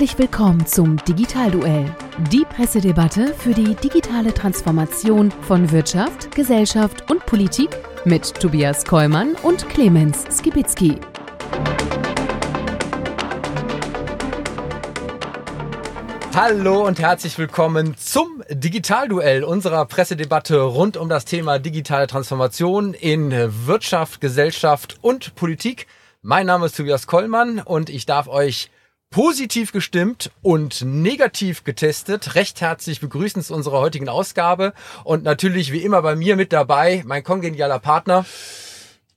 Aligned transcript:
Herzlich 0.00 0.18
willkommen 0.18 0.64
zum 0.64 0.96
Digitalduell, 1.04 1.94
die 2.32 2.46
Pressedebatte 2.48 3.34
für 3.34 3.52
die 3.52 3.74
digitale 3.74 4.32
Transformation 4.32 5.30
von 5.30 5.70
Wirtschaft, 5.72 6.34
Gesellschaft 6.34 7.10
und 7.10 7.26
Politik 7.26 7.68
mit 8.06 8.34
Tobias 8.34 8.86
Kollmann 8.86 9.34
und 9.42 9.68
Clemens 9.68 10.24
Skibitzky. 10.34 10.98
Hallo 16.34 16.86
und 16.86 16.98
herzlich 16.98 17.36
willkommen 17.36 17.94
zum 17.98 18.42
Digitalduell 18.48 19.44
unserer 19.44 19.84
Pressedebatte 19.84 20.62
rund 20.62 20.96
um 20.96 21.10
das 21.10 21.26
Thema 21.26 21.58
digitale 21.58 22.06
Transformation 22.06 22.94
in 22.94 23.34
Wirtschaft, 23.66 24.22
Gesellschaft 24.22 24.96
und 25.02 25.34
Politik. 25.34 25.86
Mein 26.22 26.46
Name 26.46 26.64
ist 26.64 26.78
Tobias 26.78 27.06
Kollmann 27.06 27.58
und 27.58 27.90
ich 27.90 28.06
darf 28.06 28.28
euch 28.28 28.70
positiv 29.10 29.72
gestimmt 29.72 30.30
und 30.40 30.82
negativ 30.82 31.64
getestet 31.64 32.36
recht 32.36 32.60
herzlich 32.60 33.00
begrüßen 33.00 33.42
zu 33.42 33.54
unserer 33.54 33.80
heutigen 33.80 34.08
Ausgabe 34.08 34.72
und 35.02 35.24
natürlich 35.24 35.72
wie 35.72 35.82
immer 35.82 36.00
bei 36.00 36.14
mir 36.14 36.36
mit 36.36 36.52
dabei 36.52 37.02
mein 37.04 37.24
kongenialer 37.24 37.80
Partner. 37.80 38.24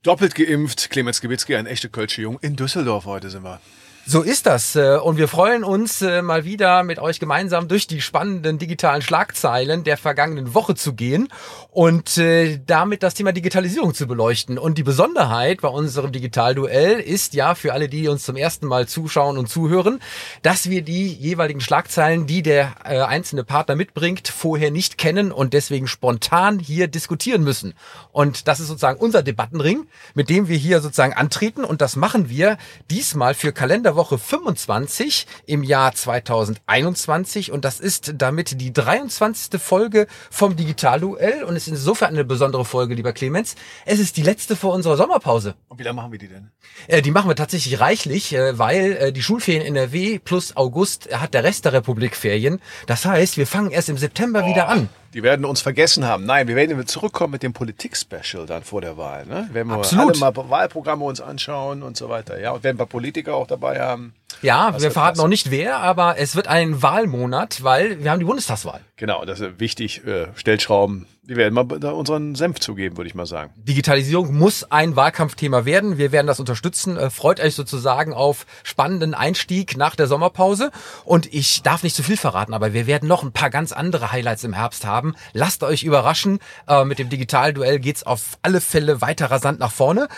Doppelt 0.02 0.34
geimpft, 0.34 0.90
Clemens 0.90 1.22
Gewitzki, 1.22 1.56
ein 1.56 1.68
echter 1.68 1.90
Kölsche 1.90 2.24
Jung 2.24 2.40
in 2.42 2.56
Düsseldorf 2.56 3.06
heute 3.06 3.30
sind 3.30 3.44
wir. 3.44 3.62
So 4.06 4.22
ist 4.22 4.48
das. 4.48 4.76
Äh, 4.76 4.98
und 4.98 5.16
wir 5.16 5.30
freuen 5.30 5.64
uns 5.64 6.02
äh, 6.02 6.22
mal 6.22 6.44
wieder 6.44 6.84
mit 6.84 7.00
euch 7.00 7.22
gemeinsam 7.22 7.70
durch 7.70 7.88
die 7.88 8.02
spannenden 8.02 8.58
digitalen 8.58 9.02
Schlagzeilen 9.02 9.86
der 9.86 9.96
vergangenen 9.96 10.54
Woche 10.54 10.76
zu 10.76 10.92
gehen 10.92 11.30
und 11.72 12.18
äh, 12.18 12.60
damit 12.66 13.02
das 13.02 13.14
Thema 13.14 13.32
Digitalisierung 13.32 13.94
zu 13.94 14.06
beleuchten. 14.06 14.58
Und 14.58 14.78
die 14.78 14.84
Besonderheit 14.84 15.62
bei 15.62 15.70
unserem 15.70 16.12
Digitalduell 16.12 17.00
ist 17.00 17.34
ja 17.34 17.56
für 17.56 17.72
alle, 17.72 17.88
die 17.88 18.10
uns 18.10 18.24
zum 18.24 18.36
ersten 18.36 18.68
Mal 18.68 18.90
zuschauen 18.90 19.38
und 19.38 19.48
zuhören, 19.48 20.02
dass 20.42 20.70
wir 20.70 20.82
die 20.82 21.08
jeweiligen 21.08 21.62
Schlagzeilen, 21.62 22.28
die 22.28 22.44
der 22.44 22.86
einzelne 22.86 23.46
Partner 23.46 23.76
mitbringt, 23.78 24.28
vorher 24.28 24.70
nicht 24.70 24.98
kennen 24.98 25.32
und 25.32 25.54
deswegen 25.54 25.88
spontan 25.88 26.60
hier 26.60 26.90
diskutieren 26.90 27.44
müssen. 27.44 27.74
Und 28.12 28.50
das 28.50 28.60
ist 28.60 28.68
sozusagen 28.68 29.00
unser 29.00 29.24
Debattenring, 29.24 29.88
mit 30.14 30.30
dem 30.30 30.50
wir 30.50 30.58
hier 30.58 30.82
sozusagen 30.82 31.14
antreten. 31.14 31.64
Und 31.64 31.80
das 31.82 31.96
machen 31.96 32.30
wir 32.30 32.58
diesmal 32.90 33.34
für 33.34 33.54
Kalender 33.54 33.93
Woche 33.96 34.18
25 34.18 35.28
im 35.46 35.64
Jahr 35.64 35.94
2021 35.94 37.52
und 37.52 37.66
das 37.66 37.80
ist 37.80 38.14
damit 38.18 38.60
die 38.62 38.74
23. 38.74 39.62
Folge 39.62 40.08
vom 40.32 40.56
Digitalduell 40.56 41.44
und 41.44 41.56
es 41.56 41.68
ist 41.68 41.74
insofern 41.74 42.10
eine 42.10 42.26
besondere 42.26 42.66
Folge, 42.66 42.96
lieber 42.96 43.14
Clemens. 43.14 43.56
Es 43.86 44.00
ist 44.00 44.18
die 44.18 44.24
letzte 44.24 44.56
vor 44.56 44.74
unserer 44.74 44.98
Sommerpause. 44.98 45.56
Und 45.68 45.80
wie 45.80 45.84
lange 45.84 45.96
machen 45.96 46.12
wir 46.12 46.20
die 46.20 46.28
denn? 46.28 46.52
Äh, 46.88 47.02
die 47.02 47.12
machen 47.12 47.30
wir 47.30 47.36
tatsächlich 47.36 47.80
reichlich, 47.80 48.34
äh, 48.34 48.58
weil 48.58 48.94
äh, 48.94 49.12
die 49.12 49.24
Schulferien 49.24 49.66
in 49.66 49.76
NRW 49.76 50.20
plus 50.20 50.56
August 50.56 51.10
hat 51.14 51.34
der 51.34 51.44
Rest 51.44 51.66
der 51.66 51.74
Republik 51.74 52.16
Ferien. 52.16 52.60
Das 52.88 53.06
heißt, 53.06 53.38
wir 53.38 53.48
fangen 53.48 53.72
erst 53.72 53.90
im 53.90 53.98
September 53.98 54.44
oh. 54.44 54.48
wieder 54.48 54.70
an. 54.70 54.90
Die 55.14 55.22
werden 55.22 55.46
uns 55.46 55.62
vergessen 55.62 56.06
haben. 56.06 56.26
Nein, 56.26 56.48
wir 56.48 56.56
werden 56.56 56.86
zurückkommen 56.86 57.32
mit 57.32 57.44
dem 57.44 57.54
Politik-Special 57.54 58.46
dann 58.48 58.64
vor 58.64 58.82
der 58.82 58.98
Wahl. 58.98 59.26
Ne? 59.26 59.48
Wenn 59.52 59.68
wir 59.68 59.76
Absolut. 59.76 60.22
alle 60.22 60.34
mal 60.34 60.50
Wahlprogramme 60.50 61.06
uns 61.06 61.22
anschauen 61.22 61.84
und 61.84 61.96
so 61.96 62.10
weiter. 62.10 62.40
Ja, 62.40 62.52
und 62.52 62.64
wenn 62.64 62.80
wir 62.80 62.86
Politiker 62.88 63.36
auch 63.36 63.48
dabei 63.48 63.80
haben. 63.80 64.14
Ja, 64.42 64.80
wir 64.80 64.92
verraten 64.92 65.18
noch 65.18 65.28
nicht 65.28 65.52
wer, 65.52 65.80
aber 65.80 66.18
es 66.18 66.36
wird 66.36 66.48
ein 66.48 66.82
Wahlmonat, 66.82 67.64
weil 67.64 68.04
wir 68.04 68.12
haben 68.12 68.20
die 68.20 68.26
Bundestagswahl. 68.26 68.82
Genau, 68.98 69.26
das 69.26 69.40
ist 69.40 69.60
wichtig. 69.60 70.06
Äh, 70.06 70.28
Stellschrauben. 70.36 71.08
Wir 71.26 71.38
werden 71.38 71.54
mal 71.54 71.64
da 71.64 71.92
unseren 71.92 72.36
Senf 72.36 72.60
zugeben, 72.60 72.98
würde 72.98 73.08
ich 73.08 73.16
mal 73.16 73.26
sagen. 73.26 73.54
Digitalisierung 73.56 74.36
muss 74.36 74.70
ein 74.70 74.98
Wahlkampfthema 74.98 75.64
werden. 75.64 75.98
Wir 75.98 76.12
werden 76.12 76.28
das 76.28 76.42
unterstützen. 76.42 76.98
Äh, 76.98 77.10
freut 77.10 77.40
euch 77.40 77.56
sozusagen 77.56 78.14
auf 78.14 78.46
spannenden 78.64 79.14
Einstieg 79.14 79.78
nach 79.78 79.96
der 79.96 80.08
Sommerpause. 80.08 80.72
Und 81.06 81.34
ich 81.34 81.62
darf 81.64 81.84
nicht 81.84 81.96
zu 81.96 82.04
viel 82.04 82.18
verraten, 82.18 82.54
aber 82.54 82.74
wir 82.74 82.88
werden 82.88 83.08
noch 83.08 83.24
ein 83.24 83.32
paar 83.32 83.50
ganz 83.50 83.72
andere 83.72 84.12
Highlights 84.12 84.44
im 84.44 84.54
Herbst 84.54 84.86
haben. 84.86 85.16
Lasst 85.32 85.64
euch 85.64 85.84
überraschen. 85.84 86.40
Äh, 86.68 86.84
mit 86.84 87.00
dem 87.00 87.08
Digitalduell 87.08 87.80
geht's 87.80 88.04
auf 88.04 88.38
alle 88.42 88.60
Fälle 88.60 89.00
weiter 89.00 89.32
rasant 89.32 89.60
nach 89.60 89.72
vorne. 89.72 90.10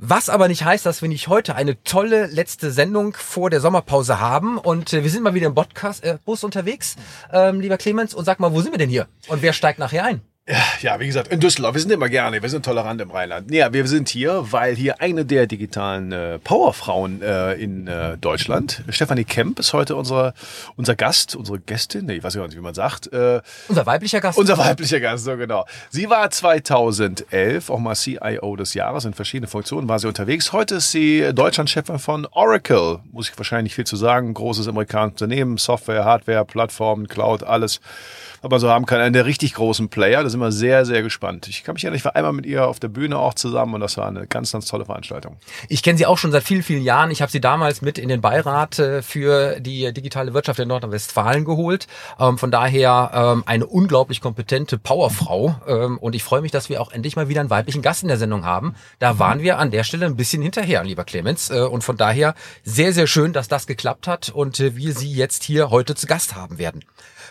Was 0.00 0.28
aber 0.28 0.46
nicht 0.46 0.64
heißt, 0.64 0.86
dass 0.86 1.02
wir 1.02 1.08
nicht 1.08 1.26
heute 1.26 1.56
eine 1.56 1.82
tolle 1.82 2.26
letzte 2.26 2.70
Sendung 2.70 3.14
vor 3.14 3.50
der 3.50 3.60
Sommerpause 3.60 4.20
haben. 4.20 4.56
Und 4.56 4.92
äh, 4.92 5.02
wir 5.02 5.10
sind 5.10 5.24
mal 5.24 5.34
wieder 5.34 5.48
im 5.48 5.56
Podcast, 5.56 6.04
äh, 6.04 6.18
Bus 6.24 6.44
unterwegs, 6.44 6.94
ähm, 7.32 7.60
lieber 7.60 7.78
Clemens. 7.78 8.14
Und 8.14 8.24
sag 8.24 8.38
mal, 8.38 8.52
wo 8.52 8.60
sind 8.60 8.72
wir 8.72 8.78
denn 8.78 8.90
hier? 8.90 9.08
Und 9.26 9.42
wer 9.42 9.52
steigt 9.52 9.80
nachher 9.80 10.04
ein? 10.04 10.20
Ja, 10.80 10.98
wie 10.98 11.06
gesagt, 11.06 11.30
in 11.30 11.40
Düsseldorf. 11.40 11.74
Wir 11.74 11.82
sind 11.82 11.90
immer 11.90 12.08
gerne, 12.08 12.40
wir 12.40 12.48
sind 12.48 12.64
tolerant 12.64 13.00
im 13.02 13.10
Rheinland. 13.10 13.52
Ja, 13.52 13.70
wir 13.72 13.86
sind 13.86 14.08
hier, 14.08 14.46
weil 14.50 14.74
hier 14.74 15.00
eine 15.00 15.26
der 15.26 15.46
digitalen 15.46 16.10
äh, 16.10 16.38
Powerfrauen 16.38 17.20
äh, 17.20 17.52
in 17.54 17.86
äh, 17.86 18.16
Deutschland, 18.16 18.82
Stefanie 18.88 19.24
Kemp, 19.24 19.58
ist 19.58 19.74
heute 19.74 19.94
unser, 19.94 20.32
unser 20.76 20.96
Gast, 20.96 21.36
unsere 21.36 21.58
Gästin, 21.58 22.06
nee, 22.06 22.14
ich 22.14 22.22
weiß 22.22 22.34
gar 22.34 22.46
nicht, 22.46 22.56
wie 22.56 22.62
man 22.62 22.72
sagt. 22.72 23.12
Äh, 23.12 23.42
unser 23.68 23.84
weiblicher 23.84 24.20
Gast. 24.20 24.38
Unser 24.38 24.56
weiblicher 24.56 25.00
Gast, 25.00 25.24
so 25.24 25.36
genau. 25.36 25.66
Sie 25.90 26.08
war 26.08 26.30
2011 26.30 27.68
auch 27.68 27.78
mal 27.78 27.94
CIO 27.94 28.56
des 28.56 28.72
Jahres 28.72 29.04
in 29.04 29.12
verschiedenen 29.12 29.50
Funktionen, 29.50 29.86
war 29.86 29.98
sie 29.98 30.08
unterwegs. 30.08 30.52
Heute 30.52 30.76
ist 30.76 30.92
sie 30.92 31.30
Deutschlandchefin 31.34 31.98
von 31.98 32.26
Oracle, 32.30 33.00
muss 33.12 33.28
ich 33.28 33.36
wahrscheinlich 33.36 33.74
viel 33.74 33.86
zu 33.86 33.96
sagen. 33.96 34.32
Großes 34.32 34.66
amerikanisches 34.66 35.20
Unternehmen, 35.20 35.58
Software, 35.58 36.06
Hardware, 36.06 36.46
Plattformen, 36.46 37.06
Cloud, 37.06 37.44
alles 37.44 37.80
aber 38.42 38.58
so 38.58 38.68
haben 38.68 38.86
kann, 38.86 39.00
einen 39.00 39.12
der 39.12 39.26
richtig 39.26 39.54
großen 39.54 39.88
Player. 39.88 40.22
Da 40.22 40.28
sind 40.28 40.40
wir 40.40 40.52
sehr, 40.52 40.84
sehr 40.84 41.02
gespannt. 41.02 41.48
Ich 41.48 41.64
kann 41.64 41.74
mich 41.74 41.84
erinnern, 41.84 41.96
ich 41.96 42.04
war 42.04 42.16
einmal 42.16 42.32
mit 42.32 42.46
ihr 42.46 42.66
auf 42.66 42.80
der 42.80 42.88
Bühne 42.88 43.18
auch 43.18 43.34
zusammen 43.34 43.74
und 43.74 43.80
das 43.80 43.96
war 43.96 44.06
eine 44.06 44.26
ganz, 44.26 44.52
ganz 44.52 44.66
tolle 44.66 44.84
Veranstaltung. 44.84 45.36
Ich 45.68 45.82
kenne 45.82 45.98
sie 45.98 46.06
auch 46.06 46.18
schon 46.18 46.32
seit 46.32 46.42
vielen, 46.42 46.62
vielen 46.62 46.82
Jahren. 46.82 47.10
Ich 47.10 47.22
habe 47.22 47.32
sie 47.32 47.40
damals 47.40 47.82
mit 47.82 47.98
in 47.98 48.08
den 48.08 48.20
Beirat 48.20 48.78
äh, 48.78 49.02
für 49.02 49.60
die 49.60 49.92
digitale 49.92 50.34
Wirtschaft 50.34 50.58
in 50.58 50.68
Nordrhein-Westfalen 50.68 51.44
geholt. 51.44 51.86
Ähm, 52.18 52.38
von 52.38 52.50
daher 52.50 53.10
ähm, 53.14 53.42
eine 53.46 53.66
unglaublich 53.66 54.20
kompetente 54.20 54.78
Powerfrau. 54.78 55.60
Ähm, 55.66 55.98
und 55.98 56.14
ich 56.14 56.22
freue 56.22 56.40
mich, 56.40 56.52
dass 56.52 56.68
wir 56.68 56.80
auch 56.80 56.92
endlich 56.92 57.16
mal 57.16 57.28
wieder 57.28 57.40
einen 57.40 57.50
weiblichen 57.50 57.82
Gast 57.82 58.02
in 58.02 58.08
der 58.08 58.18
Sendung 58.18 58.44
haben. 58.44 58.74
Da 58.98 59.18
waren 59.18 59.42
wir 59.42 59.58
an 59.58 59.70
der 59.70 59.84
Stelle 59.84 60.06
ein 60.06 60.16
bisschen 60.16 60.42
hinterher, 60.42 60.84
lieber 60.84 61.04
Clemens. 61.04 61.50
Äh, 61.50 61.60
und 61.60 61.82
von 61.82 61.96
daher 61.96 62.34
sehr, 62.62 62.92
sehr 62.92 63.06
schön, 63.06 63.32
dass 63.32 63.48
das 63.48 63.66
geklappt 63.66 64.06
hat 64.06 64.30
und 64.30 64.60
äh, 64.60 64.76
wir 64.76 64.94
sie 64.94 65.12
jetzt 65.12 65.42
hier 65.44 65.70
heute 65.70 65.94
zu 65.94 66.06
Gast 66.06 66.34
haben 66.34 66.58
werden. 66.58 66.84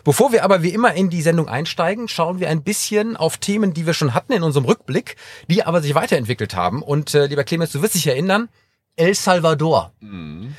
Bevor 0.04 0.32
wir 0.32 0.44
aber 0.44 0.64
wie 0.64 0.70
immer 0.70 0.94
in 0.98 1.10
die 1.10 1.22
Sendung 1.22 1.48
einsteigen, 1.48 2.08
schauen 2.08 2.40
wir 2.40 2.50
ein 2.50 2.64
bisschen 2.64 3.16
auf 3.16 3.38
Themen, 3.38 3.74
die 3.74 3.86
wir 3.86 3.94
schon 3.94 4.14
hatten 4.14 4.34
in 4.34 4.44
unserem 4.44 4.66
Rückblick, 4.66 5.16
die 5.48 5.64
aber 5.64 5.82
sich 5.82 5.96
weiterentwickelt 5.96 6.56
haben. 6.56 6.82
Und 6.82 7.14
äh, 7.14 7.28
lieber 7.28 7.44
Clemens, 7.44 7.72
du 7.72 7.82
wirst 7.82 7.96
dich 7.96 8.08
erinnern, 8.08 8.50
El 8.96 9.14
Salvador. 9.14 9.94
Mhm 10.02 10.56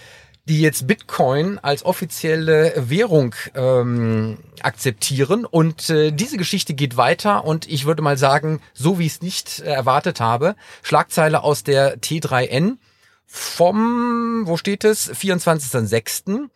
die 0.49 0.63
jetzt 0.63 0.87
Bitcoin 0.87 1.59
als 1.59 1.85
offizielle 1.85 2.73
Währung 2.77 3.35
ähm, 3.55 4.39
akzeptieren. 4.63 5.45
Und 5.45 5.91
äh, 5.91 6.11
diese 6.11 6.39
Geschichte 6.39 6.73
geht 6.73 6.97
weiter 6.97 7.45
und 7.45 7.69
ich 7.69 7.85
würde 7.85 8.03
mal 8.03 8.17
sagen, 8.17 8.61
so 8.73 8.99
wie 8.99 9.07
ich 9.07 9.13
es 9.13 9.23
nicht 9.23 9.61
äh, 9.61 9.71
erwartet 9.71 10.21
habe, 10.21 10.57
Schlagzeile 10.83 11.43
aus 11.43 11.65
der 11.65 11.99
T3N 12.01 12.79
vom, 13.27 14.47
wo 14.47 14.57
steht 14.57 14.85
es, 14.85 15.13
24.06. 15.13 16.49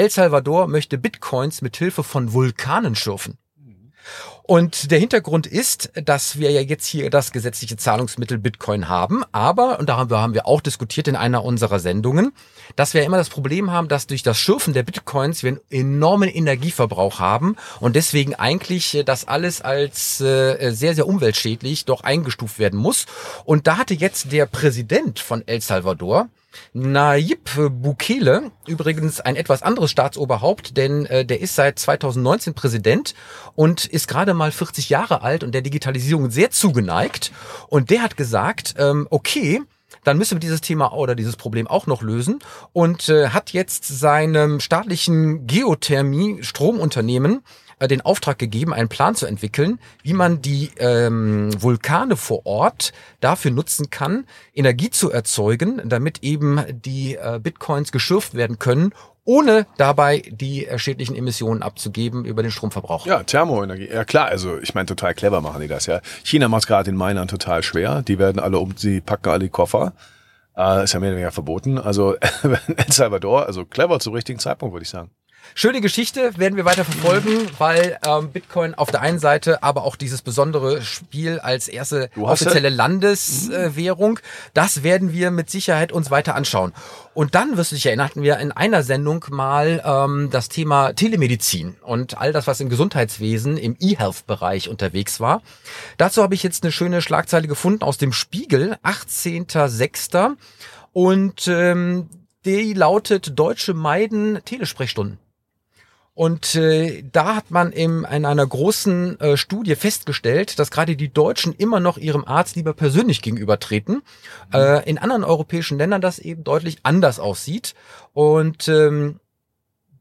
El 0.00 0.08
Salvador 0.08 0.66
möchte 0.66 0.96
Bitcoins 0.96 1.60
mit 1.60 1.76
Hilfe 1.76 2.02
von 2.02 2.32
Vulkanen 2.32 2.94
schürfen. 2.94 3.36
Und 4.44 4.90
der 4.90 4.98
Hintergrund 4.98 5.46
ist, 5.46 5.92
dass 5.92 6.38
wir 6.38 6.50
ja 6.50 6.62
jetzt 6.62 6.86
hier 6.86 7.10
das 7.10 7.32
gesetzliche 7.32 7.76
Zahlungsmittel 7.76 8.38
Bitcoin 8.38 8.88
haben, 8.88 9.24
aber, 9.30 9.78
und 9.78 9.90
darüber 9.90 10.22
haben 10.22 10.32
wir 10.32 10.46
auch 10.46 10.62
diskutiert 10.62 11.06
in 11.06 11.16
einer 11.16 11.44
unserer 11.44 11.80
Sendungen, 11.80 12.32
dass 12.76 12.94
wir 12.94 13.04
immer 13.04 13.18
das 13.18 13.28
Problem 13.28 13.72
haben, 13.72 13.88
dass 13.88 14.06
durch 14.06 14.22
das 14.22 14.38
Schürfen 14.38 14.72
der 14.72 14.84
Bitcoins 14.84 15.42
wir 15.42 15.50
einen 15.50 15.60
enormen 15.68 16.30
Energieverbrauch 16.30 17.20
haben 17.20 17.56
und 17.78 17.94
deswegen 17.94 18.34
eigentlich 18.34 19.02
das 19.04 19.28
alles 19.28 19.60
als 19.60 20.22
äh, 20.22 20.70
sehr, 20.72 20.94
sehr 20.94 21.06
umweltschädlich 21.06 21.84
doch 21.84 22.04
eingestuft 22.04 22.58
werden 22.58 22.78
muss. 22.78 23.04
Und 23.44 23.66
da 23.66 23.76
hatte 23.76 23.92
jetzt 23.92 24.32
der 24.32 24.46
Präsident 24.46 25.18
von 25.18 25.46
El 25.46 25.60
Salvador, 25.60 26.30
Nayib 26.72 27.50
Bukele, 27.70 28.50
übrigens 28.66 29.20
ein 29.20 29.36
etwas 29.36 29.62
anderes 29.62 29.90
Staatsoberhaupt, 29.90 30.76
denn 30.76 31.06
äh, 31.06 31.24
der 31.24 31.40
ist 31.40 31.54
seit 31.54 31.78
2019 31.78 32.54
Präsident 32.54 33.14
und 33.54 33.86
ist 33.86 34.08
gerade 34.08 34.34
mal 34.34 34.52
40 34.52 34.88
Jahre 34.90 35.22
alt 35.22 35.44
und 35.44 35.52
der 35.52 35.62
Digitalisierung 35.62 36.30
sehr 36.30 36.50
zugeneigt. 36.50 37.32
Und 37.68 37.90
der 37.90 38.02
hat 38.02 38.16
gesagt, 38.16 38.74
ähm, 38.78 39.06
okay, 39.10 39.62
dann 40.04 40.18
müssen 40.18 40.36
wir 40.36 40.40
dieses 40.40 40.60
Thema 40.60 40.92
oder 40.92 41.14
dieses 41.14 41.36
Problem 41.36 41.66
auch 41.66 41.86
noch 41.86 42.02
lösen 42.02 42.38
und 42.72 43.08
äh, 43.08 43.28
hat 43.28 43.52
jetzt 43.52 43.86
seinem 43.86 44.60
staatlichen 44.60 45.46
Geothermie-Stromunternehmen 45.46 47.42
äh, 47.80 47.88
den 47.88 48.02
Auftrag 48.02 48.38
gegeben, 48.38 48.72
einen 48.72 48.88
Plan 48.88 49.14
zu 49.14 49.26
entwickeln, 49.26 49.80
wie 50.02 50.12
man 50.12 50.40
die 50.40 50.70
ähm, 50.76 51.50
Vulkane 51.60 52.16
vor 52.16 52.46
Ort 52.46 52.92
dafür 53.20 53.50
nutzen 53.50 53.90
kann, 53.90 54.26
Energie 54.54 54.90
zu 54.90 55.10
erzeugen, 55.10 55.82
damit 55.84 56.22
eben 56.22 56.62
die 56.70 57.16
äh, 57.16 57.40
Bitcoins 57.42 57.90
geschürft 57.90 58.34
werden 58.34 58.58
können, 58.58 58.92
ohne 59.24 59.66
dabei 59.76 60.22
die 60.30 60.66
äh, 60.66 60.78
schädlichen 60.78 61.16
Emissionen 61.16 61.62
abzugeben 61.62 62.24
über 62.24 62.42
den 62.42 62.50
Stromverbrauch. 62.50 63.06
Ja, 63.06 63.22
Thermoenergie. 63.22 63.88
Ja 63.88 64.04
klar, 64.04 64.26
also 64.26 64.58
ich 64.58 64.74
meine, 64.74 64.86
total 64.86 65.14
clever 65.14 65.40
machen 65.40 65.60
die 65.60 65.68
das 65.68 65.86
ja. 65.86 66.00
China 66.22 66.48
macht 66.48 66.66
gerade 66.66 66.90
in 66.90 66.96
Minern 66.96 67.28
total 67.28 67.62
schwer. 67.62 68.02
Die 68.02 68.18
werden 68.18 68.38
alle 68.38 68.58
um, 68.58 68.76
sie 68.76 69.00
packen 69.00 69.30
alle 69.30 69.40
die 69.40 69.48
Koffer. 69.48 69.94
Äh, 70.56 70.84
ist 70.84 70.92
ja 70.92 71.00
mehr 71.00 71.10
oder 71.10 71.16
weniger 71.16 71.32
verboten. 71.32 71.78
Also 71.78 72.16
El 72.42 72.92
Salvador, 72.92 73.46
also 73.46 73.64
clever 73.64 74.00
zum 74.00 74.14
richtigen 74.14 74.38
Zeitpunkt, 74.38 74.74
würde 74.74 74.82
ich 74.82 74.90
sagen. 74.90 75.10
Schöne 75.54 75.80
Geschichte 75.80 76.38
werden 76.38 76.56
wir 76.56 76.64
weiter 76.64 76.84
verfolgen, 76.84 77.48
weil 77.58 77.98
ähm, 78.06 78.30
Bitcoin 78.30 78.74
auf 78.74 78.90
der 78.90 79.00
einen 79.00 79.18
Seite, 79.18 79.62
aber 79.62 79.84
auch 79.84 79.96
dieses 79.96 80.22
besondere 80.22 80.80
Spiel 80.82 81.38
als 81.38 81.68
erste 81.68 82.08
offizielle 82.18 82.68
Landeswährung, 82.68 84.20
das 84.54 84.82
werden 84.82 85.12
wir 85.12 85.30
mit 85.30 85.50
Sicherheit 85.50 85.92
uns 85.92 86.10
weiter 86.10 86.34
anschauen. 86.34 86.72
Und 87.14 87.34
dann, 87.34 87.56
wirst 87.56 87.72
du 87.72 87.74
dich 87.74 87.86
erinnern, 87.86 88.06
hatten 88.06 88.22
wir 88.22 88.38
in 88.38 88.52
einer 88.52 88.82
Sendung 88.82 89.24
mal 89.30 89.82
ähm, 89.84 90.28
das 90.30 90.48
Thema 90.48 90.92
Telemedizin 90.92 91.76
und 91.82 92.16
all 92.16 92.32
das, 92.32 92.46
was 92.46 92.60
im 92.60 92.68
Gesundheitswesen, 92.68 93.56
im 93.56 93.76
E-Health-Bereich 93.78 94.68
unterwegs 94.68 95.20
war. 95.20 95.42
Dazu 95.98 96.22
habe 96.22 96.34
ich 96.34 96.42
jetzt 96.42 96.62
eine 96.62 96.72
schöne 96.72 97.02
Schlagzeile 97.02 97.48
gefunden 97.48 97.82
aus 97.82 97.98
dem 97.98 98.12
Spiegel, 98.12 98.78
18.06. 98.84 100.36
Und 100.92 101.48
ähm, 101.48 102.08
die 102.44 102.72
lautet 102.72 103.38
Deutsche 103.38 103.74
meiden 103.74 104.40
Telesprechstunden. 104.44 105.18
Und 106.20 106.54
äh, 106.54 107.02
da 107.10 107.34
hat 107.34 107.50
man 107.50 107.72
im, 107.72 108.04
in 108.04 108.26
einer 108.26 108.46
großen 108.46 109.18
äh, 109.20 109.36
Studie 109.38 109.74
festgestellt, 109.74 110.58
dass 110.58 110.70
gerade 110.70 110.94
die 110.94 111.10
Deutschen 111.10 111.54
immer 111.54 111.80
noch 111.80 111.96
ihrem 111.96 112.26
Arzt 112.26 112.56
lieber 112.56 112.74
persönlich 112.74 113.22
gegenübertreten. 113.22 114.02
Äh, 114.52 114.86
in 114.86 114.98
anderen 114.98 115.24
europäischen 115.24 115.78
Ländern 115.78 116.02
das 116.02 116.18
eben 116.18 116.44
deutlich 116.44 116.80
anders 116.82 117.20
aussieht. 117.20 117.74
Und 118.12 118.68
ähm, 118.68 119.18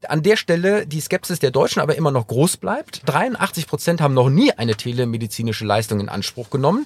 an 0.10 0.22
der 0.22 0.36
Stelle 0.36 0.86
die 0.86 1.00
Skepsis 1.00 1.40
der 1.40 1.52
Deutschen 1.52 1.82
aber 1.82 1.96
immer 1.96 2.12
noch 2.12 2.28
groß 2.28 2.58
bleibt. 2.58 3.04
83 3.06 3.66
Prozent 3.66 4.02
haben 4.02 4.14
noch 4.14 4.30
nie 4.30 4.52
eine 4.52 4.76
telemedizinische 4.76 5.64
Leistung 5.64 6.02
in 6.02 6.10
Anspruch 6.10 6.50
genommen. 6.50 6.86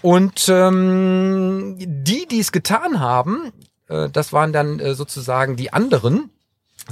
Und 0.00 0.48
ähm, 0.48 1.76
die, 1.78 2.26
die 2.26 2.40
es 2.40 2.50
getan 2.50 2.98
haben, 2.98 3.52
äh, 3.88 4.08
das 4.08 4.32
waren 4.32 4.54
dann 4.54 4.80
äh, 4.80 4.94
sozusagen 4.94 5.56
die 5.56 5.70
anderen, 5.70 6.30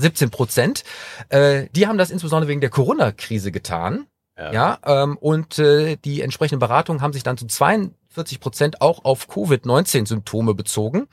17 0.01 0.31
Prozent. 0.31 0.85
Äh, 1.29 1.67
die 1.75 1.87
haben 1.87 1.99
das 1.99 2.11
insbesondere 2.11 2.49
wegen 2.49 2.61
der 2.61 2.71
Corona-Krise 2.71 3.53
getan. 3.53 4.07
Ja, 4.37 4.53
ja 4.53 4.79
ähm, 4.85 5.17
und 5.19 5.59
äh, 5.59 5.97
die 5.97 6.23
entsprechenden 6.23 6.61
Beratungen 6.61 7.03
haben 7.03 7.13
sich 7.13 7.23
dann 7.23 7.37
zu 7.37 7.47
42 7.47 8.41
Prozent 8.41 8.81
auch 8.81 9.05
auf 9.05 9.29
Covid-19-Symptome 9.29 10.55
bezogen. 10.55 11.09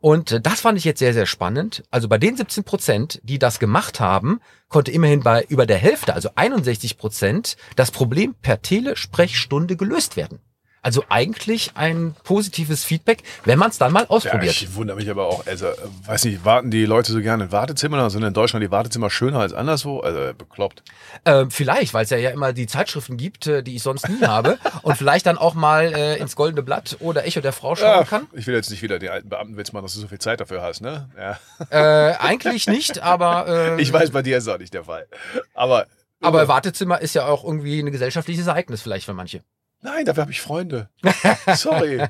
Und 0.00 0.32
äh, 0.32 0.40
das 0.40 0.60
fand 0.60 0.76
ich 0.76 0.84
jetzt 0.84 0.98
sehr, 0.98 1.14
sehr 1.14 1.26
spannend. 1.26 1.84
Also 1.90 2.08
bei 2.08 2.18
den 2.18 2.36
17 2.36 2.64
Prozent, 2.64 3.20
die 3.22 3.38
das 3.38 3.58
gemacht 3.58 4.00
haben, 4.00 4.40
konnte 4.68 4.90
immerhin 4.90 5.20
bei 5.20 5.44
über 5.44 5.66
der 5.66 5.78
Hälfte, 5.78 6.14
also 6.14 6.30
61 6.34 6.98
Prozent, 6.98 7.56
das 7.76 7.90
Problem 7.90 8.34
per 8.34 8.60
Telesprechstunde 8.60 9.76
gelöst 9.76 10.16
werden. 10.16 10.40
Also 10.84 11.02
eigentlich 11.08 11.72
ein 11.76 12.14
positives 12.24 12.84
Feedback, 12.84 13.22
wenn 13.46 13.58
man 13.58 13.70
es 13.70 13.78
dann 13.78 13.90
mal 13.90 14.04
ausprobiert. 14.06 14.60
Ja, 14.60 14.68
ich 14.68 14.74
wundere 14.74 14.98
mich 14.98 15.08
aber 15.08 15.26
auch, 15.26 15.46
also 15.46 15.68
weiß 16.04 16.26
nicht, 16.26 16.44
warten 16.44 16.70
die 16.70 16.84
Leute 16.84 17.10
so 17.10 17.22
gerne 17.22 17.44
in 17.44 17.52
Wartezimmern 17.52 18.10
sind 18.10 18.22
in 18.22 18.34
Deutschland 18.34 18.62
die 18.62 18.70
Wartezimmer 18.70 19.08
schöner 19.08 19.40
als 19.40 19.54
anderswo? 19.54 20.00
Also 20.00 20.34
bekloppt. 20.34 20.82
Äh, 21.24 21.46
vielleicht, 21.48 21.94
weil 21.94 22.04
es 22.04 22.10
ja, 22.10 22.18
ja 22.18 22.30
immer 22.30 22.52
die 22.52 22.66
Zeitschriften 22.66 23.16
gibt, 23.16 23.46
äh, 23.46 23.62
die 23.62 23.76
ich 23.76 23.82
sonst 23.82 24.06
nie 24.10 24.20
habe 24.26 24.58
und 24.82 24.98
vielleicht 24.98 25.24
dann 25.24 25.38
auch 25.38 25.54
mal 25.54 25.94
äh, 25.94 26.18
ins 26.18 26.36
Goldene 26.36 26.62
Blatt 26.62 26.98
oder 27.00 27.24
Echo 27.24 27.40
der 27.40 27.54
Frau 27.54 27.74
schauen 27.76 27.88
ja, 27.88 28.04
kann. 28.04 28.26
Ich 28.34 28.46
will 28.46 28.54
jetzt 28.54 28.70
nicht 28.70 28.82
wieder 28.82 28.98
den 28.98 29.08
alten 29.08 29.30
Beamtenwitz 29.30 29.72
machen, 29.72 29.84
dass 29.84 29.94
du 29.94 30.00
so 30.00 30.08
viel 30.08 30.18
Zeit 30.18 30.40
dafür 30.40 30.60
hast, 30.60 30.82
ne? 30.82 31.08
Ja. 31.16 31.38
Äh, 31.70 32.16
eigentlich 32.18 32.66
nicht, 32.66 33.02
aber 33.02 33.46
äh, 33.78 33.80
ich 33.80 33.90
weiß, 33.90 34.10
bei 34.10 34.20
dir 34.20 34.36
ist 34.36 34.48
auch 34.48 34.58
nicht 34.58 34.74
der 34.74 34.84
Fall. 34.84 35.06
Aber 35.54 35.86
aber 36.20 36.48
Wartezimmer 36.48 37.00
ist 37.00 37.14
ja 37.14 37.26
auch 37.26 37.44
irgendwie 37.44 37.80
ein 37.80 37.90
gesellschaftliches 37.90 38.46
Ereignis 38.46 38.82
vielleicht 38.82 39.06
für 39.06 39.14
manche. 39.14 39.42
Nein, 39.84 40.06
dafür 40.06 40.22
habe 40.22 40.32
ich 40.32 40.40
Freunde. 40.40 40.88
Sorry. 41.54 42.02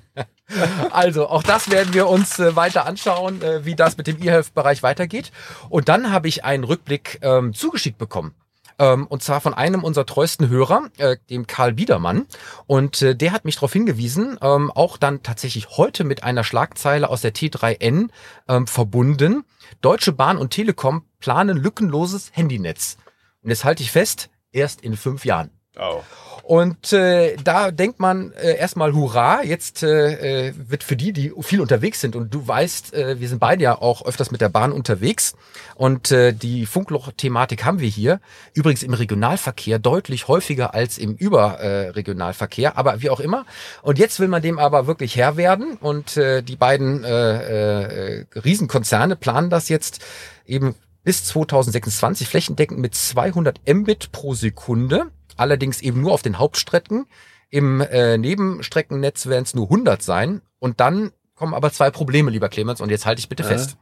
Also, 0.92 1.28
auch 1.28 1.42
das 1.42 1.70
werden 1.70 1.92
wir 1.92 2.06
uns 2.06 2.38
äh, 2.38 2.54
weiter 2.54 2.86
anschauen, 2.86 3.42
äh, 3.42 3.64
wie 3.64 3.74
das 3.74 3.96
mit 3.96 4.06
dem 4.06 4.22
E-Health-Bereich 4.22 4.84
weitergeht. 4.84 5.32
Und 5.70 5.88
dann 5.88 6.12
habe 6.12 6.28
ich 6.28 6.44
einen 6.44 6.62
Rückblick 6.62 7.18
ähm, 7.22 7.52
zugeschickt 7.52 7.98
bekommen. 7.98 8.32
Ähm, 8.78 9.08
und 9.08 9.24
zwar 9.24 9.40
von 9.40 9.54
einem 9.54 9.82
unserer 9.82 10.06
treuesten 10.06 10.48
Hörer, 10.48 10.88
äh, 10.98 11.16
dem 11.30 11.48
Karl 11.48 11.72
Biedermann. 11.72 12.26
Und 12.68 13.02
äh, 13.02 13.16
der 13.16 13.32
hat 13.32 13.44
mich 13.44 13.56
darauf 13.56 13.72
hingewiesen, 13.72 14.38
ähm, 14.40 14.70
auch 14.70 14.96
dann 14.96 15.24
tatsächlich 15.24 15.70
heute 15.70 16.04
mit 16.04 16.22
einer 16.22 16.44
Schlagzeile 16.44 17.10
aus 17.10 17.22
der 17.22 17.34
T3N 17.34 18.10
ähm, 18.48 18.66
verbunden. 18.68 19.44
Deutsche 19.80 20.12
Bahn 20.12 20.38
und 20.38 20.50
Telekom 20.50 21.06
planen 21.18 21.56
lückenloses 21.56 22.30
Handynetz. 22.34 22.98
Und 23.42 23.50
jetzt 23.50 23.64
halte 23.64 23.82
ich 23.82 23.90
fest, 23.90 24.30
erst 24.52 24.80
in 24.80 24.96
fünf 24.96 25.24
Jahren. 25.24 25.50
Oh. 25.78 26.02
Und 26.44 26.92
äh, 26.92 27.36
da 27.42 27.70
denkt 27.70 28.00
man 28.00 28.32
äh, 28.32 28.58
erstmal 28.58 28.92
Hurra, 28.92 29.42
jetzt 29.42 29.82
äh, 29.82 30.48
äh, 30.48 30.54
wird 30.54 30.84
für 30.84 30.94
die, 30.94 31.14
die 31.14 31.32
viel 31.40 31.62
unterwegs 31.62 32.02
sind 32.02 32.16
und 32.16 32.34
du 32.34 32.46
weißt, 32.46 32.92
äh, 32.92 33.18
wir 33.18 33.28
sind 33.30 33.38
beide 33.38 33.64
ja 33.64 33.80
auch 33.80 34.04
öfters 34.04 34.30
mit 34.30 34.42
der 34.42 34.50
Bahn 34.50 34.70
unterwegs 34.70 35.34
und 35.74 36.10
äh, 36.10 36.34
die 36.34 36.66
Funkloch-Thematik 36.66 37.64
haben 37.64 37.80
wir 37.80 37.88
hier. 37.88 38.20
Übrigens 38.52 38.82
im 38.82 38.92
Regionalverkehr 38.92 39.78
deutlich 39.78 40.28
häufiger 40.28 40.74
als 40.74 40.98
im 40.98 41.14
Überregionalverkehr, 41.14 42.76
aber 42.76 43.00
wie 43.00 43.08
auch 43.08 43.20
immer. 43.20 43.46
Und 43.80 43.98
jetzt 43.98 44.20
will 44.20 44.28
man 44.28 44.42
dem 44.42 44.58
aber 44.58 44.86
wirklich 44.86 45.16
Herr 45.16 45.38
werden 45.38 45.78
und 45.78 46.18
äh, 46.18 46.42
die 46.42 46.56
beiden 46.56 47.04
äh, 47.04 48.18
äh, 48.18 48.26
Riesenkonzerne 48.34 49.16
planen 49.16 49.48
das 49.48 49.70
jetzt 49.70 50.04
eben 50.44 50.74
bis 51.04 51.24
2026 51.24 52.28
flächendeckend 52.28 52.80
mit 52.80 52.94
200 52.94 53.60
Mbit 53.66 54.12
pro 54.12 54.34
Sekunde 54.34 55.06
allerdings 55.36 55.80
eben 55.80 56.00
nur 56.00 56.12
auf 56.12 56.22
den 56.22 56.38
Hauptstrecken. 56.38 57.06
Im 57.50 57.80
äh, 57.80 58.18
Nebenstreckennetz 58.18 59.26
werden 59.26 59.44
es 59.44 59.54
nur 59.54 59.66
100 59.66 60.02
sein. 60.02 60.40
Und 60.58 60.80
dann 60.80 61.12
kommen 61.34 61.54
aber 61.54 61.72
zwei 61.72 61.90
Probleme, 61.90 62.30
lieber 62.30 62.48
Clemens, 62.48 62.80
und 62.80 62.90
jetzt 62.90 63.06
halte 63.06 63.20
ich 63.20 63.28
bitte 63.28 63.44
äh. 63.44 63.46
fest. 63.46 63.76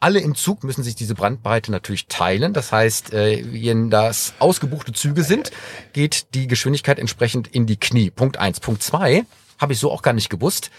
Alle 0.00 0.20
im 0.20 0.36
Zug 0.36 0.62
müssen 0.62 0.84
sich 0.84 0.94
diese 0.94 1.16
Brandbreite 1.16 1.72
natürlich 1.72 2.06
teilen. 2.06 2.52
Das 2.52 2.70
heißt, 2.70 3.12
äh, 3.12 3.44
wenn 3.50 3.90
das 3.90 4.34
ausgebuchte 4.38 4.92
Züge 4.92 5.24
sind, 5.24 5.50
geht 5.92 6.34
die 6.34 6.46
Geschwindigkeit 6.46 7.00
entsprechend 7.00 7.48
in 7.48 7.66
die 7.66 7.78
Knie. 7.78 8.10
Punkt 8.10 8.36
eins. 8.36 8.60
Punkt 8.60 8.82
zwei 8.84 9.24
habe 9.58 9.72
ich 9.72 9.80
so 9.80 9.90
auch 9.90 10.02
gar 10.02 10.12
nicht 10.12 10.30
gewusst. 10.30 10.70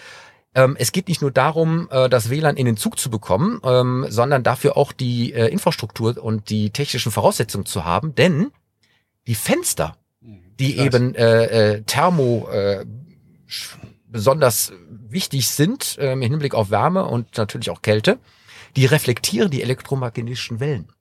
Ähm, 0.55 0.75
es 0.79 0.91
geht 0.91 1.09
nicht 1.09 1.21
nur 1.21 1.31
darum, 1.31 1.89
äh, 1.91 2.09
das 2.09 2.29
WLAN 2.29 2.57
in 2.57 2.65
den 2.65 2.77
Zug 2.77 2.97
zu 2.97 3.09
bekommen, 3.09 3.59
ähm, 3.63 4.05
sondern 4.09 4.41
dafür 4.41 4.77
auch 4.77 4.93
die 4.93 5.33
äh, 5.33 5.47
Infrastruktur 5.47 6.17
und 6.23 6.49
die 6.49 6.71
technischen 6.71 7.11
Voraussetzungen 7.11 7.65
zu 7.65 7.85
haben. 7.85 8.15
Denn 8.15 8.51
die 9.27 9.35
Fenster 9.35 9.95
die 10.59 10.75
Krass. 10.75 10.85
eben 10.85 11.15
äh, 11.15 11.43
äh, 11.45 11.81
Thermo 11.83 12.47
äh, 12.51 12.85
besonders 14.07 14.73
wichtig 15.07 15.47
sind 15.47 15.97
äh, 15.97 16.13
im 16.13 16.21
Hinblick 16.21 16.53
auf 16.53 16.69
Wärme 16.69 17.05
und 17.05 17.37
natürlich 17.37 17.69
auch 17.69 17.81
Kälte, 17.81 18.19
die 18.75 18.85
reflektieren 18.85 19.49
die 19.49 19.61
elektromagnetischen 19.61 20.59
Wellen. 20.59 20.91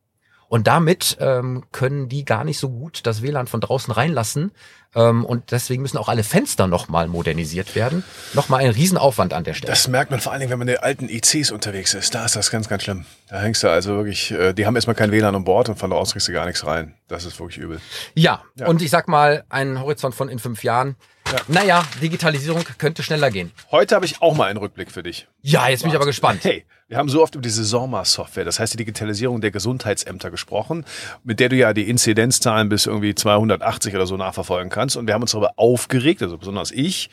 Und 0.48 0.66
damit 0.66 1.16
ähm, 1.20 1.64
können 1.72 2.08
die 2.08 2.24
gar 2.24 2.44
nicht 2.44 2.58
so 2.58 2.70
gut 2.70 3.00
das 3.04 3.22
WLAN 3.22 3.46
von 3.46 3.60
draußen 3.60 3.92
reinlassen. 3.92 4.52
Ähm, 4.94 5.24
und 5.24 5.52
deswegen 5.52 5.82
müssen 5.82 5.98
auch 5.98 6.08
alle 6.08 6.24
Fenster 6.24 6.66
nochmal 6.66 7.06
modernisiert 7.06 7.74
werden. 7.74 8.02
Nochmal 8.32 8.64
ein 8.64 8.70
Riesenaufwand 8.70 9.34
an 9.34 9.44
der 9.44 9.52
Stelle. 9.52 9.70
Das 9.70 9.88
merkt 9.88 10.10
man 10.10 10.20
vor 10.20 10.32
allen 10.32 10.40
Dingen, 10.40 10.50
wenn 10.50 10.58
man 10.58 10.68
in 10.68 10.74
den 10.74 10.82
alten 10.82 11.08
ICs 11.10 11.50
unterwegs 11.50 11.92
ist. 11.92 12.14
Da 12.14 12.24
ist 12.24 12.36
das 12.36 12.50
ganz, 12.50 12.68
ganz 12.68 12.84
schlimm. 12.84 13.04
Da 13.28 13.40
hängst 13.40 13.62
du 13.62 13.68
also 13.68 13.96
wirklich, 13.96 14.30
äh, 14.30 14.54
die 14.54 14.64
haben 14.64 14.74
erstmal 14.74 14.96
kein 14.96 15.12
WLAN 15.12 15.34
an 15.34 15.44
Bord 15.44 15.68
und 15.68 15.78
von 15.78 15.90
da 15.90 15.96
aus 15.96 16.12
kriegst 16.12 16.28
du 16.28 16.32
gar 16.32 16.46
nichts 16.46 16.64
rein. 16.66 16.94
Das 17.08 17.26
ist 17.26 17.38
wirklich 17.38 17.58
übel. 17.58 17.80
Ja, 18.14 18.42
ja. 18.56 18.66
und 18.66 18.80
ich 18.80 18.90
sag 18.90 19.08
mal, 19.08 19.44
ein 19.50 19.80
Horizont 19.80 20.14
von 20.14 20.30
in 20.30 20.38
fünf 20.38 20.64
Jahren 20.64 20.96
ja. 21.32 21.38
Naja, 21.48 21.84
Digitalisierung 22.02 22.64
könnte 22.78 23.02
schneller 23.02 23.30
gehen. 23.30 23.52
Heute 23.70 23.94
habe 23.94 24.06
ich 24.06 24.22
auch 24.22 24.34
mal 24.34 24.46
einen 24.46 24.58
Rückblick 24.58 24.90
für 24.90 25.02
dich. 25.02 25.28
Ja, 25.42 25.68
jetzt 25.68 25.82
bin 25.82 25.90
ich 25.90 25.96
aber 25.96 26.06
gespannt. 26.06 26.44
Hey, 26.44 26.64
wir 26.88 26.96
haben 26.96 27.08
so 27.08 27.22
oft 27.22 27.34
über 27.34 27.42
diese 27.42 27.64
SORMA-Software, 27.64 28.44
das 28.44 28.58
heißt 28.58 28.72
die 28.72 28.78
Digitalisierung 28.78 29.40
der 29.40 29.50
Gesundheitsämter 29.50 30.30
gesprochen, 30.30 30.84
mit 31.22 31.40
der 31.40 31.50
du 31.50 31.56
ja 31.56 31.72
die 31.74 31.88
Inzidenzzahlen 31.88 32.68
bis 32.68 32.86
irgendwie 32.86 33.14
280 33.14 33.94
oder 33.94 34.06
so 34.06 34.16
nachverfolgen 34.16 34.70
kannst. 34.70 34.96
Und 34.96 35.06
wir 35.06 35.14
haben 35.14 35.22
uns 35.22 35.32
darüber 35.32 35.52
aufgeregt, 35.56 36.22
also 36.22 36.38
besonders 36.38 36.70
ich, 36.70 37.10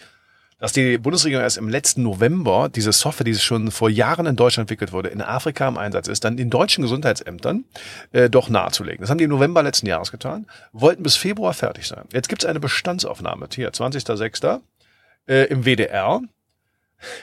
dass 0.57 0.71
die 0.71 0.97
Bundesregierung 0.97 1.43
erst 1.43 1.57
im 1.57 1.67
letzten 1.67 2.03
November 2.03 2.69
diese 2.69 2.91
Software, 2.91 3.25
die 3.25 3.35
schon 3.35 3.71
vor 3.71 3.89
Jahren 3.89 4.25
in 4.25 4.35
Deutschland 4.35 4.69
entwickelt 4.69 4.93
wurde, 4.93 5.09
in 5.09 5.21
Afrika 5.21 5.67
im 5.67 5.77
Einsatz 5.77 6.07
ist, 6.07 6.23
dann 6.23 6.37
den 6.37 6.49
deutschen 6.49 6.81
Gesundheitsämtern 6.81 7.65
äh, 8.13 8.29
doch 8.29 8.49
nahezulegen. 8.49 9.01
Das 9.01 9.09
haben 9.09 9.17
die 9.17 9.25
im 9.25 9.31
November 9.31 9.63
letzten 9.63 9.87
Jahres 9.87 10.11
getan, 10.11 10.47
wollten 10.71 11.03
bis 11.03 11.15
Februar 11.15 11.53
fertig 11.53 11.87
sein. 11.87 12.05
Jetzt 12.13 12.29
gibt 12.29 12.43
es 12.43 12.49
eine 12.49 12.59
Bestandsaufnahme, 12.59 13.47
hier, 13.53 13.71
20.06. 13.71 14.61
Äh, 15.27 15.45
im 15.45 15.65
WDR 15.65 16.21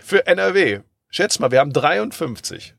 für 0.03 0.27
NRW. 0.27 0.81
Schätz 1.09 1.39
mal, 1.39 1.51
wir 1.51 1.61
haben 1.61 1.73
53. 1.73 2.75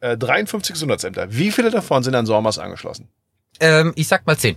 Äh, 0.00 0.16
53 0.16 0.74
Gesundheitsämter. 0.74 1.32
Wie 1.32 1.50
viele 1.50 1.70
davon 1.70 2.02
sind 2.02 2.14
an 2.14 2.26
SORMAS 2.26 2.58
angeschlossen? 2.58 3.08
Ähm, 3.60 3.92
ich 3.96 4.08
sag 4.08 4.26
mal 4.26 4.36
10. 4.36 4.56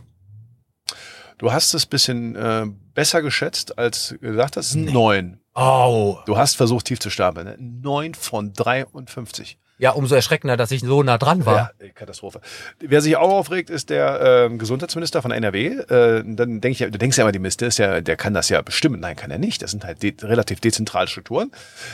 Du 1.38 1.54
hast 1.54 1.74
es 1.74 1.86
bisschen 1.86 2.36
äh, 2.36 2.66
besser 2.94 3.22
geschätzt, 3.22 3.78
als 3.78 4.16
gesagt 4.20 4.58
hast. 4.58 4.76
Neun. 4.76 5.39
Oh. 5.56 6.20
Du 6.26 6.38
hast 6.38 6.56
versucht, 6.56 6.86
tief 6.86 7.00
zu 7.00 7.10
stapeln. 7.10 7.48
Ne? 7.48 7.56
Neun 7.60 8.14
von 8.14 8.54
53. 8.54 9.58
Ja, 9.80 9.92
umso 9.92 10.14
erschreckender, 10.14 10.58
dass 10.58 10.72
ich 10.72 10.82
so 10.82 11.04
nah 11.04 11.18
dran 11.18 11.46
war. 11.46 11.72
Ja, 11.80 11.88
Katastrophe. 11.96 12.42
Wer 12.80 13.00
sich 13.00 13.16
auch 13.16 13.30
aufregt, 13.30 13.70
ist 13.70 13.90
der 13.90 14.50
äh, 14.52 14.58
Gesundheitsminister 14.58 15.22
von 15.22 15.32
NRW. 15.32 15.68
Äh, 15.68 16.24
dann 16.26 16.60
denke 16.60 16.70
ich, 16.70 16.80
ja, 16.80 16.90
du 16.90 16.98
denkst 16.98 17.18
ja 17.18 17.24
immer, 17.24 17.32
die 17.32 17.40
Minister 17.40 17.66
ist 17.68 17.78
ja, 17.78 18.02
der 18.02 18.18
kann 18.18 18.34
das 18.34 18.50
ja 18.50 18.62
bestimmen. 18.62 19.00
Nein, 19.00 19.16
kann 19.16 19.32
er 19.32 19.38
nicht. 19.38 19.62
Das 19.62 19.72
sind 19.72 19.86
halt 19.86 20.04
de 20.04 20.14
relativ 20.22 20.60
dezentrale 20.60 21.08
Strukturen. 21.08 21.52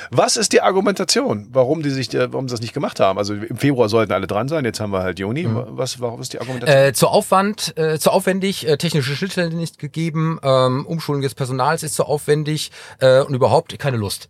Was 0.09 0.35
ist 0.35 0.51
die 0.51 0.61
Argumentation, 0.61 1.47
warum 1.51 1.83
die 1.83 1.91
sich, 1.91 2.11
warum 2.11 2.49
sie 2.49 2.53
das 2.53 2.61
nicht 2.61 2.73
gemacht 2.73 2.99
haben? 2.99 3.19
Also 3.19 3.35
im 3.35 3.57
Februar 3.57 3.87
sollten 3.87 4.13
alle 4.13 4.25
dran 4.25 4.47
sein. 4.47 4.65
Jetzt 4.65 4.79
haben 4.79 4.91
wir 4.91 5.03
halt 5.03 5.19
Juni. 5.19 5.43
Mhm. 5.43 5.65
Was, 5.69 6.01
warum 6.01 6.19
ist 6.21 6.33
die 6.33 6.39
Argumentation? 6.39 6.87
Äh, 6.87 6.93
zu 6.93 7.07
Aufwand, 7.07 7.77
äh, 7.77 7.99
zu 7.99 8.09
aufwendig, 8.09 8.67
äh, 8.67 8.77
technische 8.77 9.15
Schnittstellen 9.15 9.55
nicht 9.55 9.77
gegeben, 9.77 10.39
ähm, 10.41 10.87
Umschulung 10.87 11.21
des 11.21 11.35
Personals 11.35 11.83
ist 11.83 11.93
zu 11.93 12.05
aufwendig 12.05 12.71
äh, 12.99 13.19
und 13.21 13.35
überhaupt 13.35 13.77
keine 13.77 13.97
Lust. 13.97 14.29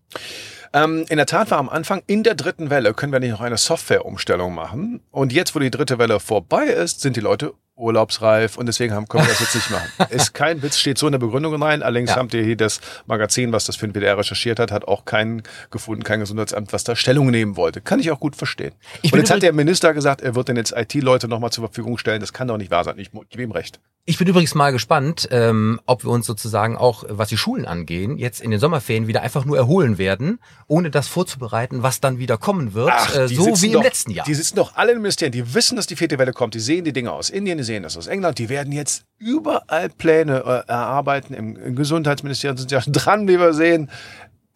Ähm, 0.76 1.06
in 1.08 1.16
der 1.16 1.26
Tat 1.26 1.52
war 1.52 1.60
am 1.60 1.70
Anfang, 1.70 2.04
in 2.06 2.24
der 2.24 2.36
dritten 2.36 2.70
Welle 2.70 2.94
können 2.94 3.14
wir 3.14 3.22
nicht 3.22 3.32
noch 3.32 3.40
eine 3.40 3.58
Softwareumstellung 3.58 4.54
machen. 4.54 5.00
Und 5.10 5.32
jetzt, 5.32 5.56
wo 5.56 5.60
die 5.60 5.72
dritte 5.72 6.00
Welle 6.00 6.20
vorbei 6.20 6.66
ist, 6.66 7.00
sind 7.00 7.16
die 7.16 7.22
Leute 7.22 7.54
urlaubsreif 7.76 8.58
und 8.58 8.68
deswegen 8.68 8.94
haben, 8.94 9.08
können 9.08 9.26
wir 9.26 9.30
das 9.30 9.40
jetzt 9.40 9.56
nicht 9.56 9.70
machen. 9.70 9.90
Ist 10.10 10.34
kein 10.34 10.62
Witz, 10.62 10.78
steht 10.78 10.98
so 10.98 11.08
in 11.08 11.12
der 11.12 11.20
Begründung 11.20 11.62
rein. 11.62 11.84
Allerdings 11.84 12.12
ja. 12.12 12.18
habt 12.18 12.34
ihr 12.34 12.44
hier 12.44 12.56
das 12.56 12.80
Magazin, 13.06 13.52
was 13.52 13.66
das 13.66 13.76
für 13.76 13.88
den 13.88 13.94
WDR 13.94 14.18
recherchiert 14.18 14.60
hat, 14.60 14.72
hat 14.72 14.88
auch 14.88 15.06
keinen 15.06 15.44
gefunden, 15.72 16.04
kein 16.04 16.20
Gesundheitsamt, 16.20 16.72
was 16.74 16.84
da 16.84 16.96
Stellung 16.96 17.32
nehmen 17.32 17.58
wollte. 17.58 17.82
Kann 17.82 18.00
ich 18.00 18.12
auch 18.12 18.20
gut 18.20 18.36
verstehen. 18.36 18.74
Ich 19.02 19.12
und 19.12 19.20
jetzt 19.20 19.32
hat 19.32 19.42
der 19.42 19.54
Minister 19.54 19.94
gesagt, 19.94 20.22
er 20.22 20.36
wird 20.36 20.48
denn 20.48 20.58
jetzt 20.58 20.74
IT-Leute 20.76 21.28
nochmal 21.28 21.52
zur 21.52 21.66
Verfügung 21.66 21.98
stellen. 21.98 22.22
Das 22.22 22.34
kann 22.34 22.48
doch 22.48 22.58
nicht 22.58 22.72
wahr 22.72 22.84
sein. 22.84 22.98
Ich 22.98 23.12
gebe 23.30 23.44
ihm 23.44 23.52
recht. 23.52 23.80
Ich 24.08 24.20
bin 24.20 24.28
übrigens 24.28 24.54
mal 24.54 24.72
gespannt, 24.72 25.28
ähm, 25.32 25.82
ob 25.88 26.04
wir 26.04 26.12
uns 26.12 26.28
sozusagen 26.28 26.78
auch, 26.78 27.06
was 27.10 27.30
die 27.30 27.38
Schulen 27.38 27.66
angehen, 27.66 28.20
jetzt 28.20 28.40
in 28.40 28.52
den 28.52 28.60
Sommerferien 28.60 29.08
wieder 29.08 29.24
einfach 29.24 29.46
nur 29.46 29.58
erholen 29.58 29.98
werden, 29.98 30.38
ohne 30.68 30.92
das 30.92 31.08
vorzubereiten, 31.08 31.82
was 31.82 32.02
dann 32.02 32.20
wieder 32.20 32.38
kommen 32.38 32.76
wird, 32.76 32.92
Ach, 32.94 33.16
äh, 33.16 33.28
so 33.28 33.48
wie 33.64 33.72
doch, 33.72 33.80
im 33.80 33.84
letzten 33.84 34.12
Jahr. 34.12 34.24
Die 34.28 34.36
sitzen 34.36 34.58
doch 34.58 34.76
alle 34.76 34.92
in 34.92 34.98
den 34.98 35.02
Ministerien, 35.02 35.32
die 35.32 35.56
wissen, 35.56 35.76
dass 35.76 35.88
die 35.88 35.96
vierte 35.96 36.20
Welle 36.20 36.34
kommt, 36.34 36.54
die 36.54 36.60
sehen 36.60 36.86
die 36.86 36.94
Dinge 36.94 37.12
aus 37.12 37.32
Indien, 37.32 37.58
die 37.58 37.64
sehen 37.66 37.84
das 37.84 37.98
aus 37.98 38.08
England, 38.08 38.40
die 38.40 38.50
werden 38.50 38.72
jetzt 38.72 39.06
überall 39.18 39.90
Pläne 39.90 40.40
äh, 40.46 40.70
erarbeiten. 40.70 41.34
Im, 41.34 41.58
Im 41.58 41.76
Gesundheitsministerium 41.76 42.58
sind 42.58 42.70
sie 42.70 42.76
ja 42.76 42.82
dran, 42.88 43.28
wie 43.28 43.40
wir 43.40 43.54
sehen. 43.54 43.92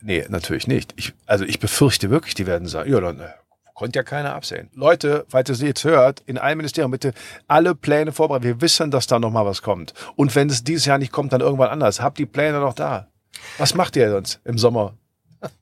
Nee, 0.01 0.25
natürlich 0.29 0.67
nicht. 0.67 0.93
Ich, 0.95 1.13
also 1.25 1.43
ich 1.43 1.59
befürchte 1.59 2.09
wirklich, 2.09 2.33
die 2.35 2.47
werden 2.47 2.67
sagen, 2.67 2.89
ja, 2.89 3.01
dann 3.01 3.19
äh, 3.19 3.29
Konnte 3.79 3.99
ja 3.99 4.03
keiner 4.03 4.35
absehen. 4.35 4.69
Leute, 4.73 5.25
falls 5.29 5.47
ihr 5.47 5.53
es 5.53 5.61
jetzt 5.61 5.85
hört, 5.85 6.21
in 6.25 6.37
allen 6.37 6.57
Ministerien 6.57 6.91
bitte 6.91 7.13
alle 7.47 7.75
Pläne 7.75 8.11
vorbereiten. 8.11 8.43
Wir 8.43 8.59
wissen, 8.59 8.91
dass 8.91 9.07
da 9.07 9.19
noch 9.19 9.31
mal 9.31 9.45
was 9.45 9.61
kommt. 9.61 9.93
Und 10.17 10.35
wenn 10.35 10.49
es 10.49 10.65
dieses 10.65 10.83
Jahr 10.83 10.97
nicht 10.97 11.13
kommt, 11.13 11.31
dann 11.31 11.39
irgendwann 11.39 11.69
anders. 11.69 12.01
Habt 12.01 12.17
die 12.17 12.25
Pläne 12.25 12.59
noch 12.59 12.73
da. 12.73 13.07
Was 13.57 13.75
macht 13.75 13.95
ihr 13.95 14.11
sonst 14.11 14.41
im 14.43 14.57
Sommer? 14.57 14.97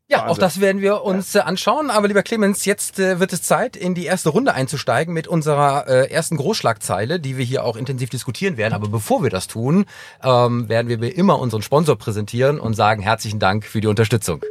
Ja, 0.10 0.20
Wahnsinn. 0.20 0.32
auch 0.32 0.38
das 0.38 0.62
werden 0.62 0.82
wir 0.82 1.04
uns 1.04 1.36
äh, 1.36 1.40
anschauen. 1.40 1.90
Aber 1.90 2.08
lieber 2.08 2.24
Clemens, 2.24 2.66
jetzt 2.66 2.98
äh, 2.98 3.20
wird 3.20 3.34
es 3.34 3.44
Zeit, 3.44 3.76
in 3.76 3.94
die 3.94 4.06
erste 4.06 4.30
Runde 4.30 4.54
einzusteigen 4.54 5.14
mit 5.14 5.28
unserer 5.28 5.88
äh, 5.88 6.10
ersten 6.10 6.38
Großschlagzeile, 6.38 7.20
die 7.20 7.38
wir 7.38 7.44
hier 7.44 7.66
auch 7.66 7.76
intensiv 7.76 8.10
diskutieren 8.10 8.58
werden. 8.58 8.74
Aber 8.74 8.88
bevor 8.88 9.22
wir 9.22 9.30
das 9.30 9.48
tun, 9.48 9.86
ähm, 10.24 10.70
werden 10.70 10.88
wir 10.88 11.02
wie 11.02 11.10
immer 11.10 11.40
unseren 11.40 11.62
Sponsor 11.62 11.98
präsentieren 11.98 12.60
und 12.60 12.74
sagen 12.74 13.02
herzlichen 13.02 13.40
Dank 13.40 13.66
für 13.66 13.82
die 13.82 13.88
Unterstützung. 13.88 14.42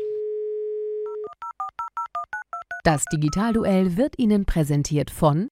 Das 2.85 3.04
Digitalduell 3.06 3.97
wird 3.97 4.18
Ihnen 4.18 4.45
präsentiert 4.45 5.11
von 5.11 5.49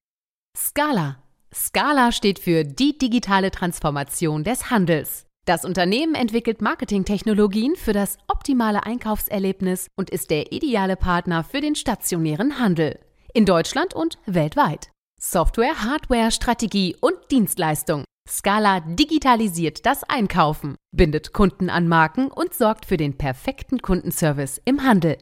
Scala. 0.57 1.17
Scala 1.53 2.13
steht 2.13 2.39
für 2.39 2.65
die 2.65 2.99
digitale 2.99 3.51
Transformation 3.51 4.45
des 4.45 4.71
Handels. 4.71 5.27
Das 5.45 5.65
Unternehmen 5.67 6.15
entwickelt 6.15 6.63
Marketingtechnologien 6.63 7.77
für 7.77 7.93
das 7.93 8.17
optimale 8.29 8.87
Einkaufserlebnis 8.87 9.89
und 9.95 10.09
ist 10.09 10.31
der 10.31 10.53
ideale 10.53 10.97
Partner 10.97 11.45
für 11.45 11.61
den 11.61 11.75
stationären 11.75 12.59
Handel. 12.59 12.99
In 13.35 13.45
Deutschland 13.45 13.93
und 13.93 14.17
weltweit. 14.25 14.89
Software, 15.21 15.83
Hardware, 15.83 16.31
Strategie 16.31 16.97
und 16.99 17.13
Dienstleistung. 17.31 18.05
Scala 18.27 18.81
digitalisiert 18.81 19.85
das 19.85 20.03
Einkaufen, 20.05 20.77
bindet 20.93 21.35
Kunden 21.35 21.69
an 21.69 21.89
Marken 21.89 22.29
und 22.29 22.55
sorgt 22.55 22.87
für 22.87 22.97
den 22.97 23.19
perfekten 23.19 23.83
Kundenservice 23.83 24.63
im 24.65 24.83
Handel. 24.83 25.19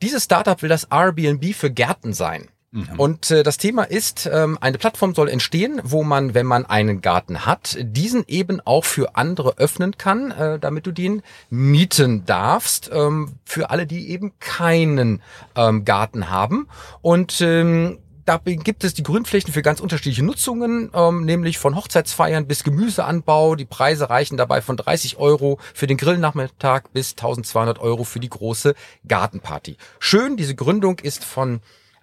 Dieses 0.00 0.24
Startup 0.24 0.62
will 0.62 0.70
das 0.70 0.84
Airbnb 0.90 1.54
für 1.54 1.70
Gärten 1.70 2.14
sein. 2.14 2.48
Mhm. 2.72 2.88
Und 2.98 3.30
äh, 3.32 3.42
das 3.42 3.58
Thema 3.58 3.82
ist, 3.82 4.30
ähm, 4.32 4.56
eine 4.60 4.78
Plattform 4.78 5.14
soll 5.14 5.28
entstehen, 5.28 5.80
wo 5.82 6.04
man, 6.04 6.34
wenn 6.34 6.46
man 6.46 6.66
einen 6.66 7.00
Garten 7.00 7.44
hat, 7.44 7.76
diesen 7.80 8.24
eben 8.28 8.60
auch 8.60 8.84
für 8.84 9.16
andere 9.16 9.58
öffnen 9.58 9.98
kann, 9.98 10.30
äh, 10.30 10.58
damit 10.60 10.86
du 10.86 10.92
den 10.92 11.22
mieten 11.48 12.24
darfst, 12.26 12.88
ähm, 12.92 13.34
für 13.44 13.70
alle, 13.70 13.86
die 13.86 14.10
eben 14.10 14.38
keinen 14.38 15.20
ähm, 15.56 15.84
Garten 15.84 16.30
haben. 16.30 16.68
Und 17.02 17.40
ähm, 17.40 17.98
da 18.24 18.38
gibt 18.44 18.84
es 18.84 18.94
die 18.94 19.02
Grünflächen 19.02 19.52
für 19.52 19.62
ganz 19.62 19.80
unterschiedliche 19.80 20.24
Nutzungen, 20.24 20.90
ähm, 20.94 21.24
nämlich 21.24 21.58
von 21.58 21.74
Hochzeitsfeiern 21.74 22.46
bis 22.46 22.62
Gemüseanbau. 22.62 23.56
Die 23.56 23.64
Preise 23.64 24.10
reichen 24.10 24.36
dabei 24.36 24.60
von 24.60 24.76
30 24.76 25.16
Euro 25.16 25.58
für 25.74 25.88
den 25.88 25.96
Grillnachmittag 25.96 26.82
bis 26.92 27.12
1200 27.12 27.80
Euro 27.80 28.04
für 28.04 28.20
die 28.20 28.30
große 28.30 28.76
Gartenparty. 29.08 29.76
Schön, 29.98 30.36
diese 30.36 30.54
Gründung 30.54 31.00
ist 31.00 31.24
von 31.24 31.60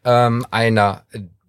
ähm, 0.08 0.46
einer 0.50 1.04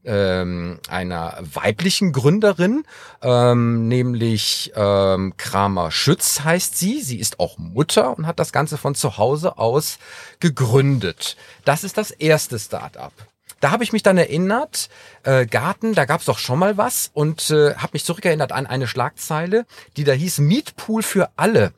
ähm, 0.05 0.79
einer 0.89 1.39
weiblichen 1.41 2.13
Gründerin, 2.13 2.85
ähm, 3.21 3.89
nämlich 3.89 4.73
ähm, 4.75 5.35
Kramer 5.37 5.91
Schütz 5.91 6.41
heißt 6.41 6.79
sie. 6.79 7.03
Sie 7.03 7.19
ist 7.19 7.41
auch 7.41 7.59
Mutter 7.59 8.17
und 8.17 8.27
hat 8.27 8.39
das 8.39 8.53
Ganze 8.53 8.79
von 8.79 8.95
zu 8.95 9.19
Hause 9.19 9.59
aus 9.59 9.99
gegründet. 10.41 11.37
Das 11.65 11.85
ist 11.85 11.99
das 11.99 12.11
erste 12.11 12.59
Start-up. 12.59 13.13
Da 13.61 13.71
habe 13.71 13.85
ich 13.85 13.93
mich 13.93 14.03
dann 14.03 14.17
erinnert, 14.17 14.89
äh, 15.25 15.45
Garten, 15.45 15.95
da 15.95 16.05
gab 16.05 16.21
es 16.21 16.27
doch 16.27 16.39
schon 16.39 16.59
mal 16.59 16.79
was 16.79 17.11
und 17.13 17.51
äh, 17.51 17.75
habe 17.75 17.91
mich 17.95 18.05
zurückerinnert 18.05 18.53
an 18.53 18.67
eine 18.67 18.87
Schlagzeile, 18.87 19.67
die 19.97 20.05
da 20.05 20.13
hieß 20.13 20.39
Mietpool 20.39 21.03
für 21.03 21.31
alle. 21.37 21.75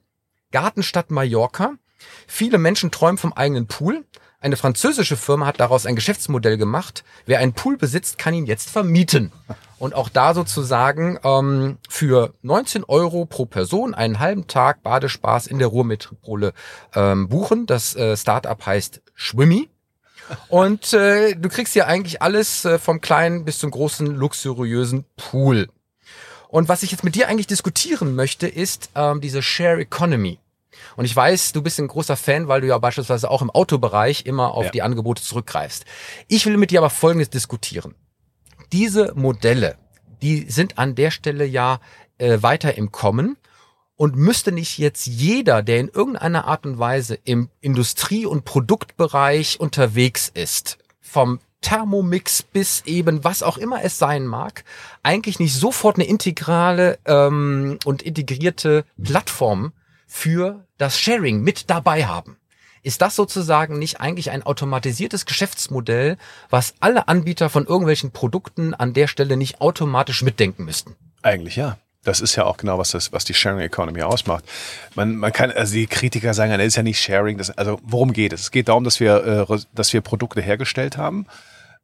Gartenstadt 0.52 1.10
Mallorca. 1.10 1.72
Viele 2.26 2.58
Menschen 2.58 2.90
träumen 2.90 3.18
vom 3.18 3.32
eigenen 3.32 3.66
Pool. 3.66 4.04
Eine 4.42 4.56
französische 4.56 5.18
Firma 5.18 5.44
hat 5.44 5.60
daraus 5.60 5.84
ein 5.84 5.96
Geschäftsmodell 5.96 6.56
gemacht. 6.56 7.04
Wer 7.26 7.40
einen 7.40 7.52
Pool 7.52 7.76
besitzt, 7.76 8.16
kann 8.16 8.32
ihn 8.32 8.46
jetzt 8.46 8.70
vermieten. 8.70 9.32
Und 9.78 9.94
auch 9.94 10.08
da 10.08 10.32
sozusagen 10.32 11.18
ähm, 11.22 11.76
für 11.90 12.32
19 12.40 12.84
Euro 12.84 13.26
pro 13.26 13.44
Person 13.44 13.94
einen 13.94 14.18
halben 14.18 14.46
Tag 14.46 14.82
Badespaß 14.82 15.46
in 15.46 15.58
der 15.58 15.68
Ruhrmetropole 15.68 16.54
ähm, 16.94 17.28
buchen. 17.28 17.66
Das 17.66 17.94
äh, 17.96 18.16
Startup 18.16 18.64
heißt 18.64 19.02
Schwimmi. 19.14 19.68
Und 20.48 20.94
äh, 20.94 21.34
du 21.34 21.50
kriegst 21.50 21.74
ja 21.74 21.84
eigentlich 21.84 22.22
alles 22.22 22.64
äh, 22.64 22.78
vom 22.78 23.02
kleinen 23.02 23.44
bis 23.44 23.58
zum 23.58 23.70
großen 23.70 24.06
luxuriösen 24.06 25.04
Pool. 25.16 25.68
Und 26.48 26.68
was 26.68 26.82
ich 26.82 26.92
jetzt 26.92 27.04
mit 27.04 27.14
dir 27.14 27.28
eigentlich 27.28 27.46
diskutieren 27.46 28.14
möchte, 28.14 28.48
ist 28.48 28.88
ähm, 28.94 29.20
diese 29.20 29.42
Share 29.42 29.80
Economy. 29.80 30.38
Und 30.96 31.04
ich 31.04 31.14
weiß, 31.14 31.52
du 31.52 31.62
bist 31.62 31.78
ein 31.78 31.88
großer 31.88 32.16
Fan, 32.16 32.48
weil 32.48 32.60
du 32.60 32.66
ja 32.66 32.78
beispielsweise 32.78 33.30
auch 33.30 33.42
im 33.42 33.50
Autobereich 33.50 34.26
immer 34.26 34.54
auf 34.54 34.66
ja. 34.66 34.70
die 34.70 34.82
Angebote 34.82 35.22
zurückgreifst. 35.22 35.84
Ich 36.28 36.46
will 36.46 36.56
mit 36.56 36.70
dir 36.70 36.80
aber 36.80 36.90
Folgendes 36.90 37.30
diskutieren. 37.30 37.94
Diese 38.72 39.12
Modelle, 39.14 39.76
die 40.22 40.50
sind 40.50 40.78
an 40.78 40.94
der 40.94 41.10
Stelle 41.10 41.44
ja 41.44 41.80
äh, 42.18 42.42
weiter 42.42 42.76
im 42.76 42.92
Kommen. 42.92 43.36
Und 43.96 44.16
müsste 44.16 44.50
nicht 44.50 44.78
jetzt 44.78 45.06
jeder, 45.06 45.62
der 45.62 45.78
in 45.78 45.88
irgendeiner 45.88 46.46
Art 46.46 46.64
und 46.64 46.78
Weise 46.78 47.18
im 47.24 47.50
Industrie- 47.60 48.24
und 48.24 48.46
Produktbereich 48.46 49.60
unterwegs 49.60 50.30
ist, 50.32 50.78
vom 51.02 51.38
Thermomix 51.60 52.42
bis 52.42 52.82
eben 52.86 53.24
was 53.24 53.42
auch 53.42 53.58
immer 53.58 53.84
es 53.84 53.98
sein 53.98 54.26
mag, 54.26 54.64
eigentlich 55.02 55.38
nicht 55.38 55.54
sofort 55.54 55.96
eine 55.96 56.06
integrale 56.06 56.98
ähm, 57.04 57.78
und 57.84 58.02
integrierte 58.02 58.84
Plattform 59.02 59.72
für 60.06 60.66
das 60.80 60.98
Sharing 60.98 61.42
mit 61.42 61.70
dabei 61.70 62.06
haben? 62.06 62.36
Ist 62.82 63.02
das 63.02 63.14
sozusagen 63.14 63.78
nicht 63.78 64.00
eigentlich 64.00 64.30
ein 64.30 64.42
automatisiertes 64.42 65.26
Geschäftsmodell, 65.26 66.16
was 66.48 66.74
alle 66.80 67.08
Anbieter 67.08 67.50
von 67.50 67.66
irgendwelchen 67.66 68.10
Produkten 68.10 68.72
an 68.72 68.94
der 68.94 69.06
Stelle 69.06 69.36
nicht 69.36 69.60
automatisch 69.60 70.22
mitdenken 70.22 70.64
müssten? 70.64 70.96
Eigentlich 71.22 71.56
ja. 71.56 71.76
Das 72.02 72.22
ist 72.22 72.34
ja 72.34 72.44
auch 72.44 72.56
genau, 72.56 72.78
was, 72.78 72.92
das, 72.92 73.12
was 73.12 73.26
die 73.26 73.34
Sharing 73.34 73.60
Economy 73.60 74.00
ausmacht. 74.00 74.44
Man, 74.94 75.16
man 75.16 75.34
kann, 75.34 75.50
also 75.50 75.74
die 75.74 75.86
Kritiker 75.86 76.32
sagen, 76.32 76.50
das 76.52 76.66
ist 76.66 76.76
ja 76.76 76.82
nicht 76.82 76.98
Sharing. 76.98 77.36
Das, 77.36 77.50
also 77.50 77.78
worum 77.82 78.14
geht 78.14 78.32
es? 78.32 78.42
Es 78.42 78.50
geht 78.50 78.68
darum, 78.68 78.84
dass 78.84 79.00
wir, 79.00 79.46
äh, 79.50 79.58
dass 79.74 79.92
wir 79.92 80.00
Produkte 80.00 80.40
hergestellt 80.40 80.96
haben. 80.96 81.26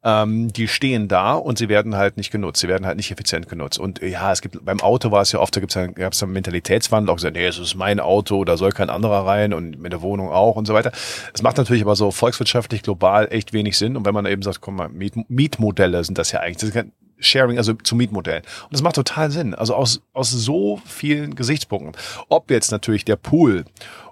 Ähm, 0.04 0.52
die 0.52 0.68
stehen 0.68 1.08
da 1.08 1.34
und 1.34 1.58
sie 1.58 1.68
werden 1.68 1.96
halt 1.96 2.16
nicht 2.16 2.30
genutzt. 2.30 2.60
Sie 2.60 2.68
werden 2.68 2.86
halt 2.86 2.96
nicht 2.96 3.10
effizient 3.10 3.48
genutzt. 3.48 3.78
Und 3.78 4.02
äh, 4.02 4.08
ja, 4.08 4.30
es 4.30 4.40
gibt 4.40 4.64
beim 4.64 4.80
Auto 4.80 5.10
war 5.10 5.22
es 5.22 5.32
ja 5.32 5.40
oft, 5.40 5.56
da 5.56 5.60
gibt's 5.60 5.74
gab 5.74 6.12
es 6.12 6.22
einen 6.22 6.32
Mentalitätswandel, 6.32 7.10
auch 7.10 7.16
gesagt, 7.16 7.34
nee, 7.34 7.46
es 7.46 7.58
ist 7.58 7.74
mein 7.74 7.98
Auto, 7.98 8.44
da 8.44 8.56
soll 8.56 8.70
kein 8.70 8.90
anderer 8.90 9.26
rein 9.26 9.52
und 9.52 9.80
mit 9.80 9.92
der 9.92 10.02
Wohnung 10.02 10.28
auch 10.28 10.56
und 10.56 10.66
so 10.66 10.74
weiter. 10.74 10.92
Es 11.34 11.42
macht 11.42 11.56
natürlich 11.56 11.82
aber 11.82 11.96
so 11.96 12.10
volkswirtschaftlich 12.10 12.82
global 12.82 13.28
echt 13.30 13.52
wenig 13.52 13.76
Sinn. 13.78 13.96
Und 13.96 14.06
wenn 14.06 14.14
man 14.14 14.26
eben 14.26 14.42
sagt, 14.42 14.60
guck 14.60 14.74
mal, 14.74 14.88
Miet, 14.88 15.14
Mietmodelle 15.28 16.04
sind 16.04 16.18
das 16.18 16.30
ja 16.30 16.40
eigentlich. 16.40 16.58
Das 16.58 16.68
ist 16.68 16.74
kein, 16.74 16.92
Sharing, 17.18 17.58
also 17.58 17.72
zu 17.74 17.96
Mietmodellen. 17.96 18.42
Und 18.64 18.72
das 18.72 18.82
macht 18.82 18.96
total 18.96 19.30
Sinn. 19.30 19.54
Also 19.54 19.74
aus, 19.74 20.02
aus 20.12 20.30
so 20.30 20.80
vielen 20.84 21.34
Gesichtspunkten. 21.34 21.96
Ob 22.28 22.50
jetzt 22.50 22.70
natürlich 22.70 23.04
der 23.04 23.16
Pool 23.16 23.64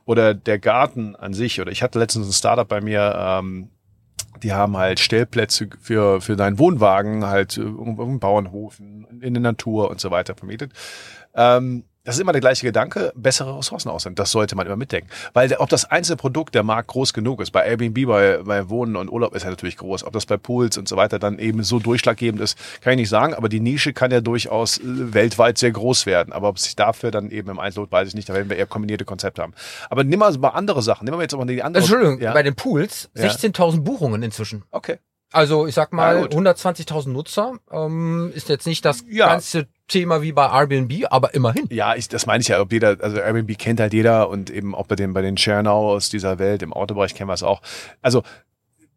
oder 0.04 0.34
der 0.34 0.58
Garten 0.58 1.16
an 1.16 1.34
sich, 1.34 1.60
oder 1.60 1.70
ich 1.70 1.82
hatte 1.82 1.98
letztens 1.98 2.26
ein 2.26 2.32
Startup 2.32 2.68
bei 2.68 2.80
mir, 2.80 3.14
ähm, 3.16 3.68
die 4.44 4.52
haben 4.52 4.76
halt 4.76 5.00
Stellplätze 5.00 5.68
für, 5.80 6.20
für 6.20 6.36
deinen 6.36 6.58
Wohnwagen, 6.58 7.24
halt 7.24 7.56
im 7.56 8.20
Bauernhof, 8.20 8.78
in 8.78 9.34
der 9.34 9.40
Natur 9.40 9.90
und 9.90 10.00
so 10.00 10.10
weiter 10.10 10.34
vermietet. 10.36 10.72
Ähm, 11.34 11.84
das 12.04 12.16
ist 12.16 12.20
immer 12.20 12.32
der 12.32 12.42
gleiche 12.42 12.66
Gedanke, 12.66 13.12
bessere 13.16 13.58
Ressourcen 13.58 13.88
aussehen. 13.88 14.14
Das 14.14 14.30
sollte 14.30 14.56
man 14.56 14.66
immer 14.66 14.76
mitdenken. 14.76 15.08
Weil 15.32 15.48
der, 15.48 15.62
ob 15.62 15.70
das 15.70 15.86
einzelne 15.86 16.16
Produkt 16.16 16.54
der 16.54 16.62
Markt 16.62 16.88
groß 16.88 17.14
genug 17.14 17.40
ist, 17.40 17.50
bei 17.50 17.66
Airbnb, 17.66 18.06
bei, 18.06 18.42
bei 18.44 18.68
Wohnen 18.68 18.96
und 18.96 19.10
Urlaub 19.10 19.34
ist 19.34 19.44
er 19.44 19.50
natürlich 19.50 19.78
groß. 19.78 20.04
Ob 20.04 20.12
das 20.12 20.26
bei 20.26 20.36
Pools 20.36 20.76
und 20.76 20.86
so 20.86 20.96
weiter 20.96 21.18
dann 21.18 21.38
eben 21.38 21.62
so 21.62 21.78
durchschlaggebend 21.78 22.42
ist, 22.42 22.58
kann 22.82 22.92
ich 22.92 22.98
nicht 22.98 23.08
sagen. 23.08 23.32
Aber 23.32 23.48
die 23.48 23.60
Nische 23.60 23.94
kann 23.94 24.10
ja 24.10 24.20
durchaus 24.20 24.78
äh, 24.78 24.82
weltweit 24.84 25.56
sehr 25.56 25.70
groß 25.70 26.04
werden. 26.04 26.34
Aber 26.34 26.48
ob 26.48 26.58
sich 26.58 26.76
dafür 26.76 27.10
dann 27.10 27.30
eben 27.30 27.48
im 27.48 27.58
Einzelot, 27.58 27.90
weiß 27.90 28.08
ich 28.08 28.14
nicht. 28.14 28.28
Da 28.28 28.34
werden 28.34 28.50
wir 28.50 28.58
eher 28.58 28.66
kombinierte 28.66 29.06
Konzepte 29.06 29.40
haben. 29.40 29.54
Aber 29.88 30.04
nimm 30.04 30.18
mal, 30.18 30.36
mal 30.36 30.50
andere 30.50 30.82
Sachen. 30.82 31.06
Nehmen 31.06 31.16
wir 31.16 31.22
jetzt 31.22 31.34
auch 31.34 31.38
mal 31.38 31.46
die 31.46 31.62
anderen. 31.62 31.84
Entschuldigung, 31.84 32.20
ja? 32.20 32.34
bei 32.34 32.42
den 32.42 32.54
Pools 32.54 33.08
16.000 33.16 33.80
Buchungen 33.80 34.22
inzwischen. 34.22 34.64
Okay. 34.70 34.98
Also 35.34 35.66
ich 35.66 35.74
sag 35.74 35.92
mal, 35.92 36.26
120.000 36.26 37.08
Nutzer 37.08 37.54
ähm, 37.72 38.30
ist 38.34 38.48
jetzt 38.48 38.66
nicht 38.68 38.84
das 38.84 39.04
ja. 39.08 39.26
ganze 39.26 39.66
Thema 39.88 40.22
wie 40.22 40.30
bei 40.30 40.46
Airbnb, 40.46 41.06
aber 41.10 41.34
immerhin. 41.34 41.66
Ja, 41.70 41.96
ich, 41.96 42.08
das 42.08 42.26
meine 42.26 42.40
ich 42.40 42.48
ja, 42.48 42.60
ob 42.60 42.72
jeder, 42.72 42.96
also 43.00 43.16
Airbnb 43.16 43.58
kennt 43.58 43.80
halt 43.80 43.92
jeder 43.92 44.28
und 44.28 44.48
eben 44.48 44.76
auch 44.76 44.86
bei 44.86 44.94
den, 44.94 45.12
bei 45.12 45.22
den 45.22 45.36
Share-Now 45.36 45.92
aus 45.92 46.08
dieser 46.08 46.38
Welt, 46.38 46.62
im 46.62 46.72
Autobereich 46.72 47.16
kennen 47.16 47.28
wir 47.28 47.34
es 47.34 47.42
auch. 47.42 47.62
Also 48.00 48.22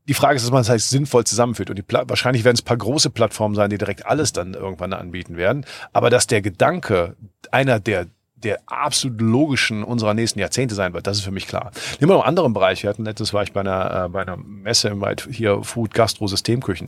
die 0.08 0.14
Frage 0.14 0.36
ist, 0.36 0.44
dass 0.44 0.52
man 0.52 0.62
es 0.62 0.70
halt 0.70 0.82
sinnvoll 0.82 1.26
zusammenführt. 1.26 1.72
Und 1.72 1.80
die 1.80 1.84
wahrscheinlich 1.90 2.44
werden 2.44 2.56
es 2.56 2.62
ein 2.62 2.66
paar 2.66 2.78
große 2.78 3.10
Plattformen 3.10 3.56
sein, 3.56 3.72
die 3.72 3.80
direkt 3.80 4.06
alles 4.06 4.32
dann 4.32 4.54
irgendwann 4.54 4.94
anbieten 4.94 5.38
werden. 5.38 5.66
Aber 5.92 6.12
dass 6.12 6.28
der 6.28 6.44
Gedanke 6.44 7.16
einer 7.52 7.80
der 7.80 8.06
der 8.44 8.60
absolut 8.68 9.20
logischen 9.20 9.84
unserer 9.84 10.14
nächsten 10.14 10.40
Jahrzehnte 10.40 10.76
sein 10.76 10.94
wird. 10.94 11.08
Das 11.08 11.18
ist 11.18 11.24
für 11.24 11.32
mich 11.32 11.48
klar. 11.48 11.72
Nehmen 12.00 12.12
wir 12.12 12.16
noch 12.16 12.24
einen 12.24 12.30
anderen 12.30 12.54
Bereich. 12.54 12.84
Wir 12.84 12.90
hatten 12.90 13.06
letztes 13.06 13.34
war 13.34 13.44
ich 13.44 13.52
bei 13.52 13.62
einer, 13.62 14.06
äh, 14.06 14.10
bei 14.10 14.22
einer 14.22 14.38
Messe 14.38 14.90
im 14.90 15.02
Wald 15.02 15.28
hier 15.32 15.64
Food, 15.64 15.94
Gastro, 15.94 16.28
Systemküchen. 16.28 16.88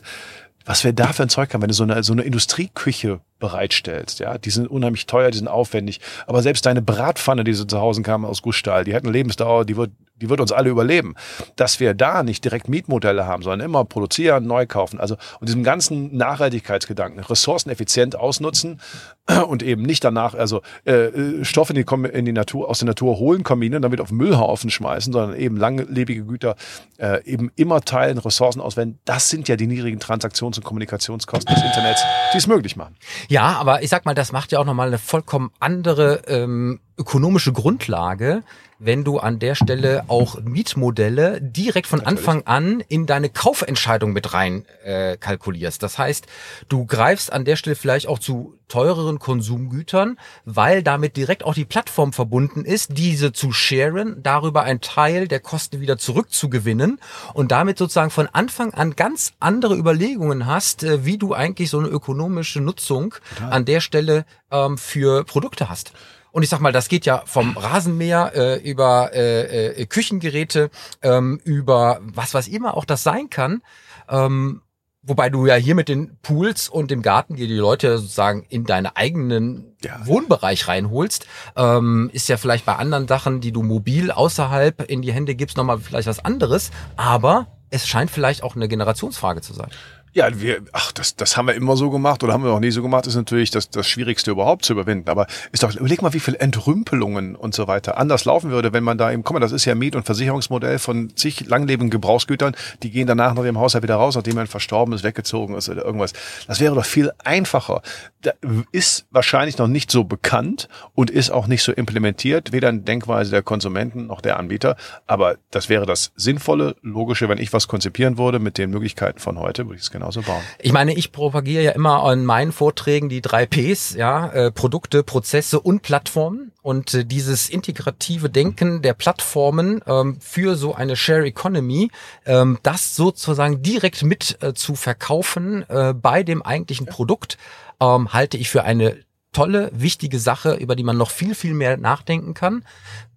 Was 0.66 0.84
wir 0.84 0.94
da 0.94 1.08
für 1.08 1.24
ein 1.24 1.30
Zeug 1.30 1.52
haben, 1.54 1.62
wenn 1.62 1.70
du 1.70 1.74
so 1.74 1.84
eine, 1.84 2.04
so 2.04 2.14
eine 2.14 2.22
Industrieküche 2.22 3.22
bereitstellst, 3.40 4.20
ja, 4.20 4.38
die 4.38 4.52
sind 4.52 4.68
unheimlich 4.68 5.08
teuer, 5.08 5.32
die 5.32 5.38
sind 5.38 5.48
aufwendig. 5.48 6.00
Aber 6.28 6.44
selbst 6.44 6.66
deine 6.66 6.82
Bratpfanne, 6.82 7.44
die 7.44 7.54
so 7.54 7.66
zu 7.66 7.80
Hause 7.80 8.04
kam 8.04 8.26
aus 8.26 8.44
Gussstahl, 8.44 8.84
die 8.84 8.94
hat 8.94 9.04
eine 9.04 9.12
Lebensdauer, 9.12 9.66
die 9.66 9.78
wird 9.78 9.92
die 10.22 10.30
wird 10.30 10.42
uns 10.42 10.52
alle 10.52 10.70
überleben. 10.70 11.16
Dass 11.56 11.80
wir 11.80 11.94
da 11.94 12.24
nicht 12.24 12.44
direkt 12.44 12.70
Mietmodelle 12.70 13.26
haben, 13.26 13.44
sondern 13.44 13.62
immer 13.62 13.86
produzieren, 13.86 14.46
neu 14.46 14.66
kaufen. 14.66 15.00
Also 15.00 15.16
und 15.40 15.48
diesem 15.48 15.64
ganzen 15.64 16.16
Nachhaltigkeitsgedanken, 16.16 17.24
ressourceneffizient 17.24 18.16
ausnutzen 18.16 18.80
und 19.48 19.64
eben 19.64 19.84
nicht 19.84 20.04
danach, 20.04 20.34
also 20.34 20.62
äh, 20.86 21.44
Stoffe 21.44 21.74
in 21.74 21.86
die, 21.86 22.10
in 22.10 22.26
die 22.26 22.32
Natur, 22.32 22.70
aus 22.70 22.80
der 22.80 22.88
Natur 22.88 23.18
holen, 23.20 23.44
kombinieren, 23.44 23.82
damit 23.82 24.02
auf 24.02 24.12
Müllhaufen 24.12 24.70
schmeißen, 24.70 25.14
sondern 25.14 25.38
eben 25.38 25.58
langlebige 25.58 26.26
Güter 26.26 26.56
äh, 26.98 27.24
eben 27.26 27.52
immer 27.56 27.82
teilen, 27.82 28.18
Ressourcen 28.18 28.62
auswenden. 28.62 29.00
Das 29.06 29.30
sind 29.30 29.48
ja 29.48 29.56
die 29.56 29.68
niedrigen 29.68 30.00
Transaktions- 30.00 30.58
und 30.58 30.64
Kommunikationskosten 30.64 31.54
des 31.54 31.64
Internets, 31.64 32.04
die 32.34 32.38
es 32.38 32.48
möglich 32.48 32.76
machen. 32.76 32.96
Ja, 33.28 33.58
aber 33.60 33.84
ich 33.84 33.90
sag 33.90 34.06
mal, 34.06 34.16
das 34.16 34.32
macht 34.32 34.52
ja 34.52 34.60
auch 34.60 34.66
nochmal 34.66 34.88
eine 34.88 34.98
vollkommen 34.98 35.52
andere 35.60 36.22
ähm, 36.28 36.80
ökonomische 37.00 37.54
Grundlage, 37.54 38.44
wenn 38.80 39.04
du 39.04 39.20
an 39.20 39.40
der 39.40 39.56
Stelle 39.56 40.06
auch 40.08 40.40
Mietmodelle 40.42 41.42
direkt 41.42 41.86
von 41.86 42.00
Natürlich. 42.00 42.20
Anfang 42.20 42.44
an 42.48 42.84
in 42.88 43.06
deine 43.06 43.30
Kaufentscheidung 43.30 44.14
mit 44.14 44.34
rein 44.34 44.66
äh, 44.84 45.18
kalkulierst. 45.18 45.84
Das 45.84 45.98
heißt, 45.98 46.28
du 46.70 46.86
greifst 46.86 47.32
an 47.32 47.44
der 47.44 47.58
Stelle 47.58 47.76
vielleicht 47.76 48.08
auch 48.08 48.20
zu 48.20 48.58
teureren 48.70 49.20
Konsumgütern, 49.20 50.18
weil 50.46 50.82
damit 50.82 51.18
direkt 51.18 51.44
auch 51.44 51.54
die 51.54 51.66
Plattform 51.66 52.14
verbunden 52.14 52.64
ist, 52.64 52.98
diese 52.98 53.34
zu 53.34 53.52
sharen, 53.52 54.24
darüber 54.24 54.64
einen 54.64 54.80
Teil 54.80 55.28
der 55.28 55.42
Kosten 55.42 55.82
wieder 55.82 55.98
zurückzugewinnen 55.98 57.00
und 57.34 57.52
damit 57.52 57.78
sozusagen 57.78 58.12
von 58.12 58.28
Anfang 58.28 58.74
an 58.74 58.96
ganz 58.96 59.34
andere 59.40 59.76
Überlegungen 59.76 60.46
hast, 60.46 60.84
äh, 60.84 61.04
wie 61.04 61.18
du 61.18 61.34
eigentlich 61.34 61.70
so 61.70 61.80
eine 61.80 61.90
ökonomische 61.90 62.62
Nutzung 62.62 63.16
Total. 63.36 63.52
an 63.52 63.66
der 63.66 63.82
Stelle 63.82 64.26
ähm, 64.52 64.78
für 64.78 65.26
Produkte 65.26 65.70
hast. 65.70 65.92
Und 66.32 66.44
ich 66.44 66.50
sag 66.50 66.60
mal, 66.60 66.72
das 66.72 66.88
geht 66.90 67.06
ja 67.06 67.24
vom 67.26 67.58
Rasenmäher 67.58 68.32
äh, 68.36 68.56
über 68.58 69.12
äh, 69.14 69.82
äh, 69.82 69.86
Küchengeräte, 69.86 70.70
ähm, 71.02 71.40
über 71.44 72.00
was 72.02 72.34
was 72.34 72.48
immer 72.48 72.78
auch 72.78 72.86
das 72.86 73.04
sein 73.04 73.30
kann. 73.30 73.62
Ähm, 74.10 74.62
wobei 75.02 75.30
du 75.30 75.46
ja 75.46 75.56
hier 75.56 75.76
mit 75.76 75.90
den 75.90 76.18
Pools 76.22 76.70
und 76.70 76.92
dem 76.92 77.02
Garten 77.02 77.36
dir 77.36 77.48
die 77.48 77.56
Leute 77.56 77.98
sozusagen 77.98 78.46
in 78.50 78.66
deinen 78.66 78.88
eigenen 78.88 79.76
ja. 79.84 80.06
Wohnbereich 80.06 80.68
reinholst, 80.68 81.26
ähm, 81.56 82.10
ist 82.14 82.30
ja 82.30 82.38
vielleicht 82.38 82.66
bei 82.66 82.76
anderen 82.76 83.08
Sachen, 83.08 83.42
die 83.42 83.52
du 83.52 83.64
mobil 83.64 84.12
außerhalb 84.12 84.90
in 84.90 85.02
die 85.02 85.14
Hände 85.14 85.36
gibst, 85.36 85.58
nochmal 85.58 85.80
vielleicht 85.80 86.08
was 86.08 86.24
anderes. 86.24 86.72
Aber 86.96 87.48
es 87.70 87.88
scheint 87.88 88.12
vielleicht 88.12 88.44
auch 88.44 88.56
eine 88.56 88.68
Generationsfrage 88.68 89.42
zu 89.42 89.54
sein. 89.54 89.70
Ja, 90.14 90.28
wir, 90.40 90.62
ach, 90.72 90.92
das, 90.92 91.16
das 91.16 91.38
haben 91.38 91.48
wir 91.48 91.54
immer 91.54 91.78
so 91.78 91.90
gemacht 91.90 92.24
oder 92.24 92.34
haben 92.34 92.44
wir 92.44 92.50
noch 92.50 92.60
nie 92.60 92.72
so 92.72 92.82
gemacht, 92.82 93.06
ist 93.06 93.16
natürlich 93.16 93.52
das, 93.52 93.70
das 93.70 93.88
Schwierigste 93.88 94.32
überhaupt 94.32 94.66
zu 94.66 94.74
überwinden. 94.74 95.10
Aber 95.10 95.28
ist 95.52 95.64
doch, 95.64 95.76
überleg 95.76 96.02
mal, 96.02 96.14
wie 96.14 96.20
viel 96.20 96.36
Entrümpelungen 96.36 97.36
und 97.36 97.54
so 97.54 97.68
weiter 97.68 97.98
anders 97.98 98.26
laufen 98.26 98.50
würde, 98.50 98.74
wenn 98.74 98.84
man 98.84 98.98
da 98.98 99.12
eben, 99.12 99.24
guck 99.24 99.36
mal, 99.36 99.40
das 99.40 99.52
ist 99.52 99.66
ja 99.66 99.76
Miet- 99.76 99.96
und 99.96 100.06
Versicherungsmodell 100.06 100.80
von 100.80 101.16
zig 101.16 101.48
langlebigen 101.48 101.90
Gebrauchsgütern, 101.90 102.56
die 102.82 102.90
gehen 102.90 103.08
danach 103.08 103.34
nach 103.34 103.44
dem 103.44 103.60
Haushalt 103.60 103.84
wieder 103.84 103.96
raus, 103.96 104.16
nachdem 104.16 104.36
man 104.36 104.48
verstorben 104.48 104.94
ist, 104.94 105.04
weggezogen 105.04 105.56
ist 105.56 105.70
oder 105.70 105.86
irgendwas. 105.86 106.14
Das 106.48 106.60
wäre 106.60 106.76
doch 106.76 106.86
viel 106.86 107.12
einfacher. 107.24 107.82
Da 108.22 108.32
ist 108.72 109.06
wahrscheinlich 109.12 109.58
noch 109.58 109.68
nicht 109.68 109.92
so 109.92 110.04
bekannt 110.04 110.70
und 110.96 111.10
ist 111.12 111.30
auch 111.30 111.48
nicht 111.48 111.64
so 111.64 111.72
implementiert, 111.72 112.52
weder 112.52 112.70
in 112.70 112.84
Denkweise 112.84 113.32
der 113.32 113.44
Konsumenten 113.44 114.08
noch 114.08 114.22
der 114.22 114.38
Anbieter. 114.38 114.76
Aber 115.08 115.38
das 115.52 115.70
wäre 115.70 115.86
das 115.86 116.12
Sinnvolle, 116.16 116.76
Logische, 116.82 117.30
wenn 117.30 117.38
ich 117.38 117.54
was 117.54 117.68
konzipieren 117.68 118.18
würde 118.18 118.40
mit 118.40 118.58
den 118.58 118.72
Möglichkeiten 118.72 119.20
von 119.20 119.40
heute, 119.40 119.66
würde 119.66 119.76
ich 119.76 119.84
es 119.84 119.92
genauso 120.00 120.22
bauen. 120.22 120.42
Ich 120.60 120.72
meine, 120.72 120.94
ich 120.94 121.12
propagiere 121.12 121.64
ja 121.64 121.72
immer 121.72 122.04
an 122.04 122.26
meinen 122.26 122.52
Vorträgen 122.52 123.10
die 123.10 123.22
drei 123.22 123.46
Ps, 123.46 123.96
ja, 123.96 124.28
äh, 124.30 124.52
Produkte, 124.52 125.04
Prozesse 125.04 125.60
und 125.60 125.82
Plattformen. 125.82 126.52
Und 126.62 126.94
äh, 126.94 127.06
dieses 127.06 127.50
integrative 127.50 128.30
Denken 128.30 128.82
der 128.82 128.94
Plattformen 128.94 129.82
ähm, 129.86 130.18
für 130.22 130.56
so 130.56 130.74
eine 130.74 130.96
Share 130.96 131.26
Economy, 131.26 131.92
ähm, 132.26 132.60
das 132.64 132.96
sozusagen 132.96 133.62
direkt 133.62 134.04
mit 134.04 134.38
äh, 134.42 134.54
zu 134.54 134.76
verkaufen 134.76 135.66
äh, 135.70 135.94
bei 135.94 136.24
dem 136.24 136.42
eigentlichen 136.42 136.88
ja. 136.88 136.94
Produkt, 136.94 137.38
ähm, 137.82 138.14
halte 138.14 138.38
ich 138.38 138.50
für 138.50 138.64
eine 138.64 138.98
tolle, 139.32 139.70
wichtige 139.74 140.20
Sache, 140.20 140.56
über 140.56 140.76
die 140.76 140.84
man 140.84 140.98
noch 140.98 141.12
viel, 141.12 141.36
viel 141.36 141.54
mehr 141.54 141.78
nachdenken 141.78 142.34
kann. 142.34 142.64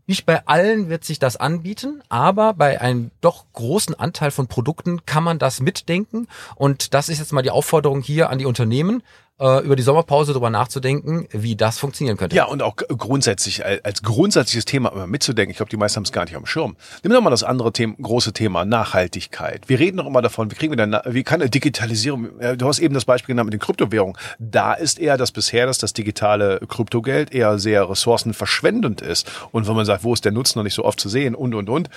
Nicht 0.06 0.26
bei 0.26 0.46
allen 0.46 0.88
wird 0.88 1.04
sich 1.04 1.20
das 1.20 1.36
anbieten, 1.36 2.02
aber 2.08 2.54
bei 2.54 2.80
einem 2.80 3.12
doch 3.20 3.44
großen 3.52 3.94
Anteil 3.94 4.32
von 4.32 4.48
Produkten 4.48 5.06
kann 5.06 5.22
man 5.22 5.38
das 5.38 5.60
mitdenken. 5.60 6.26
Und 6.56 6.92
das 6.94 7.08
ist 7.08 7.20
jetzt 7.20 7.32
mal 7.32 7.42
die 7.42 7.50
Aufforderung 7.50 8.02
hier 8.02 8.28
an 8.28 8.38
die 8.38 8.46
Unternehmen 8.46 9.02
über 9.38 9.74
die 9.74 9.82
Sommerpause 9.82 10.32
darüber 10.32 10.50
nachzudenken, 10.50 11.26
wie 11.32 11.56
das 11.56 11.78
funktionieren 11.78 12.16
könnte. 12.16 12.36
Ja, 12.36 12.44
und 12.44 12.62
auch 12.62 12.76
grundsätzlich, 12.76 13.64
als 13.64 14.02
grundsätzliches 14.02 14.66
Thema 14.66 14.92
immer 14.92 15.08
mitzudenken. 15.08 15.50
Ich 15.50 15.56
glaube, 15.56 15.70
die 15.70 15.76
meisten 15.76 15.96
haben 15.96 16.04
es 16.04 16.12
gar 16.12 16.24
nicht 16.24 16.36
dem 16.36 16.46
Schirm. 16.46 16.76
Nimm 17.02 17.12
doch 17.12 17.20
mal 17.20 17.30
das 17.30 17.42
andere 17.42 17.72
Thema, 17.72 17.96
große 18.00 18.32
Thema, 18.32 18.64
Nachhaltigkeit. 18.64 19.68
Wir 19.68 19.80
reden 19.80 19.96
doch 19.96 20.06
immer 20.06 20.22
davon, 20.22 20.50
wie 20.52 20.54
kriegen 20.54 20.70
wir 20.70 20.76
denn, 20.76 20.96
wie 21.06 21.24
kann 21.24 21.40
eine 21.40 21.50
Digitalisierung, 21.50 22.28
du 22.56 22.68
hast 22.68 22.78
eben 22.78 22.94
das 22.94 23.04
Beispiel 23.04 23.32
genannt 23.32 23.46
mit 23.46 23.54
den 23.54 23.60
Kryptowährungen. 23.60 24.16
Da 24.38 24.74
ist 24.74 25.00
eher 25.00 25.16
das 25.16 25.32
bisher, 25.32 25.66
dass 25.66 25.78
das 25.78 25.92
digitale 25.92 26.60
Kryptogeld 26.68 27.34
eher 27.34 27.58
sehr 27.58 27.90
ressourcenverschwendend 27.90 29.00
ist. 29.00 29.28
Und 29.50 29.66
wenn 29.66 29.74
man 29.74 29.86
sagt, 29.86 30.04
wo 30.04 30.14
ist 30.14 30.24
der 30.24 30.30
Nutzen 30.32 30.60
noch 30.60 30.64
nicht 30.64 30.74
so 30.74 30.84
oft 30.84 31.00
zu 31.00 31.08
sehen 31.08 31.34
und, 31.34 31.54
und, 31.54 31.68
und 31.68 31.90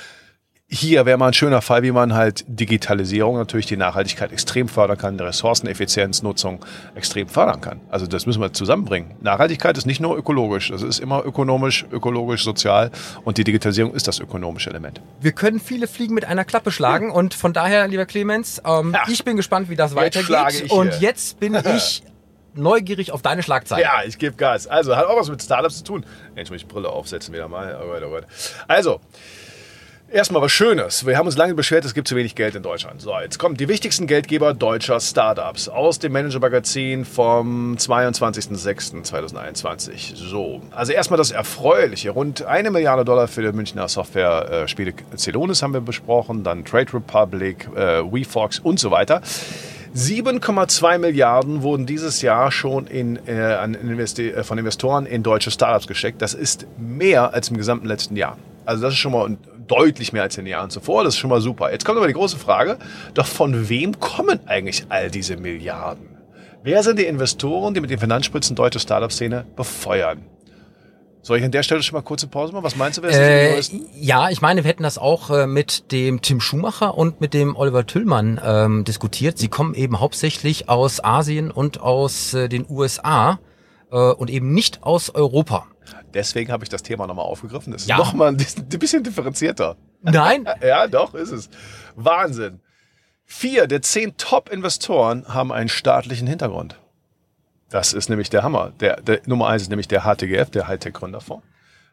hier 0.68 1.06
wäre 1.06 1.18
mal 1.18 1.28
ein 1.28 1.34
schöner 1.34 1.62
Fall, 1.62 1.84
wie 1.84 1.92
man 1.92 2.16
halt 2.16 2.44
Digitalisierung 2.48 3.38
natürlich 3.38 3.68
die 3.68 3.78
Nachhaltigkeit 3.78 4.32
extrem 4.32 4.68
fördern 4.68 4.98
kann, 4.98 5.18
die 5.18 5.24
Ressourceneffizienznutzung 5.24 6.66
extrem 6.96 7.28
fördern 7.28 7.62
kann. 7.62 7.82
Also 7.90 8.08
das 8.08 8.26
müssen 8.26 8.42
wir 8.42 8.52
zusammenbringen. 8.52 9.14
Nachhaltigkeit 9.22 9.78
ist 9.78 9.86
nicht 9.86 10.02
nur 10.02 10.18
ökologisch, 10.18 10.70
das 10.70 10.82
ist 10.82 11.00
immer 11.00 11.24
ökonomisch, 11.24 11.86
ökologisch, 11.92 12.44
sozial 12.44 12.90
und 13.24 13.38
die 13.38 13.44
Digitalisierung 13.44 13.94
ist 13.94 14.08
das 14.08 14.20
ökonomische 14.20 14.72
Element. 14.72 15.02
Wir 15.22 15.34
können 15.34 15.60
viele 15.60 15.88
Fliegen 15.88 16.16
mit 16.16 16.26
einer 16.26 16.46
Klappe 16.46 16.72
schlagen 16.72 17.10
ja. 17.10 17.14
und 17.14 17.36
von 17.36 17.54
daher, 17.54 17.88
lieber 17.88 18.08
Clemens, 18.08 18.62
ähm, 18.66 18.96
ich 19.08 19.24
bin 19.24 19.38
gespannt, 19.38 19.70
wie 19.70 19.76
das 19.76 19.96
weitergeht. 19.96 20.72
Und 20.72 21.00
jetzt 21.00 21.40
bin 21.40 21.56
ich 21.76 22.02
neugierig 22.56 23.12
auf 23.12 23.22
deine 23.22 23.44
Schlagzeilen. 23.44 23.84
Ja, 23.84 24.04
ich 24.06 24.18
gebe 24.18 24.36
Gas. 24.36 24.68
Also, 24.68 24.96
hat 24.96 25.06
auch 25.06 25.18
was 25.18 25.30
mit 25.30 25.42
Startups 25.42 25.80
zu 25.80 25.84
tun. 25.84 26.06
Jetzt 26.36 26.50
muss 26.52 26.62
ich 26.62 26.68
Brille 26.68 26.90
aufsetzen 26.90 27.34
wieder 27.34 27.48
mal. 27.48 27.78
Oh 27.82 27.88
Gott, 27.88 28.04
oh 28.06 28.10
Gott. 28.10 28.26
Also, 28.68 29.02
Erstmal 30.12 30.44
was 30.44 30.52
Schönes. 30.52 31.08
Wir 31.08 31.18
haben 31.18 31.26
uns 31.26 31.36
lange 31.36 31.56
beschwert, 31.56 31.84
es 31.84 31.96
gibt 31.96 32.08
zu 32.08 32.16
wenig 32.16 32.36
Geld 32.36 32.54
in 32.54 32.62
Deutschland. 32.62 33.02
So, 33.02 33.12
jetzt 33.20 33.40
kommen 33.40 33.58
die 33.58 33.68
wichtigsten 33.68 34.06
Geldgeber 34.06 34.54
deutscher 34.54 35.00
Startups 35.00 35.68
aus 35.68 35.98
dem 35.98 36.12
Manager-Magazin 36.12 37.06
vom 37.06 37.76
22.06.2021. 37.76 40.16
So, 40.16 40.62
also 40.70 40.92
erstmal 40.92 41.18
das 41.18 41.32
Erfreuliche. 41.32 42.12
Rund 42.12 42.44
eine 42.44 42.70
Milliarde 42.70 43.04
Dollar 43.04 43.28
für 43.28 43.42
die 43.42 43.52
Münchner 43.52 43.88
Software-Spiele 43.88 44.94
Celonis 45.18 45.64
haben 45.64 45.74
wir 45.74 45.82
besprochen, 45.82 46.44
dann 46.44 46.64
Trade 46.64 46.94
Republic, 46.94 47.68
äh, 47.76 48.04
WeFox 48.04 48.60
und 48.60 48.80
so 48.80 48.92
weiter. 48.92 49.24
7,2 49.96 51.00
Milliarden 51.00 51.64
wurden 51.64 51.88
dieses 51.88 52.22
Jahr 52.22 52.52
schon 52.52 52.86
in, 52.86 53.16
äh, 53.26 53.64
Investi 53.64 54.30
äh, 54.30 54.44
von 54.44 54.60
Investoren 54.60 55.08
in 55.08 55.24
deutsche 55.24 55.50
Startups 55.50 55.88
gesteckt. 55.88 56.22
Das 56.22 56.36
ist 56.36 56.68
mehr 56.78 57.34
als 57.34 57.50
im 57.50 57.58
gesamten 57.58 57.88
letzten 57.88 58.16
Jahr. 58.16 58.38
Also 58.66 58.84
das 58.84 58.94
ist 58.94 59.00
schon 59.00 59.12
mal 59.12 59.36
deutlich 59.68 60.14
mehr 60.14 60.24
als 60.24 60.38
in 60.38 60.46
den 60.46 60.52
Jahren 60.52 60.70
zuvor. 60.70 61.04
Das 61.04 61.14
ist 61.16 61.20
schon 61.20 61.30
mal 61.30 61.42
super. 61.42 61.72
Jetzt 61.72 61.86
kommt 61.86 61.98
aber 61.98 62.08
die 62.08 62.14
große 62.14 62.38
Frage, 62.38 62.78
doch 63.14 63.26
von 63.28 63.70
wem 63.70 64.00
kommen 64.00 64.40
eigentlich 64.48 64.86
all 64.90 65.10
diese 65.12 65.38
Milliarden? 65.38 66.10
Wer 66.64 66.82
sind 66.84 66.98
die 67.00 67.06
Investoren, 67.06 67.74
die 67.74 67.82
mit 67.82 67.90
den 67.92 68.00
Finanzspritzen 68.00 68.56
deutsche 68.56 68.80
Startup-Szene 68.80 69.46
befeuern? 69.56 70.24
Soll 71.22 71.40
ich 71.40 71.44
an 71.44 71.50
der 71.52 71.64
Stelle 71.64 71.82
schon 71.82 71.96
mal 71.96 72.04
kurze 72.04 72.28
Pause 72.28 72.54
machen? 72.54 72.64
Was 72.64 72.76
meinst 72.76 73.00
du, 73.00 73.02
wer 73.02 73.10
Äh, 73.50 73.54
größten? 73.56 73.88
ja, 74.00 74.30
ich 74.30 74.42
meine, 74.42 74.64
wir 74.64 74.70
hätten 74.70 74.84
das 74.84 75.00
auch 75.00 75.32
äh, 75.32 75.48
mit 75.48 75.92
dem 75.92 76.22
Tim 76.22 76.40
Schumacher 76.40 76.96
und 76.98 77.20
mit 77.20 77.34
dem 77.34 77.56
Oliver 77.56 77.88
Tüllmann 77.88 78.40
ähm, 78.44 78.84
diskutiert. 78.84 79.38
Sie 79.40 79.48
kommen 79.48 79.74
eben 79.74 80.00
hauptsächlich 80.00 80.70
aus 80.70 81.04
Asien 81.04 81.50
und 81.50 81.82
aus 81.82 82.36
äh, 82.36 82.48
den 82.48 82.66
USA 82.70 83.40
äh, 83.92 83.96
und 83.98 84.30
eben 84.30 84.54
nicht 84.54 84.84
aus 84.84 85.10
Europa. 85.16 85.66
Deswegen 86.16 86.52
habe 86.52 86.64
ich 86.64 86.70
das 86.70 86.82
Thema 86.82 87.06
nochmal 87.06 87.26
aufgegriffen. 87.26 87.72
Das 87.74 87.84
ist 87.84 87.88
Ja. 87.90 87.98
nochmal 87.98 88.30
ein 88.30 88.38
bisschen 88.38 89.04
differenzierter. 89.04 89.76
Nein, 90.02 90.48
Ja, 90.64 90.88
doch, 90.88 91.14
ist 91.14 91.32
es. 91.32 91.50
Wahnsinn. 91.96 92.60
Vier 93.26 93.68
der 93.68 93.82
zehn 93.84 94.18
Top-Investoren 94.18 95.28
haben 95.34 95.52
einen 95.52 95.70
staatlichen 95.70 96.26
Hintergrund. 96.28 96.80
Das 97.70 97.94
ist 97.94 98.10
nämlich 98.10 98.30
der 98.30 98.44
Hammer. 98.44 98.72
Der, 98.80 99.02
der 99.02 99.22
Nummer 99.26 99.48
eins 99.48 99.64
ist 99.64 99.70
nämlich 99.70 99.88
der 99.88 100.02
HTGF, 100.04 100.50
der 100.52 100.68
Hightech-Gründerfonds. 100.68 101.44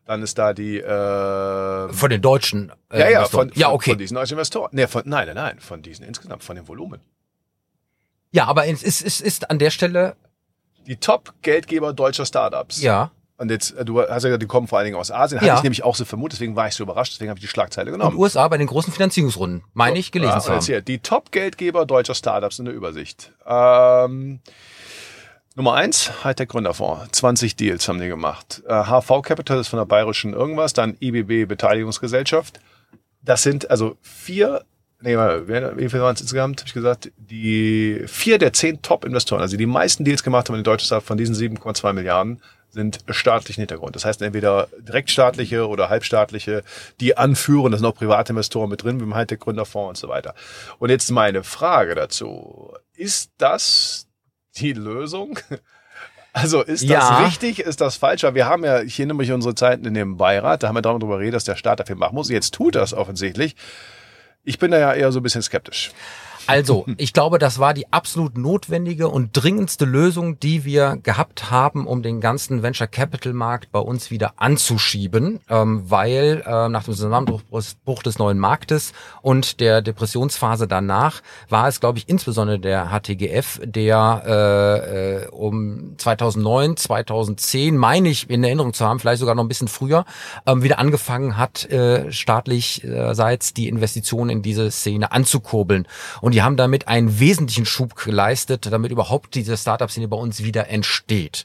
Dann 0.04 0.22
ist 0.22 0.37
da 0.37 0.52
die 0.52 0.78
äh, 0.78 1.92
von 1.92 2.11
den 2.11 2.20
Deutschen. 2.20 2.72
Äh, 2.90 2.98
ja, 3.00 3.08
ja, 3.08 3.18
Investoren. 3.20 3.48
von, 3.48 3.52
von, 3.54 3.61
ja, 3.61 3.70
okay. 3.72 3.90
von 3.90 3.98
diesen 3.98 4.14
deutschen 4.16 4.35
Investoren. 4.35 4.70
Nee, 4.72 4.87
von, 4.87 5.02
nein, 5.06 5.26
nein, 5.26 5.37
nein, 5.37 5.58
von 5.61 5.80
diesen 5.82 6.04
insgesamt, 6.04 6.42
von 6.44 6.56
dem 6.56 6.66
Volumen. 6.68 7.00
ja, 8.32 8.46
aber 8.46 8.66
es 8.66 8.82
ist, 8.82 9.02
es 9.04 9.20
ist 9.20 9.48
an 9.50 9.58
der 9.58 9.70
Stelle, 9.70 10.16
Die 10.87 10.96
Top-Geldgeber 10.96 11.92
deutscher 11.92 12.26
Startups. 12.26 12.82
ja, 12.82 13.11
Und 13.42 13.50
jetzt, 13.50 13.76
äh, 13.76 13.85
du 13.85 14.00
hast 14.00 14.09
ja 14.22 14.28
gesagt, 14.28 14.42
die 14.42 14.46
kommen 14.46 14.68
vor 14.68 14.78
allen 14.78 14.85
Dingen 14.87 14.96
aus 14.96 15.11
Asien. 15.11 15.40
Hatte 15.40 15.48
Ja. 15.48 15.57
ich 15.57 15.62
nämlich 15.64 15.83
auch 15.83 15.96
so 15.96 16.05
vermutet, 16.05 16.38
deswegen 16.38 16.55
war 16.55 16.68
ich 16.68 16.74
so 16.74 16.85
überrascht, 16.85 17.12
deswegen 17.14 17.28
habe 17.28 17.38
ich 17.38 17.44
die 17.44 17.48
Schlagzeile 17.48 17.90
und 17.92 17.98
genommen. 17.98 18.16
USA 18.16 18.46
bei 18.46 18.57
den 18.57 18.68
großen 18.68 18.92
Finanzierungsrunden, 18.92 19.64
meine 19.74 19.98
ich, 19.98 20.12
gelesen 20.12 20.35
Ja, 20.35 20.40
zu 20.40 20.52
haben. 20.52 20.61
hier, 20.64 20.81
die 20.81 21.00
Top-Geldgeber 21.00 21.85
deutscher 21.85 22.14
Startups 22.14 22.61
in 22.61 22.66
der 22.66 22.74
Übersicht. 22.74 23.33
Ähm, 23.44 24.38
Nummer 25.57 25.74
eins, 25.74 26.24
Hightech 26.24 26.48
Gründerfonds. 26.48 27.11
20 27.18 27.57
Deals 27.57 27.87
haben 27.88 28.00
die 28.00 28.07
gemacht. 28.09 28.62
Äh, 28.66 28.85
HV 28.85 29.22
Capital 29.22 29.59
ist 29.59 29.68
von 29.68 29.78
der 29.78 29.87
bayerischen 29.87 30.33
irgendwas, 30.35 30.72
dann 30.72 30.96
IBB 31.00 31.46
Beteiligungsgesellschaft. 31.48 32.61
Das 33.22 33.42
sind 33.42 33.70
also 33.70 33.96
vier, 34.00 34.64
nee, 35.00 35.16
wie 35.16 35.88
viel 35.88 36.00
waren 36.00 36.14
es 36.14 36.20
insgesamt, 36.20 36.61
habe 36.61 36.68
ich 36.68 36.74
gesagt, 36.74 37.11
die 37.16 38.02
vier 38.07 38.38
der 38.38 38.52
zehn 38.52 38.81
Top-Investoren, 38.83 39.42
also 39.42 39.57
die 39.57 39.66
meisten 39.66 40.05
Deals 40.05 40.22
gemacht 40.22 40.48
haben 40.48 40.55
in 40.55 40.61
den 40.61 40.64
deutschen 40.64 40.87
Startups 40.87 41.09
von 41.09 41.18
diesen 41.18 41.35
7,2 41.35 41.92
Milliarden, 41.92 42.40
sind 42.72 43.00
staatlichen 43.11 43.61
Hintergrund. 43.61 43.94
Das 43.94 44.04
heißt 44.04 44.22
entweder 44.22 44.68
direktstaatliche 44.78 45.68
oder 45.68 45.90
halbstaatliche, 45.90 46.64
die 47.00 47.16
anführen, 47.16 47.70
da 47.70 47.78
sind 47.78 47.87
auch 47.87 47.94
private 47.94 48.32
Investoren 48.32 48.70
mit 48.70 48.82
drin, 48.82 48.98
wie 48.98 49.04
im 49.04 49.14
Hightech 49.14 49.40
Gründerfonds 49.40 49.88
und 49.88 49.96
so 49.96 50.08
weiter. 50.08 50.35
Und 50.78 50.90
jetzt 50.90 51.11
meine 51.11 51.44
Frage 51.44 51.94
dazu. 51.94 52.74
Ist 52.94 53.30
das 53.38 54.08
die 54.56 54.72
Lösung? 54.72 55.38
Also 56.35 56.62
ist 56.62 56.82
das 56.85 56.88
Ja. 56.88 57.18
richtig, 57.26 57.58
ist 57.58 57.82
das 57.82 57.96
falsch? 57.96 58.22
Weil 58.22 58.35
wir 58.35 58.46
haben 58.46 58.64
ja, 58.64 58.80
ich 58.80 58.98
erinnere 58.98 59.18
mich 59.18 59.30
unsere 59.32 59.54
Zeiten 59.54 59.85
in 59.85 59.92
dem 59.92 60.16
Beirat, 60.16 60.62
da 60.62 60.68
haben 60.68 60.76
wir 60.76 60.80
darüber 60.80 61.18
geredet, 61.18 61.35
dass 61.35 61.44
der 61.44 61.56
Staat 61.56 61.78
dafür 61.80 61.96
machen 61.96 62.14
muss. 62.14 62.30
Jetzt 62.30 62.54
tut 62.54 62.74
das 62.74 62.94
offensichtlich. 62.94 63.54
Ich 64.42 64.58
bin 64.58 64.70
da 64.70 64.78
ja 64.78 64.94
eher 64.94 65.12
so 65.12 65.20
ein 65.20 65.22
bisschen 65.22 65.42
skeptisch. 65.42 65.90
Also, 66.46 66.87
ich 66.96 67.12
glaube, 67.12 67.38
das 67.38 67.59
war 67.59 67.74
die 67.74 67.92
absolut 67.92 68.37
notwendige 68.37 69.09
und 69.09 69.31
dringendste 69.33 69.85
Lösung, 69.85 70.40
die 70.40 70.64
wir 70.64 70.98
gehabt 71.02 71.50
haben, 71.50 71.87
um 71.87 72.02
den 72.02 72.20
ganzen 72.20 72.62
Venture 72.62 72.87
Capital 72.87 73.33
Markt 73.33 73.70
bei 73.72 73.78
uns 73.78 74.11
wieder 74.11 74.35
anzuschieben, 74.37 75.40
ähm, 75.48 75.83
weil 75.88 76.42
äh, 76.46 76.68
nach 76.68 76.85
dem 76.85 76.94
Zusammenbruch 76.94 78.02
des 78.02 78.18
neuen 78.18 78.38
Marktes 78.38 78.92
und 79.22 79.61
der 79.61 79.83
Depressionsphase 79.83 80.66
danach 80.66 81.22
war 81.48 81.68
es, 81.68 81.81
glaube 81.81 81.98
ich, 81.98 82.09
insbesondere 82.09 82.59
der 82.59 82.90
HTGF, 82.90 83.61
der 83.64 84.22
äh, 84.26 85.22
äh, 85.22 85.28
um 85.28 85.94
2009, 85.98 86.76
2010, 86.76 87.76
meine 87.76 88.09
ich 88.09 88.28
in 88.28 88.44
Erinnerung 88.44 88.72
zu 88.72 88.87
haben, 88.87 88.98
vielleicht 89.00 89.20
sogar 89.20 89.35
noch 89.35 89.44
ein 89.44 89.48
bisschen 89.48 89.68
früher, 89.68 90.05
ähm, 90.46 90.62
wieder 90.62 90.78
angefangen 90.78 91.37
hat, 91.37 91.70
äh, 91.70 92.11
staatlichseits 92.11 93.55
die 93.55 93.68
Investitionen 93.68 94.31
in 94.31 94.42
diese 94.42 94.70
Szene 94.70 95.12
anzukurbeln. 95.12 95.87
Und 96.20 96.32
die 96.33 96.42
haben 96.42 96.57
damit 96.57 96.88
einen 96.88 97.18
wesentlichen 97.21 97.66
Schub 97.66 97.95
geleistet, 97.97 98.71
damit 98.71 98.90
überhaupt 98.90 99.35
diese 99.35 99.57
Startup-Szene 99.57 100.09
bei 100.09 100.16
uns 100.16 100.42
wieder 100.42 100.68
entsteht. 100.68 101.45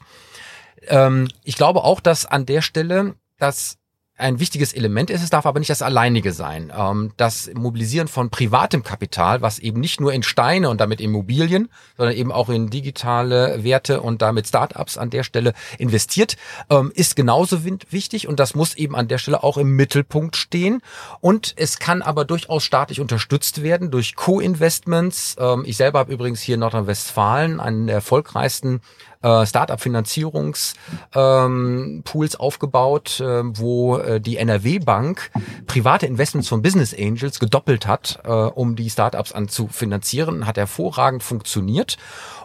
Ähm, 0.86 1.28
ich 1.44 1.56
glaube 1.56 1.84
auch, 1.84 2.00
dass 2.00 2.26
an 2.26 2.46
der 2.46 2.62
Stelle 2.62 3.14
das 3.38 3.78
ein 4.18 4.40
wichtiges 4.40 4.72
Element 4.72 5.10
ist, 5.10 5.22
es 5.22 5.30
darf 5.30 5.46
aber 5.46 5.60
nicht 5.60 5.70
das 5.70 5.80
alleinige 5.80 6.32
sein. 6.32 6.72
Ähm, 6.76 7.12
das 7.16 7.50
Mobilisieren 7.54 8.08
von 8.08 8.30
privatem 8.30 8.82
Kapital, 8.82 9.42
was 9.42 9.60
eben 9.60 9.80
nicht 9.80 10.00
nur 10.00 10.12
in 10.12 10.24
Steine 10.24 10.68
und 10.68 10.80
damit 10.80 11.00
Immobilien, 11.00 11.68
sondern 11.96 12.16
eben 12.16 12.32
auch 12.32 12.48
in 12.48 12.68
digitale 12.68 13.62
Werte 13.62 14.00
und 14.00 14.20
damit 14.20 14.48
Startups 14.48 14.98
an 14.98 15.10
der 15.10 15.22
Stelle 15.22 15.54
investiert, 15.78 16.36
ähm, 16.68 16.90
ist 16.94 17.14
genauso 17.14 17.60
wichtig 17.64 18.26
und 18.26 18.40
das 18.40 18.56
muss 18.56 18.74
eben 18.74 18.96
an 18.96 19.06
der 19.06 19.18
Stelle 19.18 19.44
auch 19.44 19.56
im 19.56 19.76
Mittelpunkt 19.76 20.36
stehen. 20.36 20.82
Und 21.20 21.54
es 21.56 21.78
kann 21.78 22.02
aber 22.02 22.24
durchaus 22.24 22.64
staatlich 22.64 23.00
unterstützt 23.00 23.62
werden 23.62 23.92
durch 23.92 24.16
Co-Investments. 24.16 25.36
Ähm, 25.38 25.62
ich 25.64 25.76
selber 25.76 26.00
habe 26.00 26.12
übrigens 26.12 26.40
hier 26.40 26.54
in 26.54 26.60
Nordrhein-Westfalen 26.60 27.60
einen 27.60 27.88
erfolgreichsten 27.88 28.80
äh, 29.22 29.46
Startup-Finanzierungspools 29.46 30.74
ähm, 31.14 32.40
aufgebaut, 32.40 33.20
äh, 33.20 33.42
wo 33.58 33.98
äh, 33.98 34.20
die 34.20 34.36
NRW 34.36 34.78
Bank 34.78 35.30
private 35.66 36.06
Investments 36.06 36.48
von 36.48 36.62
Business 36.62 36.94
Angels 36.94 37.40
gedoppelt 37.40 37.86
hat, 37.86 38.20
äh, 38.24 38.30
um 38.30 38.76
die 38.76 38.90
Startups 38.90 39.32
anzufinanzieren. 39.32 40.46
Hat 40.46 40.56
hervorragend 40.56 41.22
funktioniert. 41.22 41.98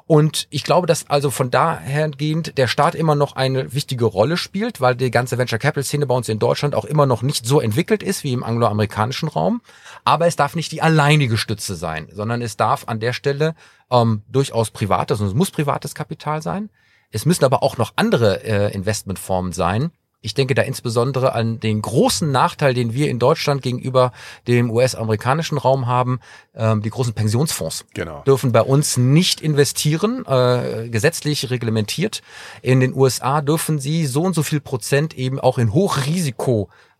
Und 0.05 0.47
ich 0.49 0.63
glaube, 0.63 0.85
dass 0.85 1.09
also 1.09 1.31
von 1.31 1.49
dahergehend 1.49 2.57
der 2.57 2.67
Staat 2.67 2.93
immer 2.93 3.15
noch 3.15 3.37
eine 3.37 3.73
wichtige 3.73 4.05
Rolle 4.05 4.35
spielt, 4.35 4.81
weil 4.81 4.95
die 4.95 5.11
ganze 5.11 5.37
Venture 5.37 5.59
Capital 5.59 5.83
Szene 5.83 6.05
bei 6.05 6.15
uns 6.15 6.27
in 6.27 6.39
Deutschland 6.39 6.75
auch 6.75 6.83
immer 6.83 7.05
noch 7.05 7.21
nicht 7.21 7.45
so 7.45 7.61
entwickelt 7.61 8.03
ist 8.03 8.23
wie 8.25 8.33
im 8.33 8.43
angloamerikanischen 8.43 9.29
Raum. 9.29 9.61
Aber 10.03 10.27
es 10.27 10.35
darf 10.35 10.55
nicht 10.55 10.73
die 10.73 10.81
alleinige 10.81 11.37
Stütze 11.37 11.75
sein, 11.75 12.09
sondern 12.11 12.41
es 12.41 12.57
darf 12.57 12.83
an 12.87 12.99
der 12.99 13.13
Stelle 13.13 13.55
ähm, 13.91 14.23
durchaus 14.29 14.71
privates, 14.71 15.21
und 15.21 15.27
es 15.27 15.33
muss 15.33 15.51
privates 15.51 15.95
Kapital 15.95 16.41
sein. 16.41 16.69
Es 17.11 17.25
müssen 17.25 17.45
aber 17.45 17.61
auch 17.63 17.77
noch 17.77 17.93
andere 17.95 18.43
äh, 18.43 18.73
Investmentformen 18.73 19.51
sein. 19.51 19.91
Ich 20.25 20.33
denke 20.33 20.55
da 20.55 20.61
insbesondere 20.61 21.33
an 21.33 21.59
den 21.59 21.81
großen 21.81 22.31
Nachteil, 22.31 22.73
den 22.73 22.93
wir 22.93 23.09
in 23.09 23.19
Deutschland 23.19 23.61
gegenüber 23.61 24.13
dem 24.47 24.71
US-amerikanischen 24.71 25.57
Raum 25.57 25.85
haben. 25.85 26.21
Ähm, 26.55 26.81
die 26.81 26.89
großen 26.89 27.13
Pensionsfonds 27.13 27.85
Genau. 27.93 28.23
dürfen 28.25 28.53
bei 28.53 28.61
uns 28.61 28.95
nicht 28.95 29.41
investieren, 29.41 30.25
äh, 30.25 30.87
gesetzlich 30.87 31.49
reglementiert. 31.51 32.21
In 32.61 32.79
den 32.79 32.95
USA 32.95 33.41
dürfen 33.41 33.79
sie 33.79 34.05
so 34.05 34.21
und 34.23 34.33
so 34.33 34.43
viel 34.43 34.61
Prozent 34.61 35.13
eben 35.13 35.41
auch 35.41 35.57
in 35.57 35.73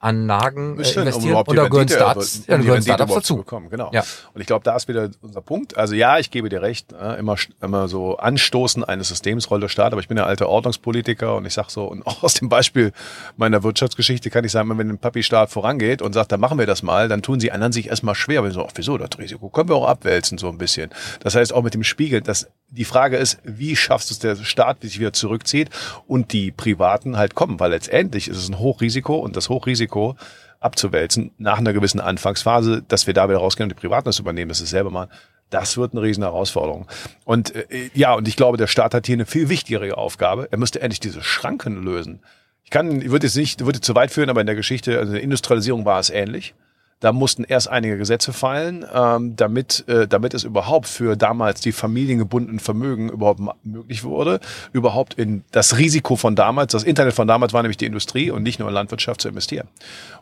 Hochrisikoanlagen 0.04 0.80
äh, 0.80 0.86
schön, 0.86 1.02
um 1.04 1.08
investieren. 1.08 1.30
überhaupt 1.30 1.50
und 1.50 1.56
die 1.56 1.62
da 1.62 1.68
gehören 1.68 1.90
Startups, 1.90 2.36
um 2.36 2.44
ja, 2.48 2.58
gehören 2.58 2.82
Startups 2.82 3.14
dazu. 3.14 3.38
bekommen, 3.38 3.70
genau. 3.70 3.90
Ja. 3.94 4.04
Und 4.34 4.42
ich 4.42 4.48
glaube, 4.48 4.64
da 4.64 4.76
ist 4.76 4.88
wieder 4.88 5.10
unser 5.22 5.42
Punkt. 5.42 5.78
Also 5.78 5.96
ja, 5.96 6.20
ich 6.20 6.32
gebe 6.32 6.50
dir 6.50 6.62
recht, 6.62 6.94
äh, 6.94 7.20
immer, 7.20 7.36
immer 7.62 7.88
so 7.88 8.18
Anstoßen 8.18 8.84
eines 8.84 9.10
Systems 9.10 9.50
Rolle 9.50 9.62
der 9.62 9.70
Staat, 9.70 9.94
aber 9.94 10.02
ich 10.02 10.08
bin 10.08 10.18
ja 10.18 10.26
alter 10.26 10.50
Ordnungspolitiker 10.50 11.36
und 11.36 11.46
ich 11.46 11.54
sag 11.54 11.70
so, 11.70 11.86
und 11.86 12.06
auch 12.08 12.24
aus 12.24 12.36
dem 12.36 12.50
Beispiel 12.50 12.92
meiner 13.38 13.64
Wirtschaftsgeschichte 13.64 14.30
kann 14.30 14.44
ich 14.44 14.52
sagen, 14.52 14.78
wenn 14.78 14.90
ein 14.90 14.98
Papi-Staat 14.98 15.50
vorangeht 15.50 16.02
und 16.02 16.14
sagt, 16.14 16.32
dann 16.32 16.40
machen 16.40 16.58
wir 16.60 16.66
das 16.66 16.84
mal, 16.84 17.08
dann 17.08 17.22
tun 17.22 17.40
sie 17.40 17.52
anderen 17.52 17.74
sich 17.74 17.88
erstmal 17.90 18.16
schwer, 18.16 18.44
weil 18.44 18.52
sie 18.52 18.56
so, 18.56 18.66
ach, 18.66 18.72
wieso 18.76 18.98
das 18.98 19.18
Risiko? 19.18 19.50
Können 19.50 19.70
wir 19.70 19.76
auch 19.76 19.88
abwälzen 19.88 20.38
so 20.38 20.50
ein 20.50 20.58
bisschen. 20.58 20.90
Das 21.22 21.36
heißt 21.36 21.54
auch 21.54 21.64
mit 21.64 21.74
dem 21.74 21.84
Spiegel, 21.84 22.22
dass 22.22 22.48
die 22.76 22.86
Frage 22.86 23.18
ist, 23.18 23.40
wie 23.44 23.76
schaffst 23.76 24.10
du 24.10 24.14
es 24.14 24.20
der 24.20 24.36
Staat, 24.44 24.82
sich 24.82 25.00
wieder 25.00 25.14
zurückzieht 25.14 25.70
und 26.08 26.34
die 26.34 26.52
Privaten 26.52 27.18
halt 27.18 27.36
kommen, 27.36 27.60
weil 27.60 27.72
letztendlich 27.72 28.28
ist 28.28 28.38
es 28.38 28.50
ein 28.50 28.60
Hochrisiko 28.60 29.16
und 29.18 29.36
das 29.36 29.50
Hochrisiko 29.50 30.16
abzuwälzen 30.60 31.32
nach 31.38 31.60
einer 31.60 31.74
gewissen 31.74 32.00
Anfangsphase, 32.00 32.84
dass 32.88 33.06
wir 33.06 33.14
da 33.14 33.30
wieder 33.30 33.40
rausgehen 33.40 33.66
und 33.66 33.78
die 33.78 33.80
Privaten 33.80 34.06
das 34.06 34.20
übernehmen, 34.20 34.50
das 34.50 34.62
ist 34.62 34.72
selber 34.72 34.90
mal, 34.90 35.10
Das 35.50 35.78
wird 35.78 35.94
eine 35.94 36.02
riesen 36.02 36.24
Herausforderung. 36.24 36.88
Und 37.26 37.54
äh, 37.56 37.92
ja, 37.94 38.14
und 38.16 38.28
ich 38.28 38.36
glaube, 38.36 38.58
der 38.58 38.68
Staat 38.68 38.96
hat 38.96 39.06
hier 39.06 39.14
eine 39.14 39.28
viel 39.28 39.50
wichtigere 39.50 39.98
Aufgabe. 39.98 40.48
Er 40.50 40.58
müsste 40.58 40.82
endlich 40.82 41.00
diese 41.00 41.22
Schranken 41.22 41.84
lösen. 41.84 42.22
Ich 42.64 42.72
kann, 42.72 43.02
ich 43.02 43.12
würde 43.12 43.28
jetzt 43.28 43.36
nicht, 43.36 43.64
würde 43.66 43.82
zu 43.82 43.94
weit 43.94 44.10
führen, 44.10 44.32
aber 44.32 44.42
in 44.42 44.48
der 44.48 44.56
Geschichte, 44.56 44.98
also 44.98 45.10
in 45.10 45.14
der 45.14 45.24
Industrialisierung 45.24 45.86
war 45.86 46.00
es 46.00 46.10
ähnlich. 46.10 46.56
Da 47.04 47.12
mussten 47.12 47.44
erst 47.44 47.70
einige 47.70 47.98
Gesetze 47.98 48.32
fallen, 48.32 48.86
ähm, 48.94 49.36
damit, 49.36 49.84
äh, 49.90 50.08
damit 50.08 50.34
es 50.34 50.46
überhaupt 50.46 50.88
für 50.88 51.18
damals 51.18 51.60
die 51.60 51.74
familiengebundenen 51.74 52.62
Vermögen 52.62 53.10
überhaupt 53.10 53.42
möglich 53.66 54.06
wurde, 54.06 54.40
überhaupt 54.72 55.16
in 55.16 55.44
das 55.52 55.78
Risiko 55.78 56.16
von 56.16 56.38
damals, 56.38 56.72
das 56.72 56.84
Internet 56.84 57.14
von 57.14 57.28
damals 57.28 57.52
war 57.52 57.62
nämlich 57.62 57.76
die 57.76 57.88
Industrie 57.88 58.32
und 58.32 58.42
nicht 58.42 58.58
nur 58.58 58.70
in 58.70 58.74
Landwirtschaft 58.74 59.20
zu 59.20 59.28
investieren. 59.28 59.68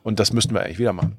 Und 0.01 0.19
das 0.19 0.33
müssten 0.33 0.55
wir 0.55 0.63
eigentlich 0.63 0.79
wieder 0.79 0.93
machen. 0.93 1.17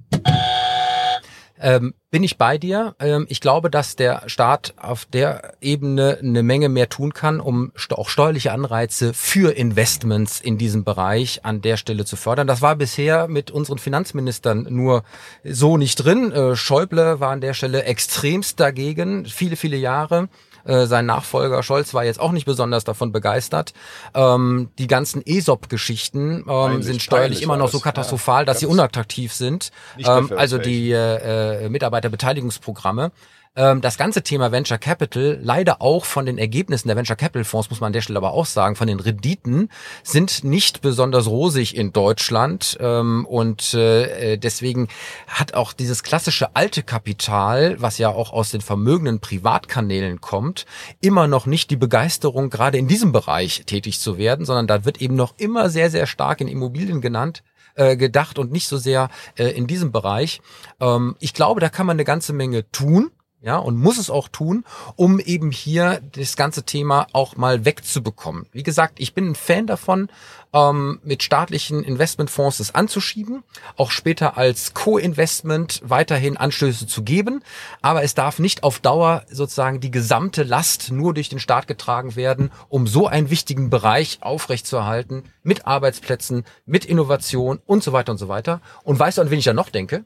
Ähm, 1.62 1.94
bin 2.10 2.24
ich 2.24 2.38
bei 2.38 2.58
dir. 2.58 2.96
Ähm, 2.98 3.24
ich 3.28 3.40
glaube, 3.40 3.70
dass 3.70 3.94
der 3.94 4.24
Staat 4.26 4.74
auf 4.76 5.04
der 5.04 5.54
Ebene 5.60 6.18
eine 6.20 6.42
Menge 6.42 6.68
mehr 6.68 6.88
tun 6.88 7.14
kann, 7.14 7.38
um 7.38 7.72
auch 7.90 8.08
steuerliche 8.08 8.50
Anreize 8.50 9.14
für 9.14 9.56
Investments 9.56 10.40
in 10.40 10.58
diesem 10.58 10.82
Bereich 10.82 11.44
an 11.44 11.62
der 11.62 11.76
Stelle 11.76 12.04
zu 12.04 12.16
fördern. 12.16 12.48
Das 12.48 12.62
war 12.62 12.74
bisher 12.74 13.28
mit 13.28 13.52
unseren 13.52 13.78
Finanzministern 13.78 14.66
nur 14.70 15.04
so 15.44 15.76
nicht 15.76 15.96
drin. 15.96 16.32
Äh, 16.32 16.56
Schäuble 16.56 17.20
war 17.20 17.30
an 17.30 17.40
der 17.40 17.54
Stelle 17.54 17.84
extremst 17.84 18.58
dagegen, 18.58 19.24
viele, 19.26 19.54
viele 19.54 19.76
Jahre. 19.76 20.28
Äh, 20.64 20.86
sein 20.86 21.06
Nachfolger 21.06 21.62
Scholz 21.62 21.94
war 21.94 22.04
jetzt 22.04 22.20
auch 22.20 22.32
nicht 22.32 22.44
besonders 22.44 22.84
davon 22.84 23.12
begeistert. 23.12 23.72
Ähm, 24.14 24.70
die 24.78 24.86
ganzen 24.86 25.22
ESOP-Geschichten 25.24 26.44
ähm, 26.48 26.82
sind 26.82 27.02
steuerlich 27.02 27.42
immer 27.42 27.56
noch 27.56 27.68
so 27.68 27.80
katastrophal, 27.80 28.42
ja, 28.42 28.44
dass 28.46 28.60
sie 28.60 28.66
unattraktiv 28.66 29.32
sind. 29.32 29.70
Ähm, 29.98 30.30
also 30.36 30.58
die 30.58 30.92
äh, 30.92 31.64
äh, 31.64 31.68
Mitarbeiterbeteiligungsprogramme. 31.68 33.12
Ähm, 33.54 33.82
das 33.82 33.98
ganze 33.98 34.22
Thema 34.22 34.50
Venture 34.50 34.78
Capital, 34.78 35.38
leider 35.42 35.82
auch 35.82 36.06
von 36.06 36.24
den 36.24 36.38
Ergebnissen 36.38 36.88
der 36.88 36.96
Venture 36.96 37.16
Capital 37.16 37.44
Fonds, 37.44 37.68
muss 37.68 37.80
man 37.80 37.88
an 37.88 37.92
der 37.92 38.00
Stelle 38.00 38.16
aber 38.16 38.32
auch 38.32 38.46
sagen, 38.46 38.76
von 38.76 38.86
den 38.86 38.98
Renditen, 38.98 39.68
sind 40.02 40.42
nicht 40.42 40.80
besonders 40.80 41.26
rosig 41.26 41.76
in 41.76 41.92
Deutschland. 41.92 42.78
Ähm, 42.80 43.26
und 43.26 43.74
äh, 43.74 44.38
deswegen 44.38 44.88
hat 45.26 45.52
auch 45.52 45.74
dieses 45.74 46.02
klassische 46.02 46.56
alte 46.56 46.82
Kapital, 46.82 47.76
was 47.78 47.98
ja 47.98 48.08
auch 48.08 48.32
aus 48.32 48.52
den 48.52 48.62
vermögenden 48.62 49.20
Privatkanälen 49.20 50.22
kommt, 50.22 50.64
immer 51.02 51.28
noch 51.28 51.44
nicht 51.44 51.70
die 51.70 51.76
Begeisterung, 51.76 52.48
gerade 52.48 52.78
in 52.78 52.88
diesem 52.88 53.12
Bereich 53.12 53.64
tätig 53.66 54.00
zu 54.00 54.16
werden, 54.16 54.46
sondern 54.46 54.66
da 54.66 54.86
wird 54.86 55.02
eben 55.02 55.14
noch 55.14 55.34
immer 55.36 55.68
sehr, 55.68 55.90
sehr 55.90 56.06
stark 56.06 56.40
in 56.40 56.48
Immobilien 56.48 57.02
genannt 57.02 57.42
äh, 57.74 57.98
gedacht 57.98 58.38
und 58.38 58.50
nicht 58.50 58.66
so 58.66 58.78
sehr 58.78 59.10
äh, 59.36 59.48
in 59.48 59.66
diesem 59.66 59.92
Bereich. 59.92 60.40
Ähm, 60.80 61.16
ich 61.20 61.34
glaube, 61.34 61.60
da 61.60 61.68
kann 61.68 61.86
man 61.86 61.96
eine 61.96 62.04
ganze 62.04 62.32
Menge 62.32 62.70
tun 62.70 63.10
ja, 63.42 63.56
und 63.56 63.76
muss 63.76 63.98
es 63.98 64.08
auch 64.08 64.28
tun, 64.28 64.64
um 64.94 65.18
eben 65.18 65.50
hier 65.50 66.00
das 66.12 66.36
ganze 66.36 66.62
Thema 66.62 67.08
auch 67.12 67.36
mal 67.36 67.64
wegzubekommen. 67.64 68.46
Wie 68.52 68.62
gesagt, 68.62 69.00
ich 69.00 69.14
bin 69.14 69.30
ein 69.30 69.34
Fan 69.34 69.66
davon, 69.66 70.08
ähm, 70.52 71.00
mit 71.02 71.22
staatlichen 71.22 71.82
Investmentfonds 71.82 72.58
das 72.58 72.74
anzuschieben, 72.74 73.42
auch 73.76 73.90
später 73.90 74.36
als 74.36 74.74
Co-Investment 74.74 75.80
weiterhin 75.84 76.36
Anstöße 76.36 76.86
zu 76.86 77.02
geben, 77.02 77.42
aber 77.80 78.04
es 78.04 78.14
darf 78.14 78.38
nicht 78.38 78.62
auf 78.62 78.78
Dauer 78.78 79.24
sozusagen 79.30 79.80
die 79.80 79.90
gesamte 79.90 80.44
Last 80.44 80.92
nur 80.92 81.12
durch 81.12 81.28
den 81.28 81.40
Staat 81.40 81.66
getragen 81.66 82.14
werden, 82.14 82.52
um 82.68 82.86
so 82.86 83.08
einen 83.08 83.30
wichtigen 83.30 83.70
Bereich 83.70 84.18
aufrechtzuerhalten, 84.20 85.24
mit 85.42 85.66
Arbeitsplätzen, 85.66 86.44
mit 86.64 86.84
Innovation 86.84 87.60
und 87.66 87.82
so 87.82 87.92
weiter 87.92 88.12
und 88.12 88.18
so 88.18 88.28
weiter. 88.28 88.60
Und 88.84 88.98
weißt 88.98 89.18
du, 89.18 89.22
an 89.22 89.30
wen 89.30 89.38
ich 89.38 89.44
da 89.44 89.52
noch 89.52 89.70
denke? 89.70 90.04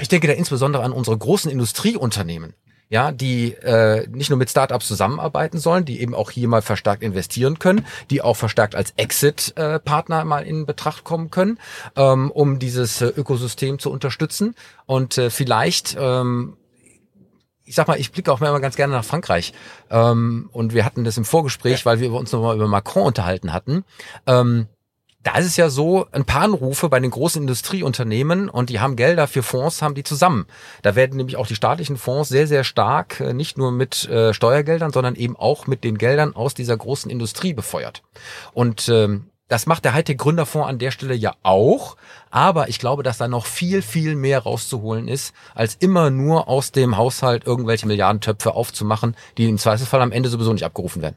Ich 0.00 0.08
denke 0.08 0.26
da 0.26 0.34
insbesondere 0.34 0.82
an 0.82 0.92
unsere 0.92 1.16
großen 1.16 1.50
Industrieunternehmen, 1.50 2.54
ja, 2.90 3.12
die 3.12 3.52
äh, 3.54 4.06
nicht 4.08 4.30
nur 4.30 4.38
mit 4.38 4.50
Startups 4.50 4.86
zusammenarbeiten 4.86 5.58
sollen, 5.58 5.84
die 5.84 6.00
eben 6.00 6.14
auch 6.14 6.30
hier 6.30 6.48
mal 6.48 6.62
verstärkt 6.62 7.02
investieren 7.02 7.58
können, 7.58 7.86
die 8.10 8.22
auch 8.22 8.36
verstärkt 8.36 8.74
als 8.74 8.92
Exit-Partner 8.96 10.24
mal 10.24 10.46
in 10.46 10.66
Betracht 10.66 11.04
kommen 11.04 11.30
können, 11.30 11.58
ähm, 11.96 12.30
um 12.30 12.58
dieses 12.58 13.00
äh, 13.00 13.06
Ökosystem 13.06 13.78
zu 13.78 13.90
unterstützen. 13.90 14.54
Und 14.86 15.18
äh, 15.18 15.30
vielleicht 15.30 15.96
ähm, 15.98 16.56
ich 17.68 17.74
sag 17.74 17.86
mal, 17.86 18.00
ich 18.00 18.12
blicke 18.12 18.32
auch 18.32 18.40
immer 18.40 18.60
ganz 18.60 18.76
gerne 18.76 18.94
nach 18.94 19.04
Frankreich. 19.04 19.52
Ähm, 19.90 20.48
und 20.52 20.72
wir 20.72 20.86
hatten 20.86 21.04
das 21.04 21.18
im 21.18 21.26
Vorgespräch, 21.26 21.84
weil 21.84 22.00
wir 22.00 22.10
uns 22.14 22.32
nochmal 22.32 22.56
über 22.56 22.66
Macron 22.66 23.04
unterhalten 23.04 23.52
hatten. 23.52 23.84
Ähm, 24.26 24.68
da 25.24 25.36
ist 25.36 25.46
es 25.46 25.56
ja 25.56 25.68
so, 25.68 26.06
ein 26.12 26.24
paar 26.24 26.42
Anrufe 26.42 26.88
bei 26.88 27.00
den 27.00 27.10
großen 27.10 27.42
Industrieunternehmen 27.42 28.48
und 28.48 28.70
die 28.70 28.80
haben 28.80 28.94
Gelder 28.94 29.26
für 29.26 29.42
Fonds, 29.42 29.82
haben 29.82 29.94
die 29.94 30.04
zusammen. 30.04 30.46
Da 30.82 30.94
werden 30.94 31.16
nämlich 31.16 31.36
auch 31.36 31.46
die 31.46 31.56
staatlichen 31.56 31.96
Fonds 31.96 32.28
sehr, 32.28 32.46
sehr 32.46 32.62
stark, 32.62 33.20
äh, 33.20 33.32
nicht 33.32 33.58
nur 33.58 33.72
mit 33.72 34.08
äh, 34.08 34.32
Steuergeldern, 34.32 34.92
sondern 34.92 35.16
eben 35.16 35.36
auch 35.36 35.66
mit 35.66 35.82
den 35.82 35.98
Geldern 35.98 36.36
aus 36.36 36.54
dieser 36.54 36.76
großen 36.76 37.10
Industrie 37.10 37.52
befeuert. 37.52 38.02
Und 38.52 38.88
ähm, 38.88 39.30
das 39.48 39.66
macht 39.66 39.84
der 39.84 39.94
Hightech-Gründerfonds 39.94 40.68
an 40.68 40.78
der 40.78 40.90
Stelle 40.92 41.14
ja 41.14 41.34
auch. 41.42 41.96
Aber 42.30 42.68
ich 42.68 42.78
glaube, 42.78 43.02
dass 43.02 43.18
da 43.18 43.26
noch 43.28 43.46
viel, 43.46 43.82
viel 43.82 44.14
mehr 44.14 44.40
rauszuholen 44.40 45.08
ist, 45.08 45.34
als 45.54 45.74
immer 45.74 46.10
nur 46.10 46.48
aus 46.48 46.70
dem 46.70 46.96
Haushalt 46.96 47.46
irgendwelche 47.46 47.86
Milliardentöpfe 47.86 48.54
aufzumachen, 48.54 49.16
die 49.36 49.48
im 49.48 49.58
Zweifelsfall 49.58 50.02
am 50.02 50.12
Ende 50.12 50.28
sowieso 50.28 50.52
nicht 50.52 50.64
abgerufen 50.64 51.02
werden. 51.02 51.16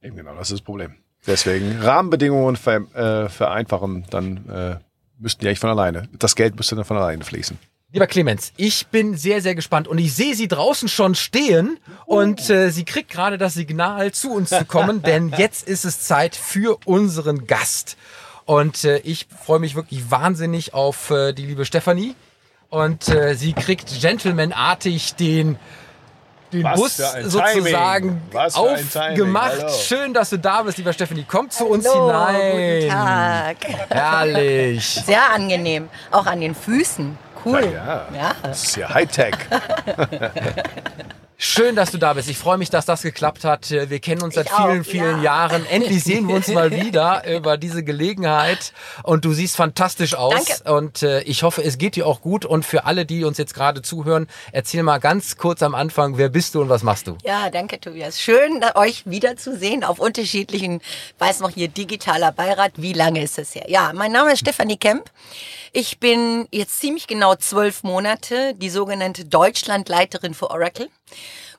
Eben 0.00 0.16
genau, 0.16 0.34
das 0.34 0.50
ist 0.50 0.60
das 0.60 0.62
Problem. 0.62 0.94
Deswegen 1.28 1.78
Rahmenbedingungen 1.80 2.56
ver, 2.56 2.80
äh, 2.94 3.28
vereinfachen, 3.28 4.06
dann 4.10 4.48
äh, 4.48 4.76
müssten 5.18 5.42
die 5.42 5.48
eigentlich 5.48 5.60
von 5.60 5.70
alleine. 5.70 6.08
Das 6.18 6.34
Geld 6.34 6.56
müsste 6.56 6.74
dann 6.74 6.86
von 6.86 6.96
alleine 6.96 7.22
fließen. 7.22 7.58
Lieber 7.92 8.06
Clemens, 8.06 8.52
ich 8.56 8.88
bin 8.88 9.16
sehr, 9.16 9.40
sehr 9.40 9.54
gespannt 9.54 9.88
und 9.88 9.98
ich 9.98 10.14
sehe 10.14 10.34
sie 10.34 10.48
draußen 10.48 10.88
schon 10.88 11.14
stehen 11.14 11.78
und 12.06 12.50
äh, 12.50 12.70
sie 12.70 12.84
kriegt 12.84 13.10
gerade 13.10 13.38
das 13.38 13.54
Signal, 13.54 14.12
zu 14.12 14.32
uns 14.32 14.50
zu 14.50 14.64
kommen, 14.64 15.02
denn 15.06 15.32
jetzt 15.36 15.68
ist 15.68 15.84
es 15.84 16.00
Zeit 16.00 16.34
für 16.34 16.78
unseren 16.84 17.46
Gast. 17.46 17.96
Und 18.44 18.84
äh, 18.84 18.98
ich 19.00 19.26
freue 19.44 19.58
mich 19.58 19.74
wirklich 19.74 20.10
wahnsinnig 20.10 20.72
auf 20.72 21.10
äh, 21.10 21.34
die 21.34 21.44
liebe 21.44 21.66
Stefanie. 21.66 22.14
Und 22.70 23.08
äh, 23.08 23.34
sie 23.34 23.52
kriegt 23.52 24.00
gentlemanartig 24.00 25.14
den 25.14 25.58
den 26.52 26.64
Was 26.64 26.80
Bus 26.80 26.96
sozusagen 26.96 28.22
aufgemacht. 28.32 29.70
Schön, 29.86 30.14
dass 30.14 30.30
du 30.30 30.38
da 30.38 30.62
bist, 30.62 30.78
lieber 30.78 30.92
Stephanie. 30.92 31.24
Komm 31.28 31.50
zu 31.50 31.66
uns 31.66 31.86
Hallo, 31.86 32.06
hinein. 32.08 32.80
Guten 32.80 32.88
Tag. 32.90 33.56
Herrlich. 33.90 34.84
Sehr 35.06 35.30
angenehm. 35.30 35.88
Auch 36.10 36.26
an 36.26 36.40
den 36.40 36.54
Füßen. 36.54 37.18
Cool. 37.44 37.72
Ja, 37.72 37.84
ja. 37.84 38.16
ja. 38.16 38.32
Das 38.42 38.62
ist 38.64 38.76
ja 38.76 38.88
Hightech. 38.92 39.36
Schön, 41.40 41.76
dass 41.76 41.92
du 41.92 41.98
da 41.98 42.14
bist. 42.14 42.28
Ich 42.28 42.36
freue 42.36 42.58
mich, 42.58 42.68
dass 42.68 42.84
das 42.84 43.02
geklappt 43.02 43.44
hat. 43.44 43.70
Wir 43.70 44.00
kennen 44.00 44.22
uns 44.22 44.34
seit 44.34 44.46
ich 44.46 44.52
vielen, 44.52 44.80
auch, 44.80 44.84
vielen 44.84 45.16
ja. 45.18 45.46
Jahren. 45.46 45.64
Endlich 45.66 46.02
sehen 46.02 46.26
wir 46.26 46.34
uns 46.34 46.48
mal 46.48 46.72
wieder 46.84 47.22
über 47.32 47.56
diese 47.56 47.84
Gelegenheit. 47.84 48.72
Und 49.04 49.24
du 49.24 49.32
siehst 49.32 49.54
fantastisch 49.54 50.14
aus. 50.14 50.34
Danke. 50.34 50.72
Und 50.72 51.04
äh, 51.04 51.20
ich 51.20 51.44
hoffe, 51.44 51.62
es 51.62 51.78
geht 51.78 51.94
dir 51.94 52.08
auch 52.08 52.22
gut. 52.22 52.44
Und 52.44 52.64
für 52.64 52.86
alle, 52.86 53.06
die 53.06 53.22
uns 53.22 53.38
jetzt 53.38 53.54
gerade 53.54 53.82
zuhören, 53.82 54.26
erzähl 54.50 54.82
mal 54.82 54.98
ganz 54.98 55.36
kurz 55.36 55.62
am 55.62 55.76
Anfang, 55.76 56.18
wer 56.18 56.28
bist 56.28 56.56
du 56.56 56.60
und 56.60 56.70
was 56.70 56.82
machst 56.82 57.06
du? 57.06 57.16
Ja, 57.22 57.50
danke, 57.50 57.80
Tobias. 57.80 58.20
Schön, 58.20 58.64
euch 58.74 59.06
wiederzusehen 59.06 59.84
auf 59.84 60.00
unterschiedlichen, 60.00 60.80
weiß 61.20 61.38
noch 61.38 61.50
hier, 61.50 61.68
digitaler 61.68 62.32
Beirat. 62.32 62.72
Wie 62.78 62.94
lange 62.94 63.22
ist 63.22 63.38
es 63.38 63.54
her? 63.54 63.66
Ja, 63.68 63.92
mein 63.94 64.10
Name 64.10 64.32
ist 64.32 64.40
Stefanie 64.40 64.76
Kemp. 64.76 65.08
Ich 65.72 66.00
bin 66.00 66.48
jetzt 66.50 66.80
ziemlich 66.80 67.06
genau 67.06 67.36
zwölf 67.36 67.84
Monate 67.84 68.54
die 68.56 68.70
sogenannte 68.70 69.24
Deutschlandleiterin 69.24 70.34
für 70.34 70.50
Oracle. 70.50 70.88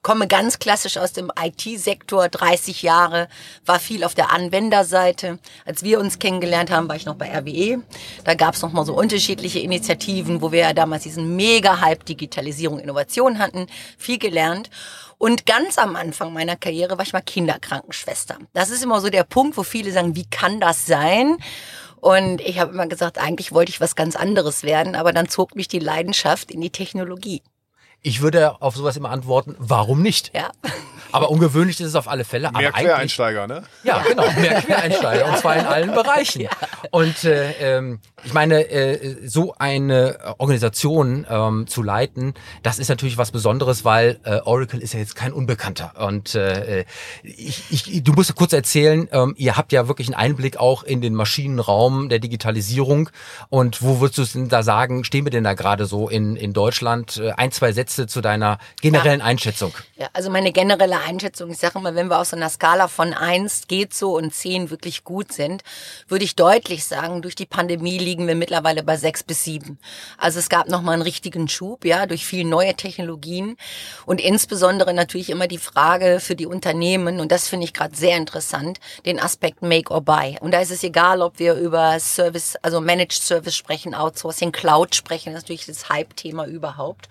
Komme 0.01 0.27
ganz 0.27 0.59
klassisch 0.59 0.97
aus 0.97 1.11
dem 1.11 1.29
IT-Sektor, 1.37 2.29
30 2.29 2.83
Jahre, 2.83 3.27
war 3.65 3.79
viel 3.79 4.05
auf 4.05 4.15
der 4.15 4.31
Anwenderseite. 4.31 5.39
Als 5.65 5.83
wir 5.83 5.99
uns 5.99 6.19
kennengelernt 6.19 6.71
haben, 6.71 6.87
war 6.87 6.95
ich 6.95 7.05
noch 7.05 7.15
bei 7.15 7.29
RWE. 7.37 7.83
Da 8.23 8.33
gab 8.35 8.55
es 8.55 8.61
nochmal 8.61 8.85
so 8.85 8.93
unterschiedliche 8.93 9.59
Initiativen, 9.59 10.41
wo 10.41 10.53
wir 10.53 10.59
ja 10.59 10.73
damals 10.73 11.03
diesen 11.03 11.35
Mega-Hype 11.35 12.05
Digitalisierung, 12.05 12.79
Innovation 12.79 13.39
hatten, 13.39 13.67
viel 13.97 14.19
gelernt. 14.19 14.69
Und 15.17 15.45
ganz 15.45 15.77
am 15.77 15.97
Anfang 15.97 16.31
meiner 16.31 16.55
Karriere 16.55 16.97
war 16.97 17.05
ich 17.05 17.11
mal 17.11 17.19
Kinderkrankenschwester. 17.19 18.37
Das 18.53 18.69
ist 18.69 18.81
immer 18.81 19.01
so 19.01 19.09
der 19.09 19.25
Punkt, 19.25 19.57
wo 19.57 19.63
viele 19.63 19.91
sagen, 19.91 20.15
wie 20.15 20.29
kann 20.29 20.61
das 20.61 20.85
sein? 20.85 21.37
Und 21.97 22.39
ich 22.39 22.57
habe 22.57 22.71
immer 22.71 22.87
gesagt, 22.87 23.17
eigentlich 23.17 23.51
wollte 23.51 23.71
ich 23.71 23.81
was 23.81 23.97
ganz 23.97 24.15
anderes 24.15 24.63
werden, 24.63 24.95
aber 24.95 25.11
dann 25.11 25.27
zog 25.27 25.57
mich 25.57 25.67
die 25.67 25.79
Leidenschaft 25.79 26.51
in 26.51 26.61
die 26.61 26.69
Technologie. 26.69 27.41
Ich 28.01 28.21
würde 28.21 28.61
auf 28.61 28.75
sowas 28.75 28.95
immer 28.97 29.09
antworten, 29.09 29.55
warum 29.59 30.01
nicht? 30.01 30.31
Ja. 30.33 30.51
Aber 31.11 31.31
ungewöhnlich 31.31 31.79
ist 31.79 31.87
es 31.87 31.95
auf 31.95 32.07
alle 32.07 32.23
Fälle. 32.23 32.51
Mehr 32.51 32.71
Quereinsteiger, 32.71 33.47
ne? 33.47 33.63
Ja, 33.83 34.03
genau, 34.07 34.29
mehr 34.39 34.61
Quereinsteiger 34.61 35.25
und 35.27 35.37
zwar 35.37 35.55
in 35.55 35.65
allen 35.65 35.91
Bereichen. 35.93 36.41
Ja. 36.41 36.51
Und 36.91 37.23
äh, 37.23 37.77
ähm, 37.77 37.99
ich 38.23 38.33
meine, 38.33 38.69
äh, 38.69 39.27
so 39.27 39.55
eine 39.57 40.17
Organisation 40.37 41.25
ähm, 41.29 41.67
zu 41.67 41.81
leiten, 41.81 42.33
das 42.63 42.79
ist 42.79 42.89
natürlich 42.89 43.17
was 43.17 43.31
Besonderes, 43.31 43.85
weil 43.85 44.19
äh, 44.23 44.39
Oracle 44.41 44.81
ist 44.81 44.93
ja 44.93 44.99
jetzt 44.99 45.15
kein 45.15 45.33
Unbekannter. 45.33 45.93
Und 45.97 46.35
äh, 46.35 46.85
ich, 47.23 47.63
ich, 47.69 48.03
du 48.03 48.13
musst 48.13 48.35
kurz 48.35 48.53
erzählen, 48.53 49.07
ähm, 49.11 49.33
ihr 49.37 49.57
habt 49.57 49.71
ja 49.71 49.87
wirklich 49.87 50.07
einen 50.07 50.15
Einblick 50.15 50.57
auch 50.57 50.83
in 50.83 51.01
den 51.01 51.15
Maschinenraum 51.15 52.09
der 52.09 52.19
Digitalisierung. 52.19 53.09
Und 53.49 53.81
wo 53.81 53.99
würdest 53.99 54.35
du 54.35 54.39
denn 54.39 54.49
da 54.49 54.63
sagen, 54.63 55.03
stehen 55.03 55.25
wir 55.25 55.31
denn 55.31 55.43
da 55.43 55.53
gerade 55.53 55.85
so 55.85 56.07
in, 56.07 56.35
in 56.35 56.53
Deutschland? 56.53 57.17
Äh, 57.17 57.31
ein, 57.31 57.51
zwei 57.51 57.71
Sätze 57.71 57.88
Sätze 57.89 58.07
zu 58.07 58.21
deiner 58.21 58.59
generellen 58.81 59.19
ja. 59.19 59.25
Einschätzung. 59.25 59.73
Ja, 59.95 60.09
also 60.13 60.29
meine 60.29 60.51
generelle 60.51 60.99
Einschätzung, 60.99 61.51
ich 61.51 61.57
sage 61.57 61.79
immer, 61.79 61.95
wenn 61.95 62.07
wir 62.07 62.19
auf 62.19 62.27
so 62.27 62.35
einer 62.35 62.49
Skala 62.49 62.87
von 62.87 63.13
eins 63.13 63.67
geht 63.67 63.93
so 63.93 64.15
und 64.15 64.33
zehn 64.33 64.69
wirklich 64.69 65.03
gut 65.03 65.33
sind, 65.33 65.63
würde 66.07 66.23
ich 66.23 66.35
deutlich 66.35 66.85
sagen, 66.85 67.21
durch 67.21 67.35
die 67.35 67.45
Pandemie 67.45 67.97
liegen 67.97 68.27
wir 68.27 68.35
mittlerweile 68.35 68.83
bei 68.83 68.97
sechs 68.97 69.23
bis 69.23 69.43
sieben. 69.43 69.79
Also 70.17 70.39
es 70.39 70.49
gab 70.49 70.69
nochmal 70.69 70.93
einen 70.93 71.01
richtigen 71.01 71.47
Schub, 71.47 71.85
ja, 71.85 72.05
durch 72.05 72.25
viele 72.25 72.47
neue 72.47 72.75
Technologien 72.75 73.57
und 74.05 74.21
insbesondere 74.21 74.93
natürlich 74.93 75.29
immer 75.29 75.47
die 75.47 75.57
Frage 75.57 76.19
für 76.19 76.35
die 76.35 76.45
Unternehmen, 76.45 77.19
und 77.19 77.31
das 77.31 77.47
finde 77.47 77.65
ich 77.65 77.73
gerade 77.73 77.95
sehr 77.95 78.17
interessant, 78.17 78.79
den 79.05 79.19
Aspekt 79.19 79.61
Make 79.61 79.91
or 79.91 80.01
Buy. 80.01 80.37
Und 80.39 80.51
da 80.51 80.61
ist 80.61 80.71
es 80.71 80.83
egal, 80.83 81.21
ob 81.21 81.39
wir 81.39 81.55
über 81.55 81.99
Service, 81.99 82.55
also 82.61 82.81
Managed 82.81 83.21
Service 83.21 83.55
sprechen, 83.55 83.95
Outsourcing, 83.95 84.51
Cloud 84.51 84.95
sprechen, 84.95 85.33
das 85.33 85.39
ist 85.39 85.45
natürlich 85.45 85.65
das 85.65 85.89
Hype-Thema 85.89 86.45
überhaupt. 86.45 87.09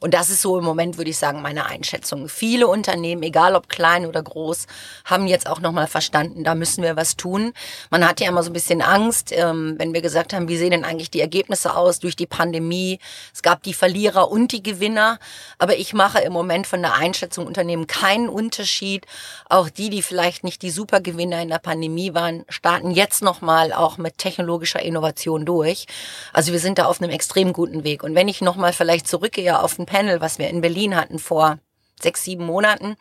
Und 0.00 0.14
das 0.14 0.30
ist 0.30 0.42
so 0.42 0.58
im 0.58 0.64
Moment, 0.64 0.96
würde 0.96 1.10
ich 1.10 1.18
sagen, 1.18 1.42
meine 1.42 1.66
Einschätzung. 1.66 2.28
Viele 2.28 2.68
Unternehmen, 2.68 3.22
egal 3.22 3.54
ob 3.54 3.68
klein 3.68 4.06
oder 4.06 4.22
groß, 4.22 4.66
haben 5.04 5.26
jetzt 5.26 5.48
auch 5.48 5.60
nochmal 5.60 5.86
verstanden, 5.86 6.44
da 6.44 6.54
müssen 6.54 6.82
wir 6.82 6.96
was 6.96 7.16
tun. 7.16 7.52
Man 7.90 8.06
hat 8.06 8.20
ja 8.20 8.28
immer 8.28 8.42
so 8.42 8.50
ein 8.50 8.52
bisschen 8.52 8.82
Angst, 8.82 9.32
ähm, 9.32 9.74
wenn 9.78 9.94
wir 9.94 10.02
gesagt 10.02 10.32
haben, 10.32 10.48
wie 10.48 10.56
sehen 10.56 10.70
denn 10.70 10.84
eigentlich 10.84 11.10
die 11.10 11.20
Ergebnisse 11.20 11.76
aus 11.76 11.98
durch 11.98 12.16
die 12.16 12.26
Pandemie? 12.26 12.98
Es 13.34 13.42
gab 13.42 13.62
die 13.62 13.74
Verlierer 13.74 14.30
und 14.30 14.52
die 14.52 14.62
Gewinner. 14.62 15.18
Aber 15.58 15.76
ich 15.76 15.94
mache 15.94 16.20
im 16.20 16.32
Moment 16.32 16.66
von 16.66 16.82
der 16.82 16.94
Einschätzung 16.94 17.46
Unternehmen 17.46 17.86
keinen 17.86 18.28
Unterschied. 18.28 19.06
Auch 19.48 19.68
die, 19.68 19.90
die 19.90 20.02
vielleicht 20.02 20.44
nicht 20.44 20.62
die 20.62 20.70
Supergewinner 20.70 21.42
in 21.42 21.48
der 21.48 21.58
Pandemie 21.58 22.14
waren, 22.14 22.44
starten 22.48 22.90
jetzt 22.90 23.22
nochmal 23.22 23.72
auch 23.72 23.98
mit 23.98 24.18
technologischer 24.18 24.82
Innovation 24.82 25.44
durch. 25.44 25.86
Also 26.32 26.52
wir 26.52 26.60
sind 26.60 26.78
da 26.78 26.86
auf 26.86 27.00
einem 27.00 27.10
extrem 27.10 27.52
guten 27.52 27.84
Weg. 27.84 28.02
Und 28.02 28.14
wenn 28.14 28.28
ich 28.28 28.40
nochmal 28.40 28.72
vielleicht 28.72 29.08
zurückgehe 29.08 29.60
auf 29.60 29.76
den 29.76 29.86
Panel, 29.88 30.20
was 30.20 30.38
wir 30.38 30.48
in 30.48 30.60
Berlin 30.60 30.94
hatten 30.94 31.18
vor 31.18 31.58
sechs, 32.00 32.24
sieben 32.24 32.44
Monaten 32.46 32.96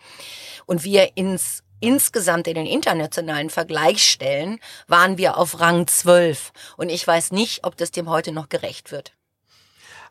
und 0.66 0.84
wir 0.84 1.16
ins 1.16 1.64
insgesamt 1.80 2.48
in 2.48 2.56
den 2.56 2.66
internationalen 2.66 3.52
Vergleich 3.52 4.04
stellen, 4.04 4.60
waren 4.88 5.20
wir 5.20 5.38
auf 5.38 5.60
Rang 5.60 5.86
12. 5.86 6.52
Und 6.76 6.90
ich 6.90 7.06
weiß 7.06 7.32
nicht, 7.32 7.66
ob 7.66 7.78
das 7.78 7.92
dem 7.92 8.10
heute 8.10 8.32
noch 8.32 8.50
gerecht 8.50 8.92
wird. 8.92 9.14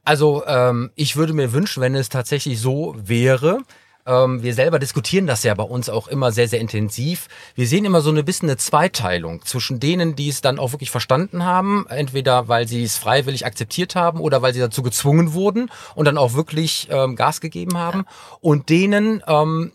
Also 0.05 0.47
ähm, 0.47 0.93
ich 0.95 1.17
würde 1.17 1.33
mir 1.33 1.53
wünschen, 1.53 1.81
wenn 1.81 1.97
es 1.97 2.09
tatsächlich 2.09 2.61
so 2.61 2.95
wäre, 2.97 3.63
ähm, 4.07 4.43
wir 4.43 4.55
selber 4.55 4.79
diskutieren 4.79 5.27
das 5.27 5.43
ja 5.43 5.55
bei 5.55 5.65
uns 5.65 5.89
auch 5.89 6.09
immer 6.09 6.33
sehr, 6.33 6.49
sehr 6.49 6.61
intensiv. 6.61 7.29
Wir 7.55 7.67
sehen 7.67 7.85
immer 7.85 8.01
so 8.01 8.11
ein 8.11 8.25
bisschen 8.25 8.49
eine 8.49 8.57
Zweiteilung 8.57 9.45
zwischen 9.45 9.81
denen, 9.81 10.17
die 10.17 10.29
es 10.29 10.41
dann 10.41 10.59
auch 10.59 10.73
wirklich 10.73 10.91
verstanden 10.91 11.45
haben, 11.45 11.87
entweder 11.89 12.49
weil 12.49 12.69
sie 12.69 12.85
es 12.85 12.97
freiwillig 12.97 13.45
akzeptiert 13.45 13.97
haben 13.97 14.21
oder 14.21 14.43
weil 14.43 14.55
sie 14.55 14.61
dazu 14.61 14.83
gezwungen 14.83 15.35
wurden 15.35 15.71
und 15.95 16.05
dann 16.05 16.19
auch 16.19 16.35
wirklich 16.35 16.89
ähm, 16.91 17.17
Gas 17.17 17.41
gegeben 17.41 17.77
haben 17.77 18.05
ja. 18.07 18.37
und 18.41 18.69
denen, 18.71 19.23
ähm, 19.27 19.73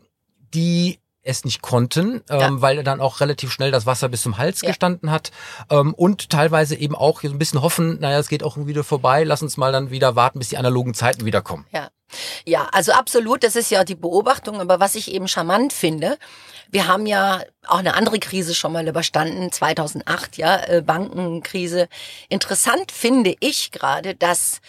die 0.54 1.01
es 1.24 1.46
nicht 1.46 1.62
konnten, 1.62 2.22
ähm, 2.30 2.40
ja. 2.40 2.50
weil 2.62 2.84
dann 2.84 3.00
auch 3.00 3.20
relativ 3.20 3.52
schnell 3.52 3.72
das 3.72 3.86
Wasser 3.86 4.10
bis 4.10 4.24
zum 4.24 4.38
Hals 4.38 4.62
ja. 4.62 4.70
gestanden 4.70 5.12
hat 5.12 5.32
ähm, 5.70 5.94
und 5.94 6.30
teilweise 6.30 6.76
eben 6.76 6.96
auch 6.96 7.22
so 7.22 7.30
ein 7.30 7.38
bisschen 7.38 7.62
hoffen, 7.62 8.00
naja, 8.00 8.20
es 8.20 8.30
geht 8.30 8.44
auch 8.44 8.58
wieder 8.58 8.84
vorbei, 8.84 9.24
lass 9.24 9.42
uns 9.42 9.58
mal 9.58 9.72
dann 9.72 9.92
wieder 9.92 10.16
warten, 10.16 10.40
bis 10.40 10.50
die 10.50 10.58
analogen 10.58 10.94
Zeiten 10.94 11.26
wiederkommen. 11.26 11.66
Ja. 11.72 11.90
Ja, 12.46 12.68
also 12.74 12.92
absolut, 12.92 13.42
das 13.42 13.56
ist 13.56 13.72
ja 13.72 13.86
die 13.86 13.96
Beobachtung, 13.96 14.60
aber 14.60 14.82
was 14.82 14.96
ich 14.96 15.14
eben 15.14 15.30
charmant 15.30 15.72
finde, 15.72 16.18
wir 16.70 16.88
haben 16.88 17.06
ja 17.06 17.42
auch 17.68 17.80
eine 17.80 17.96
andere 17.96 18.20
Krise 18.20 18.54
schon 18.54 18.74
mal 18.74 18.88
überstanden, 18.88 19.52
2008, 19.52 20.38
ja, 20.38 20.58
äh, 20.64 20.82
Bankenkrise. 20.82 21.88
Interessant 22.30 22.92
finde 22.92 23.36
ich 23.40 23.72
gerade, 23.72 24.16
dass 24.16 24.62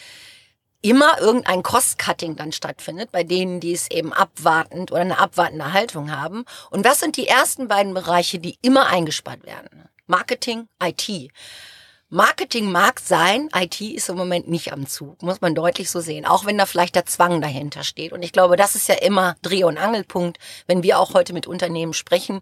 immer 0.82 1.20
irgendein 1.20 1.62
Cost-Cutting 1.62 2.36
dann 2.36 2.52
stattfindet, 2.52 3.12
bei 3.12 3.22
denen, 3.24 3.60
die 3.60 3.72
es 3.72 3.90
eben 3.90 4.12
abwartend 4.12 4.92
oder 4.92 5.00
eine 5.00 5.18
abwartende 5.18 5.72
Haltung 5.72 6.10
haben. 6.10 6.44
Und 6.70 6.84
was 6.84 7.00
sind 7.00 7.16
die 7.16 7.28
ersten 7.28 7.68
beiden 7.68 7.94
Bereiche, 7.94 8.38
die 8.38 8.58
immer 8.62 8.86
eingespart 8.88 9.46
werden? 9.46 9.88
Marketing, 10.06 10.68
IT. 10.82 11.30
Marketing 12.14 12.70
mag 12.70 13.00
sein, 13.00 13.48
IT 13.56 13.80
ist 13.80 14.10
im 14.10 14.18
Moment 14.18 14.46
nicht 14.46 14.70
am 14.70 14.86
Zug, 14.86 15.22
muss 15.22 15.40
man 15.40 15.54
deutlich 15.54 15.88
so 15.88 16.00
sehen, 16.00 16.26
auch 16.26 16.44
wenn 16.44 16.58
da 16.58 16.66
vielleicht 16.66 16.94
der 16.94 17.06
Zwang 17.06 17.40
dahinter 17.40 17.84
steht. 17.84 18.12
Und 18.12 18.22
ich 18.22 18.32
glaube, 18.32 18.56
das 18.56 18.74
ist 18.74 18.86
ja 18.86 18.96
immer 18.96 19.34
Dreh- 19.40 19.64
und 19.64 19.78
Angelpunkt, 19.78 20.38
wenn 20.66 20.82
wir 20.82 20.98
auch 20.98 21.14
heute 21.14 21.32
mit 21.32 21.46
Unternehmen 21.46 21.94
sprechen. 21.94 22.40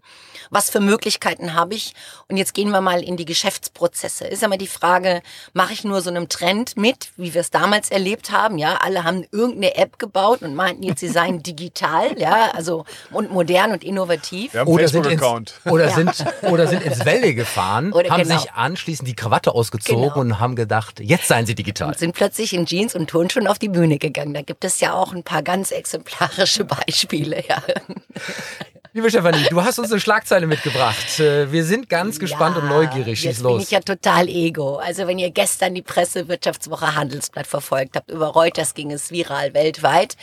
Was 0.49 0.69
für 0.69 0.81
Möglichkeiten 0.81 1.53
habe 1.53 1.73
ich? 1.73 1.93
Und 2.27 2.35
jetzt 2.35 2.53
gehen 2.53 2.71
wir 2.71 2.81
mal 2.81 3.01
in 3.01 3.15
die 3.15 3.23
Geschäftsprozesse. 3.23 4.27
Ist 4.27 4.41
ja 4.41 4.49
mal 4.49 4.57
die 4.57 4.67
Frage, 4.67 5.21
mache 5.53 5.71
ich 5.71 5.85
nur 5.85 6.01
so 6.01 6.09
einem 6.09 6.27
Trend 6.27 6.75
mit, 6.75 7.07
wie 7.15 7.33
wir 7.33 7.39
es 7.39 7.49
damals 7.49 7.91
erlebt 7.91 8.29
haben? 8.29 8.57
Ja, 8.57 8.79
alle 8.81 9.05
haben 9.05 9.23
irgendeine 9.31 9.77
App 9.77 9.99
gebaut 9.99 10.41
und 10.41 10.53
meinten 10.53 10.83
jetzt, 10.83 10.99
sie 10.99 11.07
seien 11.07 11.43
digital, 11.43 12.19
ja, 12.19 12.51
also 12.51 12.83
und 13.11 13.31
modern 13.31 13.71
und 13.71 13.85
innovativ. 13.85 14.53
Oder 14.65 14.89
sind, 14.89 15.05
ins, 15.05 15.21
oder, 15.63 15.87
ja. 15.87 15.95
sind, 15.95 16.25
oder 16.41 16.67
sind 16.67 16.83
ins 16.83 17.05
Welle 17.05 17.33
gefahren, 17.33 17.93
oder 17.93 18.09
haben 18.09 18.23
genau. 18.23 18.37
sich 18.37 18.51
anschließend 18.51 19.07
die 19.07 19.15
Krawatte 19.15 19.60
ausgezogen 19.61 20.09
genau. 20.09 20.19
und 20.19 20.39
haben 20.39 20.55
gedacht, 20.55 20.99
jetzt 20.99 21.27
seien 21.27 21.45
sie 21.45 21.55
digital. 21.55 21.89
Und 21.89 21.99
sind 21.99 22.13
plötzlich 22.13 22.53
in 22.53 22.65
Jeans 22.65 22.95
und 22.95 23.09
Turnschuhen 23.09 23.47
auf 23.47 23.59
die 23.59 23.69
Bühne 23.69 23.99
gegangen. 23.99 24.33
Da 24.33 24.41
gibt 24.41 24.65
es 24.65 24.79
ja 24.79 24.93
auch 24.93 25.13
ein 25.13 25.23
paar 25.23 25.43
ganz 25.43 25.71
exemplarische 25.71 26.65
Beispiele. 26.65 27.43
Ja. 27.47 27.61
Liebe 28.93 29.09
Stefanie, 29.09 29.45
du 29.49 29.63
hast 29.63 29.79
uns 29.79 29.89
eine 29.89 30.01
Schlagzeile 30.01 30.47
mitgebracht. 30.47 31.17
Äh, 31.21 31.49
wir 31.49 31.63
sind 31.63 31.87
ganz 31.87 32.19
gespannt 32.19 32.57
ja, 32.57 32.61
und 32.61 32.67
neugierig. 32.67 33.19
Schieß 33.19 33.25
jetzt 33.25 33.41
los. 33.41 33.53
bin 33.53 33.63
ich 33.63 33.71
ja 33.71 33.79
total 33.79 34.27
ego. 34.27 34.75
Also 34.75 35.07
wenn 35.07 35.17
ihr 35.17 35.31
gestern 35.31 35.73
die 35.73 35.81
Presse 35.81 36.27
Wirtschaftswoche 36.27 36.93
Handelsblatt 36.93 37.47
verfolgt 37.47 37.95
habt, 37.95 38.11
über 38.11 38.27
Reuters 38.27 38.73
ging 38.73 38.91
es 38.91 39.09
viral 39.09 39.53
weltweit. 39.53 40.17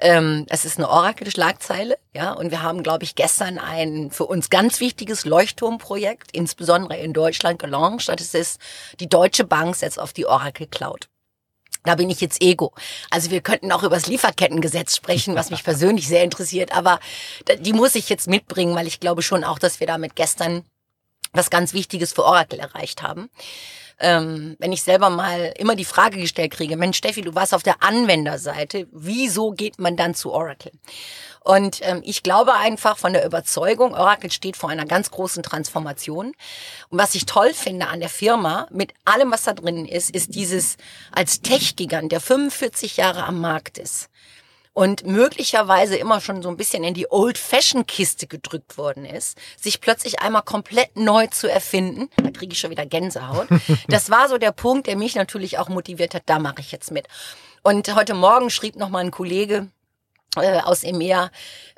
Ähm, 0.00 0.46
es 0.48 0.64
ist 0.64 0.78
eine 0.78 0.88
Oracle-Schlagzeile, 0.88 1.98
ja, 2.14 2.32
und 2.32 2.50
wir 2.50 2.62
haben, 2.62 2.82
glaube 2.82 3.04
ich, 3.04 3.14
gestern 3.14 3.58
ein 3.58 4.10
für 4.10 4.24
uns 4.24 4.48
ganz 4.48 4.80
wichtiges 4.80 5.26
Leuchtturmprojekt, 5.26 6.30
insbesondere 6.32 6.98
in 6.98 7.12
Deutschland, 7.12 7.58
gelauncht. 7.58 8.08
Das 8.08 8.32
ist 8.32 8.58
die 9.00 9.08
Deutsche 9.08 9.44
Bank 9.44 9.76
setzt 9.76 10.00
auf 10.00 10.14
die 10.14 10.24
Oracle 10.24 10.66
Cloud. 10.66 11.08
Da 11.84 11.94
bin 11.94 12.10
ich 12.10 12.20
jetzt 12.20 12.42
Ego. 12.42 12.72
Also 13.10 13.30
wir 13.30 13.42
könnten 13.42 13.70
auch 13.70 13.82
über 13.82 13.96
das 13.96 14.06
Lieferkettengesetz 14.06 14.96
sprechen, 14.96 15.34
was 15.34 15.50
mich 15.50 15.62
persönlich 15.64 16.08
sehr 16.08 16.24
interessiert, 16.24 16.72
aber 16.74 16.98
die 17.58 17.74
muss 17.74 17.94
ich 17.94 18.08
jetzt 18.08 18.26
mitbringen, 18.26 18.74
weil 18.74 18.86
ich 18.86 19.00
glaube 19.00 19.22
schon 19.22 19.44
auch, 19.44 19.58
dass 19.58 19.80
wir 19.80 19.86
damit 19.86 20.16
gestern 20.16 20.64
was 21.32 21.50
ganz 21.50 21.74
Wichtiges 21.74 22.12
für 22.12 22.24
Oracle 22.24 22.58
erreicht 22.58 23.02
haben. 23.02 23.28
Ähm, 24.00 24.56
wenn 24.58 24.72
ich 24.72 24.82
selber 24.82 25.10
mal 25.10 25.54
immer 25.56 25.76
die 25.76 25.84
Frage 25.84 26.18
gestellt 26.18 26.52
kriege, 26.52 26.76
Mensch 26.76 26.96
Steffi, 26.96 27.22
du 27.22 27.34
warst 27.34 27.54
auf 27.54 27.62
der 27.62 27.82
Anwenderseite, 27.82 28.86
wieso 28.92 29.52
geht 29.52 29.78
man 29.78 29.96
dann 29.96 30.14
zu 30.14 30.32
Oracle? 30.32 30.72
Und 31.40 31.80
ähm, 31.82 32.00
ich 32.04 32.22
glaube 32.22 32.54
einfach 32.54 32.96
von 32.96 33.12
der 33.12 33.26
Überzeugung, 33.26 33.94
Oracle 33.94 34.32
steht 34.32 34.56
vor 34.56 34.70
einer 34.70 34.86
ganz 34.86 35.10
großen 35.10 35.42
Transformation. 35.42 36.32
Und 36.88 36.98
was 36.98 37.14
ich 37.14 37.26
toll 37.26 37.52
finde 37.52 37.88
an 37.88 38.00
der 38.00 38.08
Firma, 38.08 38.66
mit 38.70 38.94
allem, 39.04 39.30
was 39.30 39.44
da 39.44 39.52
drin 39.52 39.84
ist, 39.84 40.10
ist 40.10 40.34
dieses 40.34 40.78
als 41.12 41.42
Tech-Gigant, 41.42 42.10
der 42.10 42.20
45 42.20 42.96
Jahre 42.96 43.24
am 43.24 43.40
Markt 43.40 43.76
ist 43.76 44.08
und 44.74 45.06
möglicherweise 45.06 45.96
immer 45.96 46.20
schon 46.20 46.42
so 46.42 46.50
ein 46.50 46.56
bisschen 46.56 46.84
in 46.84 46.92
die 46.94 47.10
Old-Fashion-Kiste 47.10 48.26
gedrückt 48.26 48.76
worden 48.76 49.06
ist, 49.06 49.38
sich 49.58 49.80
plötzlich 49.80 50.20
einmal 50.20 50.42
komplett 50.42 50.96
neu 50.96 51.28
zu 51.28 51.50
erfinden, 51.50 52.10
da 52.16 52.30
kriege 52.30 52.52
ich 52.52 52.58
schon 52.58 52.70
wieder 52.70 52.84
Gänsehaut. 52.84 53.48
Das 53.88 54.10
war 54.10 54.28
so 54.28 54.38
der 54.38 54.50
Punkt, 54.50 54.86
der 54.86 54.96
mich 54.96 55.14
natürlich 55.14 55.58
auch 55.58 55.68
motiviert 55.68 56.14
hat, 56.14 56.24
da 56.26 56.38
mache 56.38 56.60
ich 56.60 56.72
jetzt 56.72 56.90
mit. 56.90 57.06
Und 57.62 57.94
heute 57.94 58.14
Morgen 58.14 58.50
schrieb 58.50 58.76
noch 58.76 58.88
mal 58.88 58.98
ein 58.98 59.10
Kollege, 59.10 59.68
äh, 60.36 60.60
aus 60.60 60.82
EMEA 60.84 61.30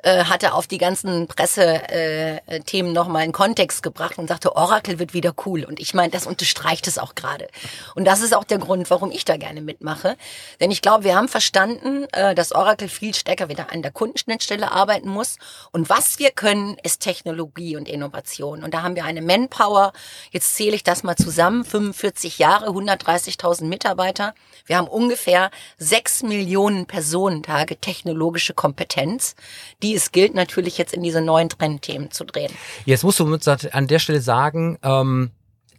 äh, 0.03 0.25
hatte 0.25 0.53
auf 0.53 0.67
die 0.67 0.77
ganzen 0.77 1.27
Pressethemen 1.27 2.91
äh, 2.91 2.93
nochmal 2.93 3.23
einen 3.23 3.31
Kontext 3.33 3.81
gebracht 3.81 4.17
und 4.17 4.27
sagte, 4.27 4.55
Oracle 4.55 4.99
wird 4.99 5.13
wieder 5.13 5.33
cool. 5.45 5.63
Und 5.63 5.79
ich 5.79 5.93
meine, 5.93 6.11
das 6.11 6.27
unterstreicht 6.27 6.87
es 6.87 6.97
auch 6.97 7.15
gerade. 7.15 7.47
Und 7.95 8.05
das 8.05 8.21
ist 8.21 8.35
auch 8.35 8.43
der 8.43 8.59
Grund, 8.59 8.89
warum 8.89 9.11
ich 9.11 9.25
da 9.25 9.37
gerne 9.37 9.59
mitmache. 9.59 10.15
Denn 10.59 10.71
ich 10.71 10.81
glaube, 10.81 11.03
wir 11.03 11.15
haben 11.15 11.27
verstanden, 11.27 12.05
äh, 12.13 12.35
dass 12.35 12.53
Oracle 12.53 12.89
viel 12.89 13.15
stärker 13.15 13.49
wieder 13.49 13.71
an 13.71 13.81
der 13.81 13.91
Kundenschnittstelle 13.91 14.71
arbeiten 14.71 15.09
muss. 15.09 15.37
Und 15.71 15.89
was 15.89 16.19
wir 16.19 16.31
können, 16.31 16.77
ist 16.83 17.01
Technologie 17.01 17.75
und 17.75 17.89
Innovation. 17.89 18.63
Und 18.63 18.73
da 18.73 18.83
haben 18.83 18.95
wir 18.95 19.03
eine 19.03 19.21
Manpower, 19.21 19.93
jetzt 20.31 20.55
zähle 20.55 20.75
ich 20.75 20.83
das 20.83 21.03
mal 21.03 21.15
zusammen, 21.15 21.65
45 21.65 22.37
Jahre, 22.37 22.67
130.000 22.67 23.65
Mitarbeiter. 23.65 24.35
Wir 24.67 24.77
haben 24.77 24.87
ungefähr 24.87 25.49
6 25.79 26.23
Millionen 26.23 26.85
Personentage 26.85 27.77
technologisch 27.77 28.46
technologische 28.47 28.53
Kompetenz, 28.53 29.35
die 29.83 29.95
es 29.95 30.11
gilt 30.11 30.33
natürlich 30.33 30.77
jetzt 30.77 30.93
in 30.93 31.03
diese 31.03 31.21
neuen 31.21 31.49
Trendthemen 31.49 32.11
zu 32.11 32.25
drehen. 32.25 32.51
Jetzt 32.85 33.03
musst 33.03 33.19
du 33.19 33.25
an 33.71 33.87
der 33.87 33.99
Stelle 33.99 34.21
sagen, 34.21 34.77
ähm, 34.83 35.31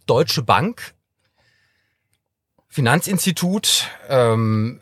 Deutsche 0.07 0.43
Bank, 0.43 0.95
Finanzinstitut, 2.69 3.89
ähm, 4.09 4.81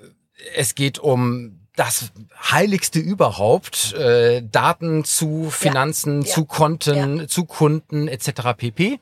es 0.55 0.75
geht 0.75 0.99
um 0.99 1.61
das 1.75 2.13
Heiligste 2.51 2.99
überhaupt, 2.99 3.93
äh, 3.95 4.43
Daten 4.43 5.05
zu 5.05 5.51
Finanzen, 5.51 6.23
ja, 6.23 6.29
ja, 6.29 6.35
zu 6.35 6.45
Konten, 6.47 7.19
ja. 7.19 7.29
zu 7.29 7.45
Kunden 7.45 8.09
etc. 8.09 8.55
pp. 8.57 8.99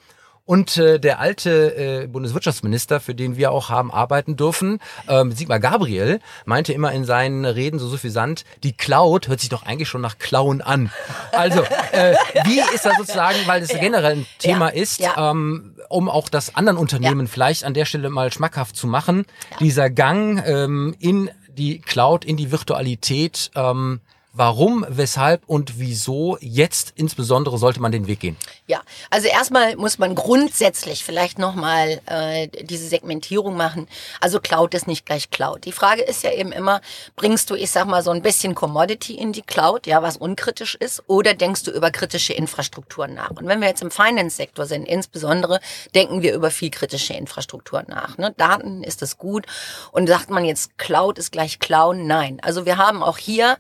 Und 0.46 0.76
äh, 0.76 1.00
der 1.00 1.20
alte 1.20 2.02
äh, 2.02 2.06
Bundeswirtschaftsminister, 2.06 3.00
für 3.00 3.14
den 3.14 3.36
wir 3.38 3.50
auch 3.50 3.70
haben 3.70 3.90
arbeiten 3.90 4.36
dürfen, 4.36 4.78
ähm, 5.08 5.32
Sigmar 5.32 5.58
Gabriel, 5.58 6.20
meinte 6.44 6.74
immer 6.74 6.92
in 6.92 7.04
seinen 7.06 7.46
Reden 7.46 7.78
so 7.78 7.88
suffisant, 7.88 8.44
die 8.62 8.76
Cloud 8.76 9.28
hört 9.28 9.40
sich 9.40 9.48
doch 9.48 9.62
eigentlich 9.64 9.88
schon 9.88 10.02
nach 10.02 10.18
Klauen 10.18 10.60
an. 10.60 10.90
Also, 11.32 11.62
äh, 11.92 12.14
wie 12.44 12.60
ist 12.74 12.84
das 12.84 12.96
sozusagen, 12.98 13.38
weil 13.46 13.62
das 13.62 13.70
generell 13.70 14.12
ein 14.18 14.26
Thema 14.38 14.66
Ja. 14.74 14.82
ist, 14.82 15.00
Ja. 15.00 15.30
ähm, 15.30 15.76
um 15.88 16.10
auch 16.10 16.28
das 16.28 16.54
anderen 16.54 16.76
Unternehmen 16.78 17.26
vielleicht 17.26 17.64
an 17.64 17.72
der 17.72 17.86
Stelle 17.86 18.10
mal 18.10 18.30
schmackhaft 18.32 18.76
zu 18.76 18.86
machen, 18.86 19.24
dieser 19.60 19.88
Gang 19.88 20.42
ähm, 20.46 20.94
in 20.98 21.30
die 21.56 21.80
Cloud, 21.80 22.24
in 22.24 22.36
die 22.36 22.50
Virtualität, 22.52 23.50
ähm, 23.54 24.00
warum, 24.34 24.84
weshalb 24.88 25.42
und 25.46 25.78
wieso 25.78 26.36
jetzt 26.40 26.92
insbesondere 26.96 27.56
sollte 27.56 27.80
man 27.80 27.92
den 27.92 28.06
Weg 28.06 28.20
gehen? 28.20 28.36
Ja, 28.66 28.82
also 29.10 29.28
erstmal 29.28 29.76
muss 29.76 29.98
man 29.98 30.14
grundsätzlich 30.14 31.04
vielleicht 31.04 31.38
nochmal 31.38 32.00
äh, 32.06 32.48
diese 32.48 32.88
Segmentierung 32.88 33.56
machen. 33.56 33.88
Also 34.20 34.40
Cloud 34.40 34.74
ist 34.74 34.86
nicht 34.86 35.06
gleich 35.06 35.30
Cloud. 35.30 35.64
Die 35.64 35.72
Frage 35.72 36.02
ist 36.02 36.24
ja 36.24 36.32
eben 36.32 36.52
immer, 36.52 36.80
bringst 37.16 37.48
du, 37.50 37.54
ich 37.54 37.70
sag 37.70 37.86
mal, 37.86 38.02
so 38.02 38.10
ein 38.10 38.22
bisschen 38.22 38.54
Commodity 38.54 39.14
in 39.14 39.32
die 39.32 39.42
Cloud, 39.42 39.86
ja, 39.86 40.02
was 40.02 40.16
unkritisch 40.16 40.74
ist, 40.74 41.02
oder 41.06 41.34
denkst 41.34 41.62
du 41.62 41.70
über 41.70 41.90
kritische 41.90 42.32
Infrastrukturen 42.32 43.14
nach? 43.14 43.30
Und 43.30 43.46
wenn 43.46 43.60
wir 43.60 43.68
jetzt 43.68 43.82
im 43.82 43.90
Finance-Sektor 43.90 44.66
sind, 44.66 44.86
insbesondere, 44.86 45.60
denken 45.94 46.22
wir 46.22 46.34
über 46.34 46.50
viel 46.50 46.70
kritische 46.70 47.14
Infrastruktur 47.14 47.84
nach. 47.86 48.18
Ne? 48.18 48.34
Daten 48.36 48.82
ist 48.82 49.00
das 49.00 49.16
gut. 49.16 49.46
Und 49.92 50.08
sagt 50.08 50.30
man 50.30 50.44
jetzt, 50.44 50.76
Cloud 50.78 51.18
ist 51.18 51.30
gleich 51.30 51.60
Clown? 51.60 52.06
Nein. 52.06 52.38
Also 52.42 52.66
wir 52.66 52.78
haben 52.78 53.02
auch 53.02 53.18
hier 53.18 53.58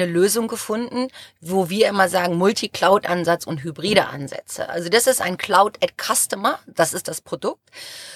eine 0.00 0.10
Lösung 0.10 0.48
gefunden, 0.48 1.08
wo 1.40 1.68
wir 1.68 1.88
immer 1.88 2.08
sagen 2.08 2.36
Multi-Cloud-Ansatz 2.36 3.46
und 3.46 3.62
hybride 3.62 4.06
Ansätze. 4.06 4.68
Also 4.68 4.88
das 4.88 5.06
ist 5.06 5.20
ein 5.20 5.36
Cloud 5.36 5.78
at 5.82 5.94
Customer, 5.96 6.58
das 6.66 6.94
ist 6.94 7.08
das 7.08 7.20
Produkt. 7.20 7.68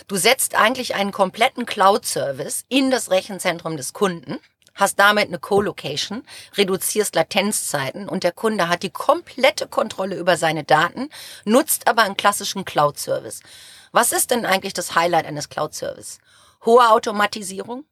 Du 0.06 0.16
setzt 0.16 0.54
eigentlich 0.54 0.94
einen 0.94 1.12
kompletten 1.12 1.66
Cloud-Service 1.66 2.64
in 2.68 2.90
das 2.90 3.10
Rechenzentrum 3.10 3.76
des 3.76 3.92
Kunden 3.92 4.38
hast 4.80 4.98
damit 4.98 5.28
eine 5.28 5.38
Co-Location, 5.38 6.24
reduzierst 6.56 7.14
Latenzzeiten 7.14 8.08
und 8.08 8.24
der 8.24 8.32
Kunde 8.32 8.68
hat 8.68 8.82
die 8.82 8.90
komplette 8.90 9.68
Kontrolle 9.68 10.16
über 10.16 10.36
seine 10.36 10.64
Daten, 10.64 11.10
nutzt 11.44 11.86
aber 11.86 12.02
einen 12.02 12.16
klassischen 12.16 12.64
Cloud-Service. 12.64 13.42
Was 13.92 14.12
ist 14.12 14.30
denn 14.30 14.46
eigentlich 14.46 14.72
das 14.72 14.94
Highlight 14.94 15.26
eines 15.26 15.48
Cloud-Service? 15.48 16.18
Hohe 16.64 16.88
Automatisierung, 16.90 17.84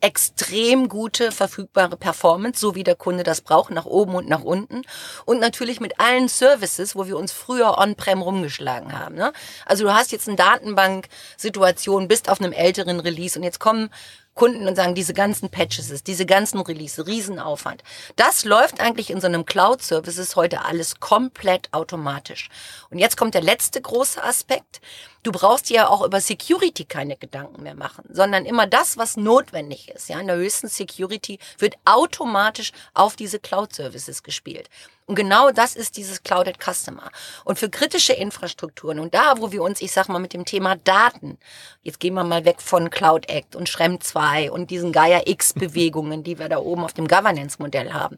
extrem 0.00 0.88
gute 0.88 1.32
verfügbare 1.32 1.96
Performance, 1.96 2.60
so 2.60 2.74
wie 2.74 2.84
der 2.84 2.96
Kunde 2.96 3.22
das 3.22 3.40
braucht, 3.40 3.70
nach 3.70 3.86
oben 3.86 4.14
und 4.14 4.28
nach 4.28 4.42
unten. 4.42 4.82
Und 5.24 5.40
natürlich 5.40 5.80
mit 5.80 6.00
allen 6.00 6.28
Services, 6.28 6.96
wo 6.96 7.06
wir 7.06 7.16
uns 7.16 7.32
früher 7.32 7.78
on-prem 7.78 8.22
rumgeschlagen 8.22 8.98
haben. 8.98 9.14
Ne? 9.14 9.32
Also 9.66 9.84
du 9.84 9.94
hast 9.94 10.12
jetzt 10.12 10.28
eine 10.28 10.36
Datenbank-Situation, 10.36 12.08
bist 12.08 12.28
auf 12.28 12.40
einem 12.40 12.52
älteren 12.52 13.00
Release 13.00 13.38
und 13.38 13.44
jetzt 13.44 13.60
kommen 13.60 13.90
Kunden 14.34 14.66
und 14.66 14.76
sagen, 14.76 14.94
diese 14.94 15.12
ganzen 15.12 15.50
Patches, 15.50 16.02
diese 16.04 16.24
ganzen 16.24 16.60
Release, 16.60 17.06
Riesenaufwand. 17.06 17.82
Das 18.16 18.44
läuft 18.44 18.80
eigentlich 18.80 19.10
in 19.10 19.20
so 19.20 19.26
einem 19.26 19.44
Cloud-Service, 19.44 20.18
ist 20.18 20.36
heute 20.36 20.64
alles 20.64 21.00
komplett 21.00 21.68
automatisch. 21.72 22.48
Und 22.90 22.98
jetzt 22.98 23.16
kommt 23.16 23.34
der 23.34 23.42
letzte 23.42 23.80
große 23.80 24.22
Aspekt. 24.22 24.80
Du 25.22 25.32
brauchst 25.32 25.68
dir 25.68 25.74
ja 25.74 25.88
auch 25.88 26.04
über 26.04 26.20
Security 26.20 26.84
keine 26.84 27.16
Gedanken 27.16 27.62
mehr 27.62 27.74
machen, 27.74 28.04
sondern 28.10 28.46
immer 28.46 28.66
das, 28.66 28.96
was 28.96 29.16
notwendig 29.16 29.88
ist. 29.88 30.08
Ja, 30.08 30.18
in 30.18 30.26
der 30.26 30.36
höchsten 30.36 30.68
Security 30.68 31.38
wird 31.58 31.76
automatisch 31.84 32.72
auf 32.94 33.16
diese 33.16 33.38
Cloud-Services 33.38 34.22
gespielt. 34.22 34.68
Und 35.12 35.16
genau 35.16 35.50
das 35.50 35.76
ist 35.76 35.98
dieses 35.98 36.22
Clouded 36.22 36.56
Customer. 36.58 37.10
Und 37.44 37.58
für 37.58 37.68
kritische 37.68 38.14
Infrastrukturen 38.14 38.98
und 38.98 39.12
da, 39.12 39.34
wo 39.36 39.52
wir 39.52 39.62
uns, 39.62 39.82
ich 39.82 39.92
sag 39.92 40.08
mal, 40.08 40.20
mit 40.20 40.32
dem 40.32 40.46
Thema 40.46 40.76
Daten, 40.76 41.36
jetzt 41.82 42.00
gehen 42.00 42.14
wir 42.14 42.24
mal 42.24 42.46
weg 42.46 42.62
von 42.62 42.88
Cloud 42.88 43.28
Act 43.28 43.54
und 43.54 43.68
Schrem 43.68 44.00
2 44.00 44.50
und 44.50 44.70
diesen 44.70 44.90
Gaia 44.90 45.20
X 45.26 45.52
Bewegungen, 45.54 46.24
die 46.24 46.38
wir 46.38 46.48
da 46.48 46.56
oben 46.56 46.82
auf 46.82 46.94
dem 46.94 47.08
Governance-Modell 47.08 47.92
haben. 47.92 48.16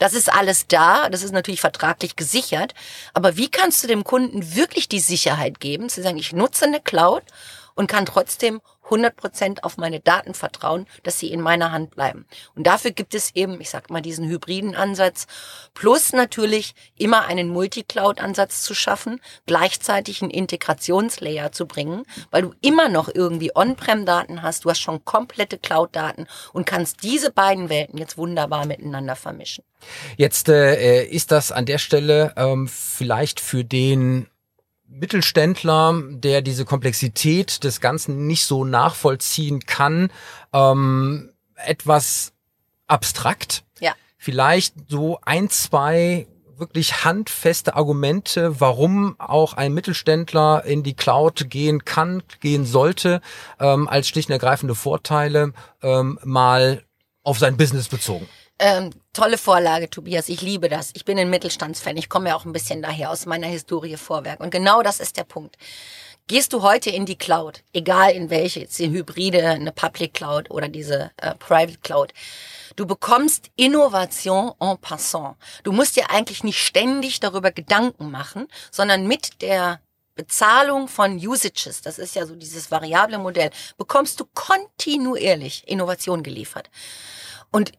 Das 0.00 0.14
ist 0.14 0.32
alles 0.32 0.66
da. 0.66 1.08
Das 1.10 1.22
ist 1.22 1.30
natürlich 1.30 1.60
vertraglich 1.60 2.16
gesichert. 2.16 2.74
Aber 3.14 3.36
wie 3.36 3.48
kannst 3.48 3.84
du 3.84 3.86
dem 3.86 4.02
Kunden 4.02 4.56
wirklich 4.56 4.88
die 4.88 4.98
Sicherheit 4.98 5.60
geben, 5.60 5.90
zu 5.90 6.02
sagen, 6.02 6.18
ich 6.18 6.32
nutze 6.32 6.64
eine 6.64 6.80
Cloud 6.80 7.22
und 7.76 7.86
kann 7.86 8.04
trotzdem 8.04 8.60
100% 8.88 9.62
auf 9.62 9.76
meine 9.76 10.00
Daten 10.00 10.34
vertrauen, 10.34 10.86
dass 11.02 11.18
sie 11.18 11.32
in 11.32 11.40
meiner 11.40 11.72
Hand 11.72 11.90
bleiben. 11.90 12.26
Und 12.54 12.66
dafür 12.66 12.90
gibt 12.90 13.14
es 13.14 13.34
eben, 13.34 13.60
ich 13.60 13.70
sag 13.70 13.90
mal, 13.90 14.02
diesen 14.02 14.28
hybriden 14.28 14.74
Ansatz, 14.74 15.26
plus 15.74 16.12
natürlich 16.12 16.74
immer 16.96 17.26
einen 17.26 17.48
Multi-Cloud-Ansatz 17.48 18.62
zu 18.62 18.74
schaffen, 18.74 19.20
gleichzeitig 19.46 20.22
einen 20.22 20.30
Integrationslayer 20.30 21.52
zu 21.52 21.66
bringen, 21.66 22.04
weil 22.30 22.42
du 22.42 22.54
immer 22.60 22.88
noch 22.88 23.08
irgendwie 23.12 23.52
On-Prem-Daten 23.54 24.42
hast, 24.42 24.64
du 24.64 24.70
hast 24.70 24.80
schon 24.80 25.04
komplette 25.04 25.58
Cloud-Daten 25.58 26.26
und 26.52 26.66
kannst 26.66 27.02
diese 27.02 27.30
beiden 27.30 27.68
Welten 27.68 27.98
jetzt 27.98 28.18
wunderbar 28.18 28.66
miteinander 28.66 29.16
vermischen. 29.16 29.64
Jetzt 30.16 30.48
äh, 30.48 31.04
ist 31.04 31.32
das 31.32 31.50
an 31.52 31.66
der 31.66 31.78
Stelle 31.78 32.32
ähm, 32.36 32.68
vielleicht 32.68 33.40
für 33.40 33.64
den 33.64 34.28
Mittelständler, 34.92 36.00
der 36.10 36.42
diese 36.42 36.64
Komplexität 36.64 37.64
des 37.64 37.80
Ganzen 37.80 38.26
nicht 38.26 38.44
so 38.44 38.64
nachvollziehen 38.64 39.60
kann, 39.60 40.10
ähm, 40.52 41.32
etwas 41.56 42.32
abstrakt. 42.86 43.64
Ja. 43.80 43.94
Vielleicht 44.18 44.74
so 44.88 45.18
ein, 45.24 45.48
zwei 45.50 46.26
wirklich 46.56 47.04
handfeste 47.04 47.74
Argumente, 47.74 48.60
warum 48.60 49.16
auch 49.18 49.54
ein 49.54 49.74
Mittelständler 49.74 50.64
in 50.64 50.82
die 50.82 50.94
Cloud 50.94 51.50
gehen 51.50 51.84
kann, 51.84 52.22
gehen 52.40 52.64
sollte, 52.64 53.20
ähm, 53.58 53.88
als 53.88 54.08
schlicht 54.08 54.28
und 54.28 54.34
ergreifende 54.34 54.74
Vorteile 54.74 55.52
ähm, 55.82 56.18
mal 56.22 56.84
auf 57.24 57.38
sein 57.38 57.56
Business 57.56 57.88
bezogen. 57.88 58.28
Ähm, 58.58 58.90
tolle 59.12 59.38
Vorlage, 59.38 59.90
Tobias. 59.90 60.28
Ich 60.28 60.40
liebe 60.40 60.68
das. 60.68 60.90
Ich 60.94 61.04
bin 61.04 61.18
ein 61.18 61.30
Mittelstandsfan. 61.30 61.96
Ich 61.96 62.08
komme 62.08 62.28
ja 62.28 62.36
auch 62.36 62.44
ein 62.44 62.52
bisschen 62.52 62.82
daher 62.82 63.10
aus 63.10 63.26
meiner 63.26 63.48
Historie 63.48 63.96
Vorwerk. 63.96 64.40
Und 64.40 64.50
genau 64.50 64.82
das 64.82 65.00
ist 65.00 65.16
der 65.16 65.24
Punkt. 65.24 65.56
Gehst 66.28 66.52
du 66.52 66.62
heute 66.62 66.88
in 66.88 67.04
die 67.04 67.16
Cloud, 67.16 67.64
egal 67.72 68.12
in 68.12 68.30
welche, 68.30 68.60
jetzt 68.60 68.78
die 68.78 68.90
Hybride, 68.90 69.44
eine 69.44 69.72
Public 69.72 70.14
Cloud 70.14 70.50
oder 70.50 70.68
diese 70.68 71.10
äh, 71.16 71.34
Private 71.34 71.78
Cloud, 71.82 72.14
du 72.76 72.86
bekommst 72.86 73.50
Innovation 73.56 74.52
en 74.60 74.78
passant. 74.78 75.36
Du 75.64 75.72
musst 75.72 75.96
dir 75.96 76.10
eigentlich 76.10 76.44
nicht 76.44 76.58
ständig 76.58 77.18
darüber 77.18 77.50
Gedanken 77.50 78.10
machen, 78.12 78.46
sondern 78.70 79.08
mit 79.08 79.42
der 79.42 79.80
Bezahlung 80.14 80.86
von 80.88 81.16
Usages, 81.16 81.82
das 81.82 81.98
ist 81.98 82.14
ja 82.14 82.24
so 82.24 82.36
dieses 82.36 82.70
variable 82.70 83.18
Modell, 83.18 83.50
bekommst 83.76 84.20
du 84.20 84.24
kontinuierlich 84.32 85.66
Innovation 85.66 86.22
geliefert. 86.22 86.70
Und 87.50 87.72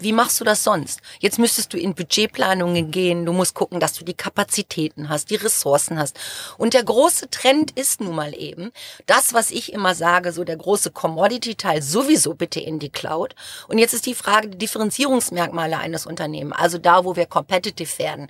wie 0.00 0.12
machst 0.12 0.40
du 0.40 0.44
das 0.44 0.64
sonst? 0.64 1.00
Jetzt 1.20 1.38
müsstest 1.38 1.72
du 1.72 1.78
in 1.78 1.94
Budgetplanungen 1.94 2.90
gehen, 2.90 3.26
du 3.26 3.32
musst 3.32 3.54
gucken, 3.54 3.80
dass 3.80 3.92
du 3.92 4.04
die 4.04 4.14
Kapazitäten 4.14 5.08
hast, 5.08 5.30
die 5.30 5.36
Ressourcen 5.36 5.98
hast. 5.98 6.18
Und 6.58 6.74
der 6.74 6.84
große 6.84 7.30
Trend 7.30 7.72
ist 7.72 8.00
nun 8.00 8.14
mal 8.14 8.34
eben, 8.34 8.72
das, 9.06 9.34
was 9.34 9.50
ich 9.50 9.72
immer 9.72 9.94
sage, 9.94 10.32
so 10.32 10.44
der 10.44 10.56
große 10.56 10.90
Commodity-Teil 10.90 11.82
sowieso 11.82 12.34
bitte 12.34 12.60
in 12.60 12.78
die 12.78 12.90
Cloud. 12.90 13.34
Und 13.68 13.78
jetzt 13.78 13.92
ist 13.92 14.06
die 14.06 14.14
Frage, 14.14 14.48
die 14.48 14.58
Differenzierungsmerkmale 14.58 15.78
eines 15.78 16.06
Unternehmens, 16.06 16.56
also 16.58 16.78
da, 16.78 17.04
wo 17.04 17.16
wir 17.16 17.26
competitive 17.26 17.98
werden, 17.98 18.28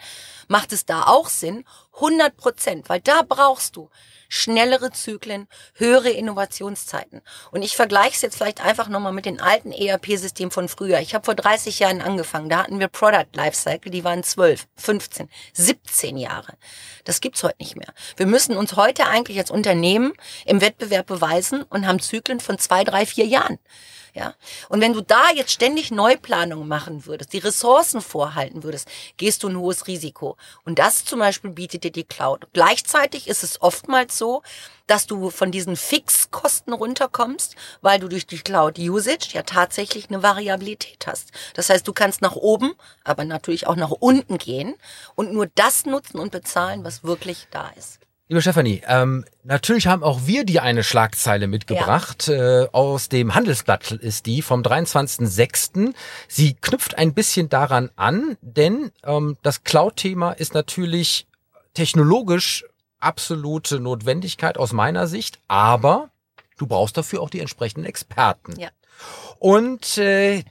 macht 0.48 0.72
es 0.72 0.84
da 0.84 1.04
auch 1.04 1.28
Sinn? 1.28 1.64
100 2.00 2.36
Prozent, 2.36 2.88
weil 2.88 3.00
da 3.00 3.22
brauchst 3.22 3.76
du 3.76 3.90
schnellere 4.30 4.92
Zyklen, 4.92 5.48
höhere 5.74 6.10
Innovationszeiten. 6.10 7.20
Und 7.50 7.62
ich 7.62 7.76
vergleiche 7.76 8.14
es 8.14 8.22
jetzt 8.22 8.36
vielleicht 8.36 8.64
einfach 8.64 8.88
nochmal 8.88 9.12
mit 9.12 9.26
den 9.26 9.40
alten 9.40 9.72
ERP-Systemen 9.72 10.52
von 10.52 10.68
früher. 10.68 11.00
Ich 11.00 11.14
habe 11.14 11.24
vor 11.24 11.34
30 11.34 11.80
Jahren 11.80 12.00
angefangen, 12.00 12.48
da 12.48 12.62
hatten 12.62 12.78
wir 12.78 12.88
Product 12.88 13.26
Lifecycle, 13.34 13.90
die 13.90 14.04
waren 14.04 14.22
12, 14.22 14.66
15, 14.76 15.28
17 15.52 16.16
Jahre. 16.16 16.54
Das 17.04 17.20
gibt's 17.20 17.42
heute 17.42 17.56
nicht 17.58 17.76
mehr. 17.76 17.92
Wir 18.16 18.26
müssen 18.26 18.56
uns 18.56 18.76
heute 18.76 19.06
eigentlich 19.06 19.38
als 19.38 19.50
Unternehmen 19.50 20.12
im 20.46 20.60
Wettbewerb 20.60 21.06
beweisen 21.06 21.64
und 21.64 21.86
haben 21.86 21.98
Zyklen 21.98 22.40
von 22.40 22.58
zwei, 22.58 22.84
drei, 22.84 23.06
vier 23.06 23.26
Jahren. 23.26 23.58
Ja. 24.14 24.34
Und 24.68 24.80
wenn 24.80 24.92
du 24.92 25.00
da 25.00 25.30
jetzt 25.34 25.52
ständig 25.52 25.90
Neuplanungen 25.90 26.66
machen 26.66 27.06
würdest, 27.06 27.32
die 27.32 27.38
Ressourcen 27.38 28.00
vorhalten 28.00 28.62
würdest, 28.62 28.88
gehst 29.16 29.42
du 29.42 29.48
ein 29.48 29.56
hohes 29.56 29.86
Risiko. 29.86 30.36
Und 30.64 30.78
das 30.78 31.04
zum 31.04 31.20
Beispiel 31.20 31.50
bietet 31.50 31.84
dir 31.84 31.92
die 31.92 32.04
Cloud. 32.04 32.48
Gleichzeitig 32.52 33.28
ist 33.28 33.44
es 33.44 33.60
oftmals 33.62 34.18
so, 34.18 34.42
dass 34.86 35.06
du 35.06 35.30
von 35.30 35.52
diesen 35.52 35.76
Fixkosten 35.76 36.72
runterkommst, 36.72 37.54
weil 37.80 38.00
du 38.00 38.08
durch 38.08 38.26
die 38.26 38.38
Cloud 38.38 38.78
Usage 38.78 39.28
ja 39.32 39.42
tatsächlich 39.42 40.08
eine 40.08 40.22
Variabilität 40.24 41.06
hast. 41.06 41.30
Das 41.54 41.70
heißt, 41.70 41.86
du 41.86 41.92
kannst 41.92 42.22
nach 42.22 42.34
oben, 42.34 42.72
aber 43.04 43.24
natürlich 43.24 43.68
auch 43.68 43.76
nach 43.76 43.92
unten 43.92 44.38
gehen 44.38 44.74
und 45.14 45.32
nur 45.32 45.46
das 45.46 45.86
nutzen 45.86 46.18
und 46.18 46.32
bezahlen, 46.32 46.82
was 46.82 47.04
wirklich 47.04 47.46
da 47.52 47.68
ist. 47.78 48.00
Liebe 48.30 48.42
Stefanie, 48.42 48.80
ähm, 48.86 49.24
natürlich 49.42 49.88
haben 49.88 50.04
auch 50.04 50.20
wir 50.24 50.44
dir 50.44 50.62
eine 50.62 50.84
Schlagzeile 50.84 51.48
mitgebracht. 51.48 52.28
Äh, 52.28 52.68
aus 52.70 53.08
dem 53.08 53.34
Handelsblatt 53.34 53.90
ist 53.90 54.26
die 54.26 54.40
vom 54.40 54.62
23.06. 54.62 55.94
Sie 56.28 56.54
knüpft 56.54 56.96
ein 56.96 57.12
bisschen 57.12 57.48
daran 57.48 57.90
an, 57.96 58.36
denn 58.40 58.92
ähm, 59.02 59.36
das 59.42 59.64
Cloud-Thema 59.64 60.30
ist 60.30 60.54
natürlich 60.54 61.26
technologisch 61.74 62.64
absolute 63.00 63.80
Notwendigkeit 63.80 64.58
aus 64.58 64.72
meiner 64.72 65.08
Sicht, 65.08 65.40
aber 65.48 66.10
du 66.56 66.68
brauchst 66.68 66.96
dafür 66.96 67.22
auch 67.22 67.30
die 67.30 67.40
entsprechenden 67.40 67.84
Experten. 67.84 68.54
Ja. 68.60 68.68
Und 69.40 69.98
äh, 69.98 70.44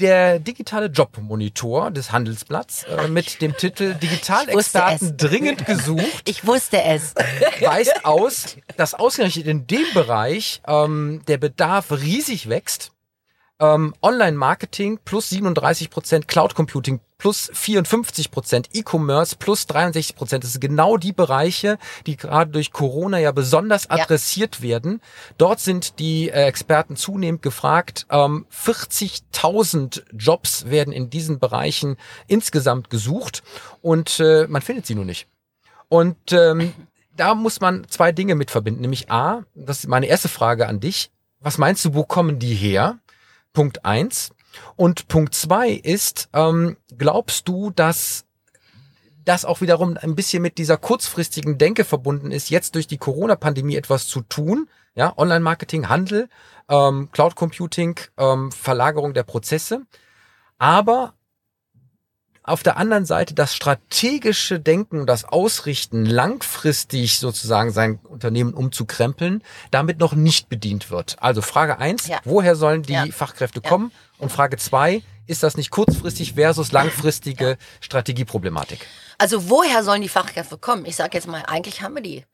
der 0.00 0.38
digitale 0.38 0.86
Jobmonitor 0.86 1.90
des 1.90 2.12
Handelsblatts 2.12 2.84
äh, 2.84 3.08
mit 3.08 3.40
dem 3.40 3.56
Titel 3.56 3.94
Digitalexperten 3.94 5.16
dringend 5.16 5.66
gesucht 5.66 6.04
Ich 6.24 6.46
wusste 6.46 6.82
es. 6.82 7.14
weist 7.60 8.04
aus, 8.04 8.56
dass 8.76 8.94
ausgerechnet 8.94 9.46
in 9.46 9.66
dem 9.66 9.86
Bereich 9.94 10.60
ähm, 10.66 11.22
der 11.28 11.38
Bedarf 11.38 11.92
riesig 11.92 12.48
wächst. 12.48 12.93
Ähm, 13.64 13.94
Online-Marketing 14.02 14.98
plus 15.04 15.30
37 15.30 15.90
Prozent, 15.90 16.28
Cloud 16.28 16.54
Computing 16.54 17.00
plus 17.18 17.50
54 17.52 18.30
Prozent, 18.30 18.68
E-Commerce 18.72 19.36
plus 19.36 19.66
63 19.66 20.16
Prozent. 20.16 20.44
Das 20.44 20.52
sind 20.52 20.60
genau 20.60 20.96
die 20.96 21.12
Bereiche, 21.12 21.78
die 22.06 22.16
gerade 22.16 22.50
durch 22.50 22.72
Corona 22.72 23.18
ja 23.18 23.32
besonders 23.32 23.88
adressiert 23.88 24.60
werden. 24.60 25.00
Dort 25.38 25.60
sind 25.60 25.98
die 25.98 26.28
äh, 26.28 26.44
Experten 26.44 26.96
zunehmend 26.96 27.42
gefragt. 27.42 28.06
Ähm, 28.10 28.46
40.000 28.52 30.02
Jobs 30.12 30.68
werden 30.68 30.92
in 30.92 31.08
diesen 31.10 31.38
Bereichen 31.38 31.96
insgesamt 32.26 32.90
gesucht 32.90 33.42
und 33.80 34.20
äh, 34.20 34.46
man 34.48 34.62
findet 34.62 34.86
sie 34.86 34.94
nur 34.94 35.06
nicht. 35.06 35.28
Und 35.88 36.32
ähm, 36.32 36.72
da 37.16 37.34
muss 37.34 37.60
man 37.60 37.86
zwei 37.88 38.12
Dinge 38.12 38.34
mit 38.34 38.50
verbinden. 38.50 38.80
Nämlich 38.80 39.10
A, 39.10 39.44
das 39.54 39.78
ist 39.78 39.88
meine 39.88 40.06
erste 40.06 40.28
Frage 40.28 40.66
an 40.66 40.80
dich. 40.80 41.10
Was 41.40 41.58
meinst 41.58 41.84
du, 41.84 41.94
wo 41.94 42.04
kommen 42.04 42.38
die 42.38 42.54
her? 42.54 42.98
Punkt 43.54 43.86
eins. 43.86 44.32
Und 44.76 45.08
Punkt 45.08 45.34
zwei 45.34 45.70
ist, 45.70 46.28
ähm, 46.34 46.76
glaubst 46.98 47.48
du, 47.48 47.70
dass 47.70 48.26
das 49.24 49.46
auch 49.46 49.62
wiederum 49.62 49.96
ein 49.96 50.14
bisschen 50.14 50.42
mit 50.42 50.58
dieser 50.58 50.76
kurzfristigen 50.76 51.56
Denke 51.56 51.84
verbunden 51.84 52.30
ist, 52.30 52.50
jetzt 52.50 52.74
durch 52.74 52.86
die 52.86 52.98
Corona-Pandemie 52.98 53.76
etwas 53.76 54.06
zu 54.06 54.20
tun? 54.20 54.68
Ja, 54.94 55.16
Online-Marketing, 55.16 55.88
Handel, 55.88 56.28
ähm, 56.68 57.08
Cloud 57.10 57.34
Computing, 57.34 57.98
ähm, 58.18 58.52
Verlagerung 58.52 59.14
der 59.14 59.24
Prozesse. 59.24 59.86
Aber 60.58 61.14
auf 62.44 62.62
der 62.62 62.76
anderen 62.76 63.06
Seite 63.06 63.34
das 63.34 63.54
strategische 63.56 64.60
Denken, 64.60 65.06
das 65.06 65.24
Ausrichten, 65.24 66.04
langfristig 66.04 67.18
sozusagen 67.18 67.72
sein 67.72 67.98
Unternehmen 68.04 68.52
umzukrempeln, 68.54 69.42
damit 69.70 69.98
noch 69.98 70.12
nicht 70.14 70.48
bedient 70.50 70.90
wird. 70.90 71.16
Also 71.20 71.42
Frage 71.42 71.78
eins: 71.78 72.06
Ja. 72.06 72.20
woher 72.24 72.54
sollen 72.54 72.82
die 72.82 72.92
Ja. 72.92 73.06
Fachkräfte 73.06 73.60
Ja. 73.64 73.68
kommen? 73.68 73.90
Und 74.18 74.30
Frage 74.30 74.58
zwei: 74.58 75.02
ist 75.26 75.42
das 75.42 75.56
nicht 75.56 75.70
kurzfristig 75.70 76.34
versus 76.34 76.70
langfristige 76.70 77.56
Strategieproblematik? 77.80 78.86
Also 79.16 79.48
woher 79.48 79.82
sollen 79.82 80.02
die 80.02 80.08
Fachkräfte 80.10 80.58
kommen? 80.58 80.84
Ich 80.84 80.96
sage 80.96 81.16
jetzt 81.16 81.26
mal, 81.26 81.42
eigentlich 81.46 81.80
haben 81.80 81.94
wir 81.94 82.02
die. 82.02 82.24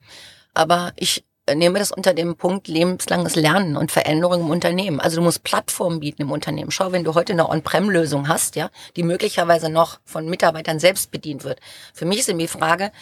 Aber 0.54 0.92
ich 0.96 1.24
äh, 1.50 1.54
nehme 1.54 1.78
das 1.78 1.90
unter 1.90 2.14
dem 2.14 2.36
Punkt 2.36 2.68
lebenslanges 2.68 3.34
Lernen 3.34 3.76
und 3.76 3.90
Veränderung 3.90 4.42
im 4.42 4.50
Unternehmen. 4.50 5.00
Also 5.00 5.16
du 5.16 5.22
musst 5.22 5.42
Plattformen 5.42 6.00
bieten 6.00 6.22
im 6.22 6.30
Unternehmen. 6.30 6.70
Schau, 6.70 6.92
wenn 6.92 7.04
du 7.04 7.14
heute 7.14 7.32
eine 7.32 7.48
On-Prem-Lösung 7.48 8.28
hast, 8.28 8.56
ja, 8.56 8.70
die 8.96 9.02
möglicherweise 9.02 9.68
noch 9.68 9.98
von 10.04 10.28
Mitarbeitern 10.28 10.78
selbst 10.78 11.10
bedient 11.10 11.44
wird. 11.44 11.60
Für 11.92 12.04
mich 12.04 12.20
ist 12.20 12.28
eben 12.28 12.38
die 12.38 12.48
Frage, 12.48 12.92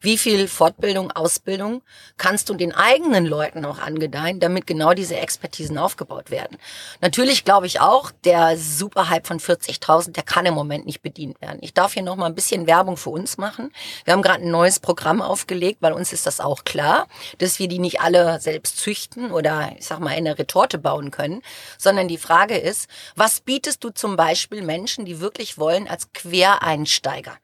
wie 0.00 0.18
viel 0.18 0.48
Fortbildung, 0.48 1.10
Ausbildung 1.12 1.82
kannst 2.16 2.48
du 2.48 2.54
den 2.54 2.72
eigenen 2.72 3.26
Leuten 3.26 3.64
auch 3.64 3.78
angedeihen, 3.78 4.40
damit 4.40 4.66
genau 4.66 4.92
diese 4.92 5.16
Expertisen 5.16 5.78
aufgebaut 5.78 6.30
werden. 6.30 6.58
Natürlich 7.00 7.44
glaube 7.44 7.66
ich 7.66 7.80
auch, 7.80 8.10
der 8.24 8.56
Superhype 8.56 9.26
von 9.26 9.40
40.000, 9.40 10.12
der 10.12 10.22
kann 10.22 10.46
im 10.46 10.54
Moment 10.54 10.86
nicht 10.86 11.02
bedient 11.02 11.40
werden. 11.40 11.58
Ich 11.60 11.74
darf 11.74 11.94
hier 11.94 12.02
noch 12.02 12.16
mal 12.16 12.26
ein 12.26 12.34
bisschen 12.34 12.66
Werbung 12.66 12.96
für 12.96 13.10
uns 13.10 13.38
machen. 13.38 13.72
Wir 14.04 14.12
haben 14.12 14.22
gerade 14.22 14.42
ein 14.42 14.50
neues 14.50 14.80
Programm 14.80 15.22
aufgelegt, 15.22 15.78
weil 15.80 15.92
uns 15.92 16.12
ist 16.12 16.26
das 16.26 16.40
auch 16.40 16.64
klar, 16.64 17.06
dass 17.38 17.58
wir 17.58 17.68
die 17.68 17.78
nicht 17.78 18.00
alle 18.00 18.40
selbst 18.40 18.78
züchten 18.78 19.30
oder 19.30 19.72
ich 19.78 19.86
sag 19.86 20.00
mal 20.00 20.12
in 20.12 20.26
eine 20.26 20.38
Retorte 20.38 20.78
bauen 20.78 21.10
können, 21.10 21.42
sondern 21.78 22.08
die 22.08 22.18
Frage 22.18 22.56
ist, 22.56 22.88
was 23.14 23.40
bietest 23.40 23.82
du 23.84 23.90
zum 23.90 24.16
Beispiel 24.16 24.62
Menschen, 24.62 25.04
die 25.04 25.20
wirklich 25.20 25.58
wollen, 25.58 25.88
als 25.88 26.12
Quereinsteiger? 26.12 27.36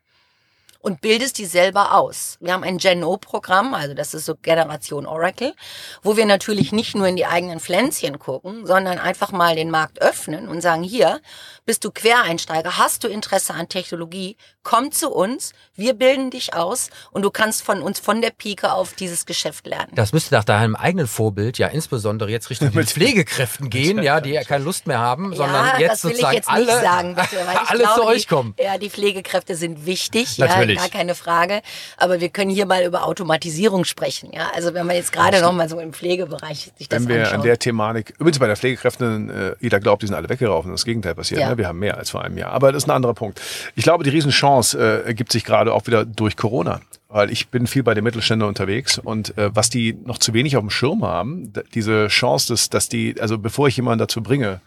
Und 0.83 1.01
bildest 1.01 1.39
die 1.39 1.47
selber 1.47 1.95
aus. 1.95 2.37
Wir 2.41 2.53
haben 2.53 2.65
ein 2.65 2.77
Gen-O-Programm, 2.77 3.73
also 3.73 3.95
das 3.95 4.13
ist 4.15 4.27
so 4.27 4.35
Generation 4.35 5.07
Oracle, 5.07 5.55
wo 6.03 6.17
wir 6.17 6.27
natürlich 6.27 6.73
nicht 6.73 6.95
nur 6.95 7.07
in 7.07 7.17
die 7.17 7.25
eigenen 7.25 7.61
Pflänzchen 7.61 8.19
gucken, 8.19 8.67
sondern 8.67 8.99
einfach 8.99 9.33
mal 9.33 9.55
den 9.55 9.71
Markt 9.71 10.03
öffnen 10.03 10.49
und 10.49 10.61
sagen, 10.61 10.83
hier, 10.83 11.21
bist 11.65 11.85
du 11.85 11.91
Quereinsteiger, 11.91 12.79
hast 12.79 13.05
du 13.05 13.09
Interesse 13.09 13.55
an 13.55 13.69
Technologie, 13.69 14.37
komm 14.63 14.91
zu 14.93 15.11
uns, 15.11 15.53
wir 15.75 15.95
bilden 15.95 16.31
dich 16.31 16.55
aus 16.55 16.91
und 17.13 17.23
du 17.23 17.31
kannst 17.31 17.63
von 17.63 17.83
uns 17.83 18.01
von 18.01 18.21
der 18.21 18.31
Pike 18.31 18.73
auf 18.73 18.95
dieses 18.95 19.27
Geschäft 19.27 19.67
lernen. 19.67 19.93
Das 19.95 20.13
müsste 20.13 20.35
nach 20.35 20.45
deinem 20.45 20.75
eigenen 20.77 21.07
Vorbild 21.07 21.59
ja 21.59 21.69
insbesondere 21.69 22.31
jetzt 22.31 22.51
Richtung 22.51 22.71
den 22.73 22.87
Pflegekräften 22.87 23.71
gehen, 23.71 24.03
ja, 24.03 24.21
die 24.21 24.31
ja 24.31 24.43
keine 24.43 24.65
Lust 24.65 24.87
mehr 24.87 24.99
haben, 24.99 25.35
sondern 25.35 25.67
ja, 25.67 25.79
jetzt 25.79 25.91
das 25.91 26.05
will 26.05 26.11
ich 26.13 26.17
sozusagen 26.17 26.37
jetzt 26.37 26.49
alle, 26.49 26.65
nicht 26.65 26.81
sagen, 26.81 27.15
bitte, 27.15 27.37
weil 27.47 27.55
ich 27.63 27.71
alle 27.71 27.79
glaube, 27.79 28.01
zu 28.01 28.07
euch 28.07 28.23
die, 28.23 28.29
kommen. 28.29 28.55
Ja, 28.59 28.79
die 28.79 28.91
Pflegekräfte 28.91 29.55
sind 29.55 29.87
wichtig, 29.87 30.39
Natürlich. 30.39 30.77
ja, 30.77 30.83
gar 30.83 30.91
keine 30.91 31.15
Frage. 31.15 31.63
Aber 31.97 32.21
wir 32.21 32.29
können 32.29 32.51
hier 32.51 32.67
mal 32.67 32.83
über 32.85 33.07
Automatisierung 33.07 33.85
sprechen, 33.85 34.33
ja. 34.33 34.51
Also 34.55 34.75
wenn 34.75 34.87
man 34.87 34.97
jetzt 34.97 35.13
gerade 35.13 35.41
noch 35.41 35.53
mal 35.53 35.69
so 35.69 35.79
im 35.79 35.93
Pflegebereich 35.93 36.73
sich 36.77 36.89
das 36.89 37.03
Wenn 37.03 37.09
wir 37.09 37.21
anschaut. 37.21 37.35
an 37.35 37.43
der 37.43 37.59
Thematik, 37.59 38.15
übrigens 38.19 38.39
bei 38.39 38.47
der 38.47 38.57
Pflegekräften, 38.57 39.31
äh, 39.31 39.55
jeder 39.61 39.81
glaubt, 39.81 40.03
die 40.03 40.07
sind 40.07 40.17
alle 40.17 40.29
weggelaufen. 40.29 40.73
Das 40.73 40.85
Gegenteil 40.85 41.15
passiert. 41.15 41.41
Ja. 41.41 41.52
Wir 41.59 41.69
haben 41.69 41.79
mehr 41.79 41.99
als 41.99 42.11
vor 42.11 42.23
einem 42.23 42.39
Jahr. 42.39 42.53
Aber 42.53 42.73
das 42.73 42.85
ist 42.85 42.89
ein 42.89 42.95
anderer 42.95 43.15
Punkt. 43.15 43.41
Ich 43.75 43.85
glaube, 43.85 44.05
die 44.05 44.11
Riesenchance 44.11 44.79
äh, 44.79 45.07
ergibt 45.07 45.33
sich 45.33 45.45
gerade 45.45 45.73
auch 45.73 45.87
wieder 45.87 46.05
durch 46.05 46.37
Corona. 46.37 46.81
Weil 47.09 47.31
ich 47.31 47.49
bin 47.49 47.67
viel 47.67 47.83
bei 47.83 47.93
den 47.93 48.05
Mittelständlern 48.05 48.49
unterwegs 48.49 48.99
und 48.99 49.37
äh, 49.37 49.55
was 49.55 49.69
die 49.69 49.93
noch 50.05 50.17
zu 50.17 50.33
wenig 50.33 50.57
auf 50.57 50.63
dem 50.63 50.71
Schirm 50.71 51.05
haben, 51.05 51.53
diese 51.75 52.09
Chance, 52.09 52.49
dass, 52.49 52.71
dass 52.71 52.89
die, 52.89 53.21
also 53.21 53.37
bevor 53.37 53.69
ich 53.69 53.77
jemanden 53.77 53.99
dazu 53.99 54.23
bringe, 54.23 54.63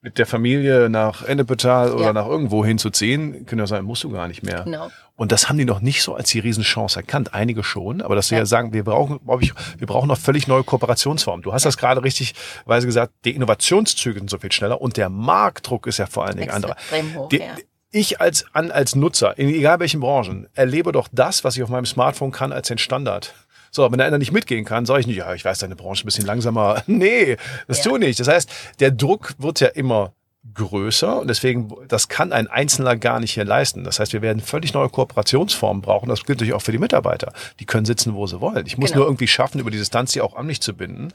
mit 0.00 0.16
der 0.18 0.26
Familie 0.26 0.88
nach 0.88 1.24
Ennepetal 1.24 1.92
oder 1.92 2.04
Ja. 2.06 2.12
nach 2.12 2.26
irgendwo 2.26 2.64
hinzuziehen, 2.64 3.46
können 3.46 3.58
ja 3.58 3.66
sagen, 3.66 3.84
musst 3.84 4.04
du 4.04 4.10
gar 4.10 4.28
nicht 4.28 4.44
mehr. 4.44 4.62
Genau. 4.62 4.90
Und 5.16 5.32
das 5.32 5.48
haben 5.48 5.58
die 5.58 5.64
noch 5.64 5.80
nicht 5.80 6.02
so 6.04 6.14
als 6.14 6.30
die 6.30 6.38
Riesenchance 6.38 6.96
erkannt. 7.00 7.34
Einige 7.34 7.64
schon, 7.64 8.00
aber 8.00 8.14
dass 8.14 8.30
wir 8.30 8.38
Ja. 8.38 8.42
ja 8.42 8.46
sagen, 8.46 8.72
wir 8.72 8.84
brauchen, 8.84 9.18
glaube 9.24 9.42
ich, 9.42 9.52
wir 9.76 9.86
brauchen 9.88 10.06
noch 10.06 10.18
völlig 10.18 10.46
neue 10.46 10.62
Kooperationsformen. 10.62 11.42
Du 11.42 11.52
hast 11.52 11.64
das 11.64 11.76
gerade 11.76 12.04
richtig 12.04 12.34
weise 12.64 12.86
gesagt, 12.86 13.12
die 13.24 13.34
Innovationszüge 13.34 14.20
sind 14.20 14.30
so 14.30 14.38
viel 14.38 14.52
schneller 14.52 14.80
und 14.80 14.96
der 14.96 15.08
Marktdruck 15.08 15.88
ist 15.88 15.98
ja 15.98 16.06
vor 16.06 16.26
allen 16.26 16.36
Dingen 16.36 16.50
anderer. 16.50 16.76
Extrem 16.76 17.14
hoch, 17.16 17.28
Die- 17.30 17.38
ja. 17.38 17.56
Ich 17.90 18.20
als, 18.20 18.44
an, 18.52 18.70
als 18.70 18.94
Nutzer, 18.94 19.38
in 19.38 19.48
egal 19.48 19.80
welchen 19.80 20.00
Branchen, 20.00 20.46
erlebe 20.52 20.92
doch 20.92 21.08
das, 21.10 21.42
was 21.42 21.56
ich 21.56 21.62
auf 21.62 21.70
meinem 21.70 21.86
Smartphone 21.86 22.30
kann, 22.32 22.52
als 22.52 22.68
den 22.68 22.76
Standard. 22.76 23.34
So, 23.70 23.90
wenn 23.90 23.98
der 23.98 24.06
einer 24.06 24.18
nicht 24.18 24.32
mitgehen 24.32 24.64
kann, 24.64 24.86
sage 24.86 25.00
ich 25.00 25.06
nicht, 25.06 25.16
ja, 25.16 25.34
ich 25.34 25.44
weiß, 25.44 25.58
deine 25.58 25.76
Branche 25.76 26.00
ist 26.00 26.04
ein 26.04 26.06
bisschen 26.06 26.26
langsamer. 26.26 26.82
Nee, 26.86 27.36
das 27.66 27.78
Ja. 27.84 27.90
tu 27.90 27.98
nicht. 27.98 28.18
Das 28.20 28.28
heißt, 28.28 28.50
der 28.80 28.90
Druck 28.90 29.34
wird 29.38 29.60
ja 29.60 29.68
immer 29.68 30.12
größer 30.54 31.20
und 31.20 31.28
deswegen, 31.28 31.68
das 31.88 32.08
kann 32.08 32.32
ein 32.32 32.46
Einzelner 32.46 32.96
gar 32.96 33.20
nicht 33.20 33.32
hier 33.32 33.44
leisten. 33.44 33.84
Das 33.84 34.00
heißt, 34.00 34.12
wir 34.14 34.22
werden 34.22 34.40
völlig 34.40 34.72
neue 34.72 34.88
Kooperationsformen 34.88 35.82
brauchen. 35.82 36.08
Das 36.08 36.24
gilt 36.24 36.38
natürlich 36.38 36.54
auch 36.54 36.62
für 36.62 36.72
die 36.72 36.78
Mitarbeiter. 36.78 37.32
Die 37.60 37.66
können 37.66 37.84
sitzen, 37.84 38.14
wo 38.14 38.26
sie 38.26 38.40
wollen. 38.40 38.64
Ich 38.66 38.78
muss 38.78 38.90
Genau. 38.90 39.00
nur 39.00 39.08
irgendwie 39.08 39.26
schaffen, 39.28 39.60
über 39.60 39.70
die 39.70 39.76
Distanz 39.78 40.12
die 40.12 40.20
auch 40.22 40.34
an 40.36 40.46
mich 40.46 40.60
zu 40.62 40.74
binden. 40.74 41.08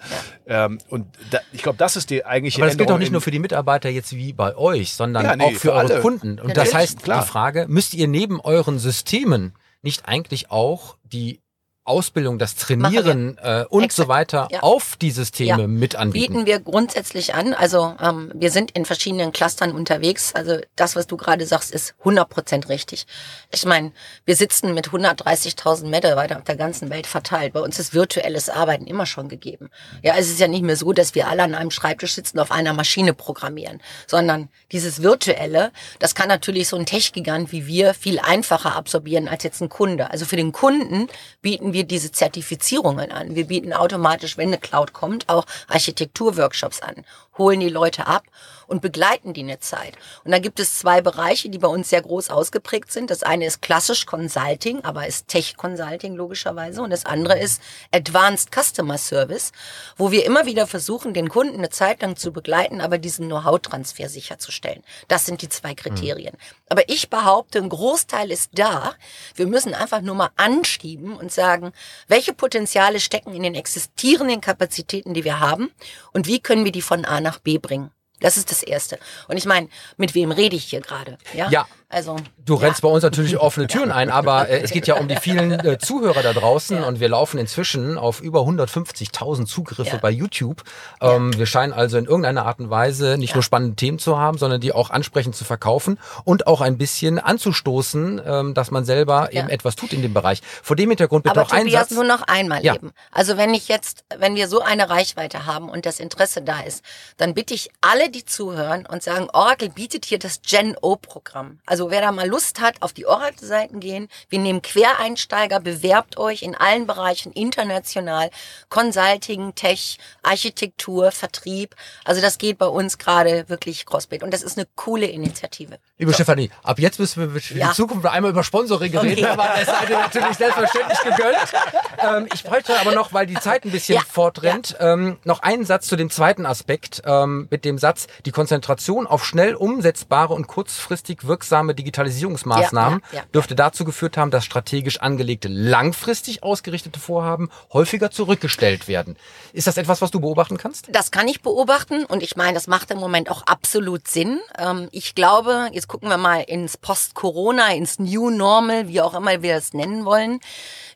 Ähm, 0.45 0.77
und 0.89 1.07
da, 1.31 1.39
ich 1.51 1.63
glaube, 1.63 1.77
das 1.79 1.95
ist 1.95 2.09
die 2.11 2.25
eigentliche 2.25 2.59
Aber 2.61 2.67
das 2.67 2.77
gilt 2.77 2.81
doch 2.89 2.93
Änderung 2.95 2.99
nicht 2.99 3.11
nur 3.11 3.21
für 3.21 3.31
die 3.31 3.39
Mitarbeiter 3.39 3.89
jetzt 3.89 4.15
wie 4.15 4.33
bei 4.33 4.55
euch, 4.55 4.93
sondern 4.93 5.25
Ja, 5.25 5.35
nee, 5.35 5.45
auch 5.45 5.51
für, 5.53 5.59
für 5.59 5.73
eure 5.73 5.93
alle. 5.93 6.01
Kunden. 6.01 6.29
Und 6.39 6.49
das 6.49 6.57
Natürlich, 6.57 6.73
heißt, 6.75 7.03
klar. 7.03 7.21
die 7.23 7.27
Frage, 7.27 7.65
müsst 7.67 7.93
ihr 7.95 8.07
neben 8.07 8.39
euren 8.39 8.77
Systemen 8.77 9.53
nicht 9.81 10.07
eigentlich 10.07 10.51
auch 10.51 10.97
die 11.03 11.39
Ausbildung, 11.85 12.39
das 12.39 12.55
Trainieren 12.55 13.37
äh, 13.41 13.65
und 13.69 13.83
Exakt, 13.83 13.93
so 13.93 14.07
weiter 14.07 14.47
ja. 14.51 14.61
auf 14.61 14.95
die 14.95 15.11
Systeme 15.11 15.63
Ja. 15.63 15.67
mit 15.67 15.95
anbieten? 15.95 16.33
bieten 16.33 16.45
wir 16.45 16.59
grundsätzlich 16.59 17.33
an. 17.35 17.53
Also 17.53 17.95
ähm, 18.01 18.31
wir 18.33 18.51
sind 18.51 18.71
in 18.71 18.85
verschiedenen 18.85 19.33
Clustern 19.33 19.73
unterwegs. 19.73 20.33
Also 20.33 20.59
das, 20.77 20.95
was 20.95 21.07
du 21.07 21.17
gerade 21.17 21.45
sagst, 21.45 21.71
ist 21.71 21.95
100% 22.05 22.69
richtig. 22.69 23.05
Ich 23.51 23.65
meine, 23.65 23.91
wir 24.23 24.37
sitzen 24.37 24.73
mit 24.73 24.89
130.000 24.89 25.87
Mitarbeitern 25.87 26.37
auf 26.37 26.45
der 26.45 26.55
ganzen 26.55 26.89
Welt 26.89 27.05
verteilt. 27.05 27.51
Bei 27.51 27.59
uns 27.59 27.77
ist 27.79 27.93
virtuelles 27.93 28.47
Arbeiten 28.49 28.87
immer 28.87 29.05
schon 29.05 29.27
gegeben. 29.27 29.69
Ja, 30.01 30.15
es 30.17 30.29
ist 30.29 30.39
ja 30.39 30.47
nicht 30.47 30.63
mehr 30.63 30.77
so, 30.77 30.93
dass 30.93 31.15
wir 31.15 31.27
alle 31.27 31.43
an 31.43 31.53
einem 31.53 31.71
Schreibtisch 31.71 32.13
sitzen, 32.13 32.39
auf 32.39 32.51
einer 32.51 32.71
Maschine 32.73 33.13
programmieren, 33.13 33.81
sondern 34.07 34.47
dieses 34.71 35.01
virtuelle, 35.03 35.71
das 35.99 36.15
kann 36.15 36.29
natürlich 36.29 36.69
so 36.69 36.77
ein 36.77 36.85
Tech-Gigant 36.85 37.51
wie 37.51 37.67
wir 37.67 37.93
viel 37.93 38.19
einfacher 38.19 38.75
absorbieren 38.75 39.27
als 39.27 39.43
jetzt 39.43 39.61
ein 39.61 39.67
Kunde. 39.69 40.11
Also 40.11 40.25
für 40.25 40.37
den 40.37 40.53
Kunden 40.53 41.07
bieten 41.41 41.72
wir 41.73 41.83
diese 41.83 42.11
Zertifizierungen 42.11 43.11
an. 43.11 43.35
Wir 43.35 43.47
bieten 43.47 43.73
automatisch, 43.73 44.37
wenn 44.37 44.49
eine 44.49 44.57
Cloud 44.57 44.93
kommt, 44.93 45.27
auch 45.29 45.45
Architekturworkshops 45.67 46.81
an. 46.81 47.03
Holen 47.37 47.59
die 47.59 47.69
Leute 47.69 48.07
ab 48.07 48.23
und 48.67 48.81
begleiten 48.81 49.33
die 49.33 49.41
eine 49.41 49.59
Zeit. 49.59 49.93
Und 50.23 50.31
da 50.31 50.39
gibt 50.39 50.59
es 50.59 50.79
zwei 50.79 51.01
Bereiche, 51.01 51.49
die 51.49 51.57
bei 51.57 51.67
uns 51.67 51.89
sehr 51.89 52.01
groß 52.01 52.29
ausgeprägt 52.29 52.91
sind. 52.91 53.09
Das 53.09 53.23
eine 53.23 53.45
ist 53.45 53.61
klassisch 53.61 54.05
Consulting, 54.05 54.83
aber 54.83 55.07
ist 55.07 55.27
Tech 55.27 55.57
Consulting 55.57 56.15
logischerweise. 56.15 56.81
Und 56.81 56.89
das 56.89 57.05
andere 57.05 57.39
ist 57.39 57.61
Advanced 57.91 58.49
Customer 58.51 58.97
Service, 58.97 59.51
wo 59.97 60.11
wir 60.11 60.25
immer 60.25 60.45
wieder 60.45 60.67
versuchen, 60.67 61.13
den 61.13 61.29
Kunden 61.29 61.57
eine 61.57 61.69
Zeit 61.69 62.01
lang 62.01 62.15
zu 62.15 62.31
begleiten, 62.31 62.81
aber 62.81 62.97
diesen 62.97 63.27
Know-how-Transfer 63.27 64.09
sicherzustellen. 64.09 64.83
Das 65.07 65.25
sind 65.25 65.41
die 65.41 65.49
zwei 65.49 65.75
Kriterien. 65.75 66.35
Mhm. 66.35 66.65
Aber 66.69 66.89
ich 66.89 67.09
behaupte, 67.09 67.59
ein 67.59 67.69
Großteil 67.69 68.31
ist 68.31 68.51
da. 68.53 68.93
Wir 69.35 69.47
müssen 69.47 69.73
einfach 69.73 70.01
nur 70.01 70.15
mal 70.15 70.29
anschieben 70.35 71.15
und 71.15 71.31
sagen, 71.31 71.73
welche 72.07 72.33
Potenziale 72.33 72.99
stecken 72.99 73.33
in 73.33 73.43
den 73.43 73.55
existierenden 73.55 74.41
Kapazitäten, 74.41 75.13
die 75.13 75.23
wir 75.23 75.39
haben 75.39 75.71
und 76.11 76.27
wie 76.27 76.39
können 76.39 76.65
wir 76.65 76.71
die 76.71 76.81
von 76.81 77.05
A 77.05 77.22
nach 77.23 77.39
B 77.39 77.57
bringen. 77.57 77.91
Das 78.19 78.37
ist 78.37 78.51
das 78.51 78.63
Erste. 78.63 78.99
Und 79.27 79.37
ich 79.37 79.45
meine, 79.45 79.67
mit 79.97 80.15
wem 80.15 80.31
rede 80.31 80.55
ich 80.55 80.65
hier 80.65 80.81
gerade? 80.81 81.17
Ja. 81.33 81.49
ja. 81.49 81.67
Also, 81.93 82.15
du 82.45 82.55
rennst 82.55 82.81
ja. 82.81 82.89
bei 82.89 82.93
uns 82.93 83.03
natürlich 83.03 83.37
offene 83.39 83.67
Türen 83.67 83.91
ein, 83.91 84.09
aber 84.09 84.49
äh, 84.49 84.61
es 84.61 84.71
geht 84.71 84.87
ja 84.87 84.95
um 84.95 85.07
die 85.07 85.15
vielen 85.15 85.51
äh, 85.51 85.77
Zuhörer 85.77 86.23
da 86.23 86.33
draußen 86.33 86.77
ja. 86.77 86.83
und 86.85 86.99
wir 86.99 87.09
laufen 87.09 87.37
inzwischen 87.37 87.97
auf 87.97 88.21
über 88.21 88.41
150.000 88.41 89.45
Zugriffe 89.45 89.99
bei 90.01 90.09
YouTube. 90.09 90.63
Ähm, 91.01 91.37
wir 91.37 91.45
scheinen 91.45 91.73
also 91.73 91.97
in 91.97 92.05
irgendeiner 92.05 92.45
Art 92.45 92.59
und 92.59 92.69
Weise 92.69 93.17
nicht 93.17 93.35
nur 93.35 93.43
spannende 93.43 93.75
Themen 93.75 93.99
zu 93.99 94.17
haben, 94.17 94.37
sondern 94.37 94.59
die 94.59 94.73
auch 94.73 94.89
ansprechend 94.89 95.35
zu 95.35 95.45
verkaufen 95.45 95.99
und 96.23 96.47
auch 96.47 96.61
ein 96.61 96.77
bisschen 96.77 97.19
anzustoßen, 97.19 98.21
ähm, 98.25 98.53
dass 98.53 98.71
man 98.71 98.85
selber 98.85 99.31
eben 99.31 99.49
etwas 99.49 99.75
tut 99.75 99.93
in 99.93 100.01
dem 100.01 100.13
Bereich. 100.13 100.41
Vor 100.63 100.75
dem 100.75 100.89
Hintergrund 100.89 101.23
bitte 101.23 101.39
aber 101.39 101.47
auch 101.47 101.55
Tobias, 101.55 101.89
Satz. 101.89 101.91
nur 101.91 102.03
noch 102.03 102.23
einmal 102.23 102.65
eben. 102.65 102.91
Also 103.11 103.37
wenn 103.37 103.53
ich 103.53 103.67
jetzt, 103.67 104.03
wenn 104.17 104.35
wir 104.35 104.47
so 104.47 104.61
eine 104.61 104.89
Reichweite 104.89 105.45
haben 105.45 105.69
und 105.69 105.85
das 105.85 105.99
Interesse 105.99 106.41
da 106.41 106.61
ist, 106.61 106.83
dann 107.17 107.33
bitte 107.33 107.53
ich 107.53 107.69
alle, 107.81 108.09
die 108.09 108.25
zuhören 108.25 108.85
und 108.85 109.03
sagen, 109.03 109.27
Oracle 109.33 109.69
bietet 109.69 110.05
hier 110.05 110.19
das 110.19 110.41
Gen 110.41 110.75
O-Programm. 110.81 111.59
Also 111.65 111.82
wer 111.89 112.01
da 112.01 112.11
mal 112.11 112.27
Lust 112.27 112.61
hat, 112.61 112.81
auf 112.81 112.93
die 112.93 113.05
Oracle-Seiten 113.05 113.79
gehen. 113.79 114.07
Wir 114.29 114.39
nehmen 114.39 114.61
Quereinsteiger, 114.61 115.59
bewerbt 115.59 116.17
euch 116.17 116.41
in 116.41 116.55
allen 116.55 116.87
Bereichen 116.87 117.31
international, 117.31 118.29
Consulting, 118.69 119.55
Tech, 119.55 119.97
Architektur, 120.21 121.11
Vertrieb. 121.11 121.75
Also 122.05 122.21
das 122.21 122.37
geht 122.37 122.57
bei 122.57 122.67
uns 122.67 122.97
gerade 122.97 123.47
wirklich 123.49 123.85
crossbit 123.85 124.23
und 124.23 124.33
das 124.33 124.43
ist 124.43 124.57
eine 124.57 124.67
coole 124.75 125.05
Initiative. 125.05 125.79
Liebe 125.97 126.11
so. 126.11 126.15
Stefanie, 126.15 126.49
ab 126.63 126.79
jetzt 126.79 126.99
müssen 126.99 127.33
wir 127.33 127.41
für 127.41 127.57
ja. 127.57 127.69
die 127.69 127.73
Zukunft 127.73 128.05
einmal 128.05 128.31
über 128.31 128.43
Sponsoring 128.43 128.97
reden, 128.97 129.23
okay. 129.23 129.25
aber 129.25 129.49
das 129.55 129.65
seid 129.65 129.89
ihr 129.89 129.99
natürlich 129.99 130.37
selbstverständlich 130.37 130.99
gegönnt. 130.99 131.53
Ähm, 131.99 132.27
ich 132.33 132.43
bräuchte 132.43 132.79
aber 132.79 132.93
noch, 132.93 133.13
weil 133.13 133.25
die 133.25 133.35
Zeit 133.35 133.65
ein 133.65 133.71
bisschen 133.71 133.95
ja. 133.95 134.01
fortrennt, 134.01 134.75
ja. 134.79 134.93
Ähm, 134.93 135.17
noch 135.23 135.41
einen 135.41 135.65
Satz 135.65 135.87
zu 135.87 135.95
dem 135.95 136.09
zweiten 136.09 136.45
Aspekt 136.45 137.01
ähm, 137.05 137.47
mit 137.49 137.65
dem 137.65 137.77
Satz, 137.77 138.07
die 138.25 138.31
Konzentration 138.31 139.07
auf 139.07 139.25
schnell 139.25 139.55
umsetzbare 139.55 140.33
und 140.33 140.47
kurzfristig 140.47 141.25
wirksame 141.27 141.72
Digitalisierungsmaßnahmen 141.73 142.99
ja, 142.99 143.05
ja, 143.11 143.17
ja, 143.19 143.25
dürfte 143.33 143.55
dazu 143.55 143.85
geführt 143.85 144.17
haben, 144.17 144.31
dass 144.31 144.45
strategisch 144.45 144.99
angelegte, 144.99 145.47
langfristig 145.47 146.43
ausgerichtete 146.43 146.99
Vorhaben 146.99 147.49
häufiger 147.71 148.11
zurückgestellt 148.11 148.87
werden. 148.87 149.17
Ist 149.53 149.67
das 149.67 149.77
etwas, 149.77 150.01
was 150.01 150.11
du 150.11 150.19
beobachten 150.19 150.57
kannst? 150.57 150.87
Das 150.91 151.11
kann 151.11 151.27
ich 151.27 151.41
beobachten 151.41 152.05
und 152.05 152.23
ich 152.23 152.35
meine, 152.35 152.53
das 152.53 152.67
macht 152.67 152.91
im 152.91 152.97
Moment 152.97 153.29
auch 153.29 153.43
absolut 153.43 154.07
Sinn. 154.07 154.39
Ähm, 154.57 154.89
ich 154.91 155.15
glaube, 155.15 155.69
jetzt 155.71 155.87
gucken 155.87 156.09
wir 156.09 156.17
mal 156.17 156.41
ins 156.41 156.77
Post-Corona, 156.77 157.73
ins 157.73 157.99
New 157.99 158.29
Normal, 158.29 158.87
wie 158.87 159.01
auch 159.01 159.13
immer 159.13 159.41
wir 159.41 159.55
es 159.55 159.73
nennen 159.73 160.05
wollen. 160.05 160.39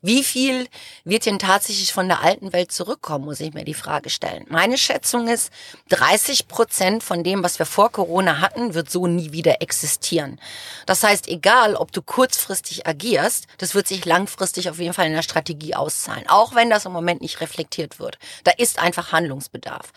Wie 0.02 0.24
viel 0.24 0.68
wird 1.04 1.26
denn 1.26 1.40
tatsächlich 1.40 1.94
von 1.94 2.08
der 2.08 2.22
alten 2.22 2.54
Welt 2.54 2.72
zurückkommen, 2.72 3.26
muss 3.26 3.40
ich 3.40 3.54
mir 3.54 3.66
die 3.66 3.74
Frage 3.74 4.10
stellen. 4.10 4.46
Meine 4.50 4.78
Schätzung 4.78 5.28
ist, 5.28 5.52
30 5.90 6.48
Prozent 6.48 7.04
von 7.04 7.24
dem, 7.24 7.44
was 7.44 7.60
wir 7.60 7.66
vor 7.66 7.92
Corona 7.92 8.40
hatten, 8.40 8.74
wird 8.74 8.90
so 8.90 9.08
nie 9.08 9.32
wieder 9.32 9.62
existieren. 9.62 10.40
Das 10.86 11.04
heißt, 11.04 11.28
egal, 11.28 11.76
ob 11.76 11.92
du 11.92 12.02
kurzfristig 12.02 12.88
agierst, 12.88 13.48
das 13.58 13.76
wird 13.76 13.88
sich 13.88 14.06
langfristig 14.06 14.70
auf 14.70 14.80
jeden 14.80 14.94
Fall 14.94 15.08
in 15.08 15.14
der 15.14 15.22
Strategie 15.22 15.76
auszahlen. 15.76 16.28
Auch 16.28 16.56
wenn 16.56 16.70
das 16.70 16.86
im 16.86 16.92
Moment 16.92 17.22
nicht 17.22 17.42
reflektiert 17.42 18.00
wird. 18.00 18.18
Da 18.44 18.52
ist 18.52 18.80
einfach 18.80 19.12
Handlungsbedarf. 19.12 19.92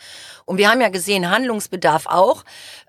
Und 0.45 0.57
wir 0.57 0.69
haben 0.69 0.81
ja 0.81 0.89
gesehen, 0.89 1.29
Handlungsbedarf 1.29 2.07
auch. 2.07 2.43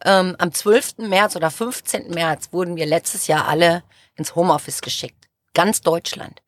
Ähm, 0.04 0.36
am 0.38 0.52
12. 0.52 0.98
März 0.98 1.36
oder 1.36 1.50
15. 1.50 2.10
März 2.10 2.48
wurden 2.52 2.76
wir 2.76 2.86
letztes 2.86 3.26
Jahr 3.26 3.48
alle 3.48 3.82
ins 4.16 4.34
Homeoffice 4.34 4.80
geschickt. 4.80 5.28
Ganz 5.54 5.80
Deutschland. 5.80 6.42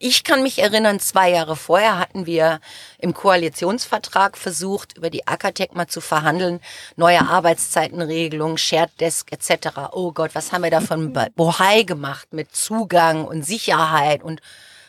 Ich 0.00 0.22
kann 0.22 0.44
mich 0.44 0.60
erinnern, 0.60 1.00
zwei 1.00 1.30
Jahre 1.30 1.56
vorher 1.56 1.98
hatten 1.98 2.24
wir 2.24 2.60
im 2.98 3.14
Koalitionsvertrag 3.14 4.38
versucht, 4.38 4.96
über 4.96 5.10
die 5.10 5.26
Akatec 5.26 5.74
mal 5.74 5.88
zu 5.88 6.00
verhandeln, 6.00 6.60
neue 6.94 7.20
Arbeitszeitenregelungen, 7.20 8.58
Shared 8.58 8.92
Desk 9.00 9.32
etc. 9.32 9.90
Oh 9.90 10.12
Gott, 10.12 10.36
was 10.36 10.52
haben 10.52 10.62
wir 10.62 10.70
da 10.70 10.80
von 10.80 11.12
Bohai 11.34 11.82
gemacht 11.82 12.32
mit 12.32 12.54
Zugang 12.54 13.24
und 13.24 13.42
Sicherheit 13.42 14.22
und 14.22 14.40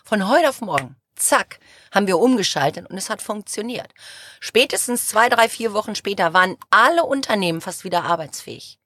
von 0.06 0.30
heute 0.30 0.50
auf 0.50 0.62
morgen, 0.62 0.96
zack, 1.16 1.58
haben 1.92 2.06
wir 2.06 2.20
umgeschaltet 2.20 2.88
und 2.88 2.96
es 2.96 3.10
hat 3.10 3.24
funktioniert. 3.24 3.92
Spätestens 4.40 5.08
zwei, 5.08 5.28
drei, 5.28 5.50
vier 5.50 5.74
Wochen 5.74 5.96
später 5.96 6.34
waren 6.36 6.56
alle 6.70 7.04
Unternehmen 7.04 7.62
fast 7.62 7.84
wieder 7.84 8.04
arbeitsfähig. 8.04 8.78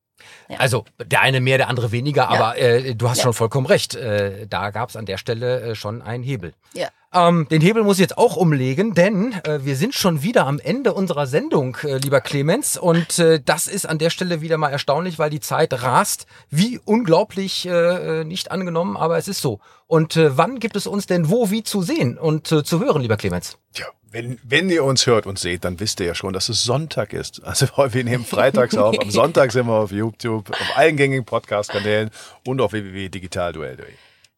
Ja. 0.49 0.57
Also 0.57 0.85
der 1.03 1.21
eine 1.21 1.41
mehr, 1.41 1.57
der 1.57 1.69
andere 1.69 1.91
weniger, 1.91 2.23
ja. 2.23 2.29
aber 2.29 2.57
äh, 2.57 2.95
du 2.95 3.09
hast 3.09 3.19
ja. 3.19 3.23
schon 3.23 3.33
vollkommen 3.33 3.65
recht. 3.65 3.95
Äh, 3.95 4.47
da 4.47 4.71
gab 4.71 4.89
es 4.89 4.95
an 4.95 5.05
der 5.05 5.17
Stelle 5.17 5.61
äh, 5.61 5.75
schon 5.75 6.01
einen 6.01 6.23
Hebel. 6.23 6.53
Ja. 6.73 6.89
Ähm, 7.13 7.47
den 7.49 7.61
Hebel 7.61 7.83
muss 7.83 7.97
ich 7.97 8.01
jetzt 8.01 8.17
auch 8.17 8.35
umlegen, 8.35 8.95
denn 8.95 9.33
äh, 9.43 9.63
wir 9.63 9.75
sind 9.75 9.93
schon 9.93 10.23
wieder 10.23 10.47
am 10.47 10.59
Ende 10.59 10.93
unserer 10.93 11.27
Sendung, 11.27 11.77
äh, 11.83 11.97
lieber 11.97 12.21
Clemens. 12.21 12.75
Und 12.75 13.19
äh, 13.19 13.39
das 13.43 13.67
ist 13.67 13.87
an 13.87 13.99
der 13.99 14.09
Stelle 14.09 14.41
wieder 14.41 14.57
mal 14.57 14.69
erstaunlich, 14.69 15.19
weil 15.19 15.29
die 15.29 15.39
Zeit 15.39 15.83
rast. 15.83 16.25
Wie 16.49 16.79
unglaublich 16.83 17.67
äh, 17.67 18.21
äh 18.21 18.23
nicht 18.23 18.51
angenommen, 18.51 18.97
aber 18.97 19.17
es 19.17 19.27
ist 19.27 19.41
so. 19.41 19.59
Und 19.85 20.15
äh, 20.15 20.35
wann 20.37 20.59
gibt 20.59 20.75
es 20.75 20.87
uns 20.87 21.05
denn 21.05 21.29
wo, 21.29 21.51
wie 21.51 21.63
zu 21.63 21.83
sehen 21.83 22.17
und 22.17 22.51
äh, 22.51 22.63
zu 22.63 22.79
hören, 22.79 23.01
lieber 23.03 23.17
Clemens? 23.17 23.57
Tja, 23.73 23.85
wenn, 24.13 24.39
wenn 24.43 24.69
ihr 24.69 24.83
uns 24.83 25.07
hört 25.07 25.25
und 25.25 25.39
seht, 25.39 25.65
dann 25.65 25.79
wisst 25.79 25.99
ihr 25.99 26.05
ja 26.05 26.15
schon, 26.15 26.33
dass 26.33 26.47
es 26.47 26.63
Sonntag 26.63 27.13
ist. 27.13 27.43
Also 27.43 27.65
wir 27.75 28.03
nehmen 28.03 28.25
freitags 28.25 28.77
auf, 28.77 28.97
am 28.99 29.09
Sonntag 29.11 29.51
sind 29.51 29.65
wir 29.65 29.73
auf 29.73 29.91
YouTube, 29.91 30.51
auf 30.51 30.77
allen 30.77 30.95
gängigen 30.95 31.25
Podcast-Kanälen 31.25 32.11
und 32.45 32.61
auf 32.61 32.71
www.digitalduell.de. 32.71 33.85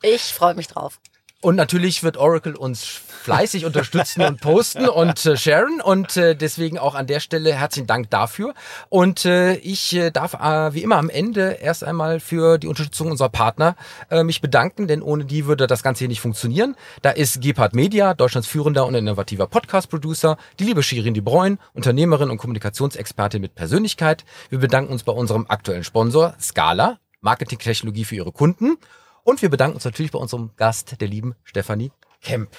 Ich 0.01 0.21
freue 0.21 0.55
mich 0.55 0.67
drauf. 0.67 0.99
Und 1.45 1.57
natürlich 1.57 2.01
wird 2.01 2.17
Oracle 2.17 2.55
uns 2.55 2.83
fleißig 2.85 3.65
unterstützen 3.65 4.23
und 4.23 4.41
posten 4.41 4.89
und 4.89 5.23
äh, 5.27 5.37
sharen. 5.37 5.79
Und 5.79 6.17
äh, 6.17 6.35
deswegen 6.35 6.79
auch 6.79 6.95
an 6.95 7.05
der 7.05 7.19
Stelle 7.19 7.53
herzlichen 7.53 7.85
Dank 7.85 8.09
dafür. 8.09 8.55
Und 8.89 9.25
äh, 9.25 9.53
ich 9.57 9.95
äh, 9.95 10.09
darf 10.09 10.33
äh, 10.33 10.73
wie 10.73 10.81
immer 10.81 10.95
am 10.95 11.07
Ende 11.07 11.51
erst 11.61 11.83
einmal 11.83 12.19
für 12.19 12.57
die 12.57 12.65
Unterstützung 12.65 13.11
unserer 13.11 13.29
Partner 13.29 13.75
äh, 14.09 14.23
mich 14.23 14.41
bedanken, 14.41 14.87
denn 14.87 15.03
ohne 15.03 15.23
die 15.23 15.45
würde 15.45 15.67
das 15.67 15.83
Ganze 15.83 15.99
hier 15.99 16.07
nicht 16.07 16.19
funktionieren. 16.19 16.75
Da 17.03 17.11
ist 17.11 17.41
Gepard 17.41 17.75
Media, 17.75 18.15
Deutschlands 18.15 18.47
führender 18.47 18.87
und 18.87 18.95
innovativer 18.95 19.45
Podcast-Producer, 19.45 20.37
die 20.57 20.63
liebe 20.63 20.81
Shirin 20.81 21.13
De 21.13 21.21
Bruyne, 21.21 21.59
Unternehmerin 21.73 22.31
und 22.31 22.37
Kommunikationsexpertin 22.37 23.39
mit 23.39 23.53
Persönlichkeit. 23.53 24.25
Wir 24.49 24.57
bedanken 24.57 24.91
uns 24.91 25.03
bei 25.03 25.11
unserem 25.11 25.45
aktuellen 25.47 25.83
Sponsor 25.83 26.33
Scala, 26.41 26.97
Marketingtechnologie 27.21 28.05
für 28.05 28.15
ihre 28.15 28.31
Kunden. 28.31 28.79
Und 29.25 29.41
wir 29.41 29.49
bedanken 29.49 29.75
uns 29.75 29.85
natürlich 29.85 30.11
bei 30.11 30.19
unserem 30.19 30.51
Gast, 30.55 31.01
der 31.01 31.07
lieben 31.07 31.35
Stefanie 31.43 31.91
Kemp. 32.21 32.49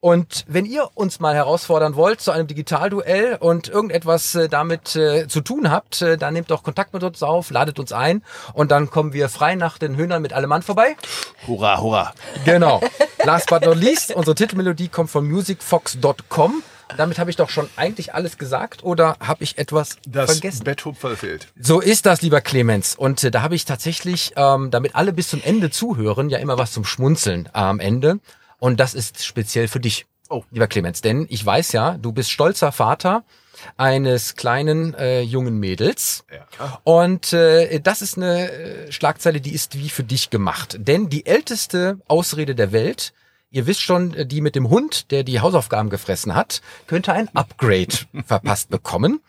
Und 0.00 0.44
wenn 0.48 0.64
ihr 0.64 0.88
uns 0.94 1.20
mal 1.20 1.34
herausfordern 1.34 1.94
wollt 1.94 2.20
zu 2.20 2.32
einem 2.32 2.46
Digitalduell 2.46 3.36
und 3.38 3.68
irgendetwas 3.68 4.34
äh, 4.34 4.48
damit 4.48 4.96
äh, 4.96 5.28
zu 5.28 5.40
tun 5.40 5.70
habt, 5.70 6.02
äh, 6.02 6.16
dann 6.16 6.32
nehmt 6.34 6.50
doch 6.50 6.62
Kontakt 6.62 6.94
mit 6.94 7.04
uns 7.04 7.22
auf, 7.22 7.50
ladet 7.50 7.78
uns 7.78 7.92
ein 7.92 8.24
und 8.54 8.70
dann 8.70 8.90
kommen 8.90 9.12
wir 9.12 9.28
frei 9.28 9.54
nach 9.54 9.78
den 9.78 9.96
Höhnern 9.96 10.22
mit 10.22 10.32
allem 10.32 10.48
Mann 10.48 10.62
vorbei. 10.62 10.96
Hurra, 11.46 11.80
hurra. 11.80 12.14
Genau. 12.44 12.80
Last 13.24 13.50
but 13.50 13.64
not 13.64 13.76
least, 13.76 14.12
unsere 14.12 14.34
Titelmelodie 14.34 14.88
kommt 14.88 15.10
von 15.10 15.30
musicfox.com. 15.30 16.62
Damit 16.96 17.18
habe 17.18 17.30
ich 17.30 17.36
doch 17.36 17.50
schon 17.50 17.68
eigentlich 17.76 18.14
alles 18.14 18.38
gesagt 18.38 18.82
oder 18.82 19.16
habe 19.20 19.44
ich 19.44 19.58
etwas 19.58 19.96
das 20.06 20.32
vergessen? 20.32 20.64
Betthupferl 20.64 21.16
fehlt. 21.16 21.48
So 21.58 21.80
ist 21.80 22.06
das, 22.06 22.22
lieber 22.22 22.40
Clemens. 22.40 22.96
Und 22.96 23.22
äh, 23.24 23.30
da 23.30 23.42
habe 23.42 23.54
ich 23.54 23.64
tatsächlich, 23.64 24.32
ähm, 24.36 24.70
damit 24.70 24.94
alle 24.94 25.12
bis 25.12 25.28
zum 25.28 25.42
Ende 25.42 25.70
zuhören, 25.70 26.30
ja 26.30 26.38
immer 26.38 26.58
was 26.58 26.72
zum 26.72 26.84
Schmunzeln 26.84 27.46
äh, 27.46 27.50
am 27.52 27.80
Ende. 27.80 28.20
Und 28.58 28.78
das 28.78 28.94
ist 28.94 29.24
speziell 29.24 29.68
für 29.68 29.80
dich, 29.80 30.06
oh. 30.28 30.44
lieber 30.50 30.66
Clemens. 30.66 31.00
Denn 31.00 31.26
ich 31.28 31.44
weiß 31.44 31.72
ja, 31.72 31.96
du 31.98 32.12
bist 32.12 32.30
stolzer 32.30 32.72
Vater 32.72 33.24
eines 33.76 34.36
kleinen 34.36 34.94
äh, 34.94 35.20
jungen 35.20 35.58
Mädels. 35.58 36.24
Ja. 36.30 36.80
Und 36.84 37.32
äh, 37.32 37.80
das 37.80 38.02
ist 38.02 38.16
eine 38.16 38.50
äh, 38.50 38.92
Schlagzeile, 38.92 39.40
die 39.40 39.52
ist 39.52 39.78
wie 39.78 39.88
für 39.88 40.04
dich 40.04 40.30
gemacht. 40.30 40.76
Denn 40.78 41.08
die 41.08 41.26
älteste 41.26 41.98
Ausrede 42.06 42.54
der 42.54 42.72
Welt 42.72 43.12
Ihr 43.50 43.66
wisst 43.66 43.82
schon, 43.82 44.14
äh, 44.14 44.26
die 44.26 44.40
mit 44.40 44.54
dem 44.54 44.70
Hund, 44.70 45.10
der 45.10 45.24
die 45.24 45.40
Hausaufgaben 45.40 45.90
gefressen 45.90 46.34
hat, 46.34 46.62
könnte 46.86 47.12
ein 47.12 47.28
Upgrade 47.34 47.94
verpasst 48.26 48.70
bekommen. 48.70 49.20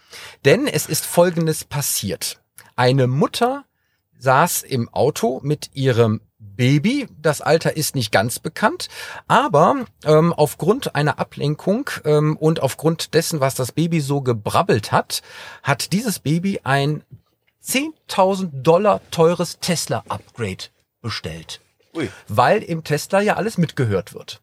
Denn 0.45 0.67
es 0.67 0.85
ist 0.85 1.05
Folgendes 1.05 1.63
passiert. 1.63 2.39
Eine 2.75 3.07
Mutter 3.07 3.65
saß 4.19 4.61
im 4.63 4.89
Auto 4.89 5.39
mit 5.43 5.71
ihrem 5.73 6.21
Baby. 6.37 7.07
Das 7.19 7.41
Alter 7.41 7.75
ist 7.75 7.95
nicht 7.95 8.11
ganz 8.11 8.39
bekannt, 8.39 8.87
aber 9.27 9.85
ähm, 10.05 10.33
aufgrund 10.33 10.95
einer 10.95 11.17
Ablenkung 11.17 11.89
ähm, 12.05 12.37
und 12.37 12.61
aufgrund 12.61 13.15
dessen, 13.15 13.39
was 13.39 13.55
das 13.55 13.71
Baby 13.71 13.99
so 13.99 14.21
gebrabbelt 14.21 14.91
hat, 14.91 15.23
hat 15.63 15.91
dieses 15.93 16.19
Baby 16.19 16.61
ein 16.63 17.03
10.000 17.63 18.61
Dollar 18.61 19.01
teures 19.09 19.59
Tesla-Upgrade 19.59 20.65
bestellt. 21.01 21.61
Ui. 21.93 22.09
Weil 22.27 22.63
im 22.63 22.83
Tesla 22.83 23.21
ja 23.21 23.35
alles 23.35 23.57
mitgehört 23.57 24.13
wird. 24.13 24.41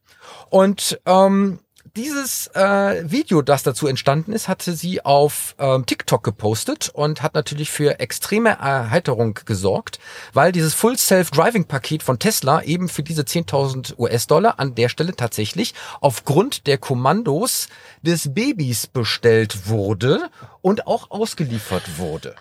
Und 0.50 1.00
ähm, 1.06 1.60
dieses 1.96 2.48
äh, 2.54 3.10
Video, 3.10 3.42
das 3.42 3.62
dazu 3.62 3.86
entstanden 3.86 4.32
ist, 4.32 4.46
hatte 4.46 4.72
sie 4.72 5.04
auf 5.04 5.56
ähm, 5.58 5.84
TikTok 5.84 6.22
gepostet 6.22 6.90
und 6.92 7.22
hat 7.22 7.34
natürlich 7.34 7.70
für 7.70 7.98
extreme 7.98 8.50
Erheiterung 8.50 9.38
gesorgt, 9.44 9.98
weil 10.32 10.52
dieses 10.52 10.74
Full 10.74 10.96
Self-Driving 10.96 11.64
Paket 11.64 12.02
von 12.02 12.18
Tesla 12.18 12.62
eben 12.62 12.88
für 12.88 13.02
diese 13.02 13.22
10.000 13.22 13.98
US-Dollar 13.98 14.60
an 14.60 14.74
der 14.74 14.88
Stelle 14.88 15.16
tatsächlich 15.16 15.74
aufgrund 16.00 16.66
der 16.66 16.78
Kommandos 16.78 17.68
des 18.02 18.32
Babys 18.32 18.86
bestellt 18.86 19.68
wurde 19.68 20.30
und 20.60 20.86
auch 20.86 21.10
ausgeliefert 21.10 21.98
wurde. 21.98 22.36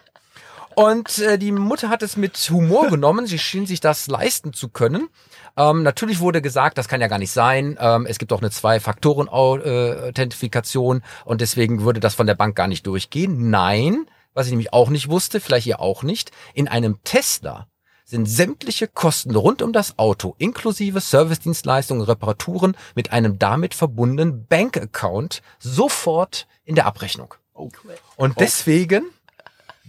Und 0.77 1.17
äh, 1.17 1.39
die 1.39 1.51
Mutter 1.51 1.89
hat 1.89 2.03
es 2.03 2.17
mit 2.17 2.37
Humor 2.51 2.87
genommen. 2.91 3.25
Sie 3.25 3.39
schien 3.39 3.65
sich 3.65 3.79
das 3.79 4.05
leisten 4.05 4.53
zu 4.53 4.69
können. 4.69 5.09
Ähm, 5.57 5.81
natürlich 5.81 6.19
wurde 6.19 6.39
gesagt, 6.39 6.77
das 6.77 6.87
kann 6.87 7.01
ja 7.01 7.07
gar 7.07 7.17
nicht 7.17 7.31
sein. 7.31 7.79
Ähm, 7.81 8.05
es 8.05 8.19
gibt 8.19 8.31
auch 8.31 8.41
eine 8.41 8.51
Zwei-Faktoren-Authentifikation 8.51 11.01
und 11.25 11.41
deswegen 11.41 11.81
würde 11.81 11.99
das 11.99 12.13
von 12.13 12.27
der 12.27 12.35
Bank 12.35 12.55
gar 12.55 12.67
nicht 12.67 12.85
durchgehen. 12.85 13.49
Nein, 13.49 14.05
was 14.35 14.45
ich 14.45 14.51
nämlich 14.51 14.71
auch 14.71 14.91
nicht 14.91 15.09
wusste, 15.09 15.39
vielleicht 15.39 15.65
ihr 15.65 15.79
auch 15.79 16.03
nicht, 16.03 16.29
in 16.53 16.67
einem 16.67 16.99
Tesla 17.03 17.65
sind 18.05 18.27
sämtliche 18.27 18.87
Kosten 18.87 19.35
rund 19.35 19.63
um 19.63 19.73
das 19.73 19.97
Auto 19.97 20.35
inklusive 20.37 21.01
Servicedienstleistungen, 21.01 22.03
Reparaturen 22.03 22.77
mit 22.93 23.13
einem 23.13 23.39
damit 23.39 23.73
verbundenen 23.73 24.45
Bankaccount 24.45 25.41
sofort 25.57 26.45
in 26.65 26.75
der 26.75 26.85
Abrechnung. 26.85 27.33
Und 28.15 28.39
deswegen 28.39 29.09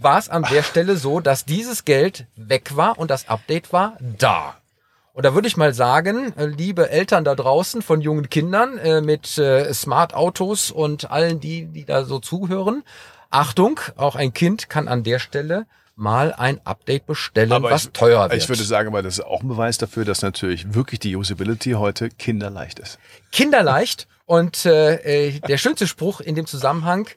war 0.00 0.18
es 0.18 0.28
an 0.28 0.44
der 0.50 0.62
Stelle 0.62 0.96
so, 0.96 1.20
dass 1.20 1.44
dieses 1.44 1.84
Geld 1.84 2.26
weg 2.36 2.76
war 2.76 2.98
und 2.98 3.10
das 3.10 3.28
Update 3.28 3.72
war 3.72 3.96
da. 4.00 4.56
Und 5.12 5.24
da 5.24 5.34
würde 5.34 5.48
ich 5.48 5.56
mal 5.56 5.74
sagen, 5.74 6.32
äh, 6.36 6.46
liebe 6.46 6.90
Eltern 6.90 7.24
da 7.24 7.34
draußen 7.34 7.82
von 7.82 8.00
jungen 8.00 8.30
Kindern 8.30 8.78
äh, 8.78 9.00
mit 9.00 9.36
äh, 9.36 9.72
Smart 9.74 10.14
Autos 10.14 10.70
und 10.70 11.10
allen 11.10 11.40
die, 11.40 11.66
die 11.66 11.84
da 11.84 12.04
so 12.04 12.20
zuhören, 12.20 12.84
Achtung, 13.30 13.80
auch 13.96 14.14
ein 14.14 14.32
Kind 14.32 14.70
kann 14.70 14.86
an 14.86 15.02
der 15.02 15.18
Stelle 15.18 15.66
mal 15.96 16.32
ein 16.32 16.60
Update 16.64 17.06
bestellen, 17.06 17.50
Aber 17.50 17.70
was 17.70 17.86
ich, 17.86 17.90
teuer 17.90 18.30
wird. 18.30 18.40
Ich 18.40 18.48
würde 18.48 18.62
sagen, 18.62 18.88
aber 18.88 19.02
das 19.02 19.18
ist 19.18 19.24
auch 19.24 19.42
ein 19.42 19.48
Beweis 19.48 19.78
dafür, 19.78 20.04
dass 20.04 20.22
natürlich 20.22 20.72
wirklich 20.72 21.00
die 21.00 21.16
Usability 21.16 21.72
heute 21.72 22.08
kinderleicht 22.10 22.78
ist. 22.78 23.00
Kinderleicht 23.32 24.06
und 24.24 24.64
äh, 24.64 25.30
äh, 25.30 25.40
der 25.40 25.58
schönste 25.58 25.88
Spruch 25.88 26.20
in 26.20 26.36
dem 26.36 26.46
Zusammenhang, 26.46 27.08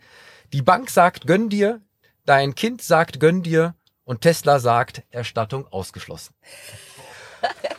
die 0.52 0.64
Bank 0.64 0.90
sagt, 0.90 1.28
gönn 1.28 1.50
dir, 1.50 1.80
dein 2.26 2.56
Kind 2.56 2.82
sagt, 2.82 3.20
gönn 3.20 3.44
dir 3.44 3.76
und 4.04 4.22
Tesla 4.22 4.60
sagt, 4.60 5.04
Erstattung 5.12 5.68
ausgeschlossen. 5.72 6.34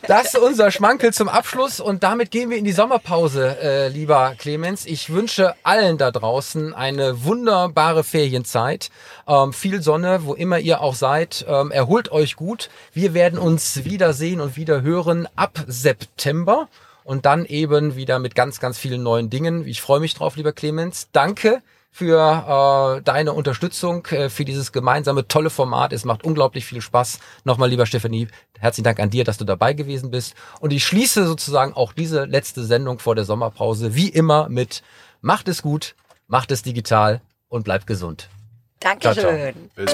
Das 0.07 0.33
ist 0.33 0.37
unser 0.37 0.71
Schmankel 0.71 1.13
zum 1.13 1.29
Abschluss 1.29 1.79
und 1.79 2.03
damit 2.03 2.31
gehen 2.31 2.49
wir 2.49 2.57
in 2.57 2.65
die 2.65 2.73
Sommerpause, 2.73 3.57
äh, 3.61 3.87
lieber 3.87 4.35
Clemens. 4.37 4.85
Ich 4.85 5.11
wünsche 5.11 5.55
allen 5.63 5.97
da 5.97 6.11
draußen 6.11 6.73
eine 6.73 7.23
wunderbare 7.23 8.03
Ferienzeit, 8.03 8.89
ähm, 9.27 9.53
viel 9.53 9.81
Sonne, 9.81 10.25
wo 10.25 10.33
immer 10.33 10.59
ihr 10.59 10.81
auch 10.81 10.95
seid. 10.95 11.45
Ähm, 11.47 11.71
erholt 11.71 12.11
euch 12.11 12.35
gut. 12.35 12.69
Wir 12.91 13.13
werden 13.13 13.39
uns 13.39 13.85
wiedersehen 13.85 14.41
und 14.41 14.57
wieder 14.57 14.81
hören 14.81 15.27
ab 15.35 15.63
September 15.67 16.67
und 17.05 17.25
dann 17.25 17.45
eben 17.45 17.95
wieder 17.95 18.19
mit 18.19 18.35
ganz, 18.35 18.59
ganz 18.59 18.77
vielen 18.77 19.03
neuen 19.03 19.29
Dingen. 19.29 19.65
Ich 19.65 19.81
freue 19.81 20.01
mich 20.01 20.13
drauf, 20.15 20.35
lieber 20.35 20.51
Clemens. 20.51 21.07
Danke 21.13 21.61
für 21.93 22.97
äh, 22.97 23.03
deine 23.03 23.33
Unterstützung, 23.33 24.05
äh, 24.07 24.27
für 24.29 24.45
dieses 24.45 24.71
gemeinsame 24.71 25.27
tolle 25.27 25.51
Format. 25.51 25.93
Es 25.93 26.05
macht 26.05 26.25
unglaublich 26.25 26.65
viel 26.65 26.81
Spaß. 26.81 27.19
Nochmal, 27.43 27.69
lieber 27.69 27.85
Stefanie, 27.85 28.27
herzlichen 28.59 28.85
Dank 28.85 28.99
an 28.99 29.11
dir, 29.11 29.23
dass 29.23 29.37
du 29.37 29.45
dabei 29.45 29.73
gewesen 29.73 30.09
bist. 30.09 30.33
Und 30.59 30.73
ich 30.73 30.83
schließe 30.83 31.27
sozusagen 31.27 31.73
auch 31.73 31.93
diese 31.93 32.25
letzte 32.25 32.63
Sendung 32.63 32.97
vor 32.97 33.13
der 33.13 33.25
Sommerpause 33.25 33.93
wie 33.93 34.09
immer 34.09 34.49
mit 34.49 34.81
Macht 35.21 35.47
es 35.47 35.61
gut, 35.61 35.95
macht 36.27 36.51
es 36.51 36.63
digital 36.63 37.21
und 37.47 37.63
bleibt 37.63 37.85
gesund. 37.85 38.27
Dankeschön. 38.79 39.69
Bis 39.75 39.93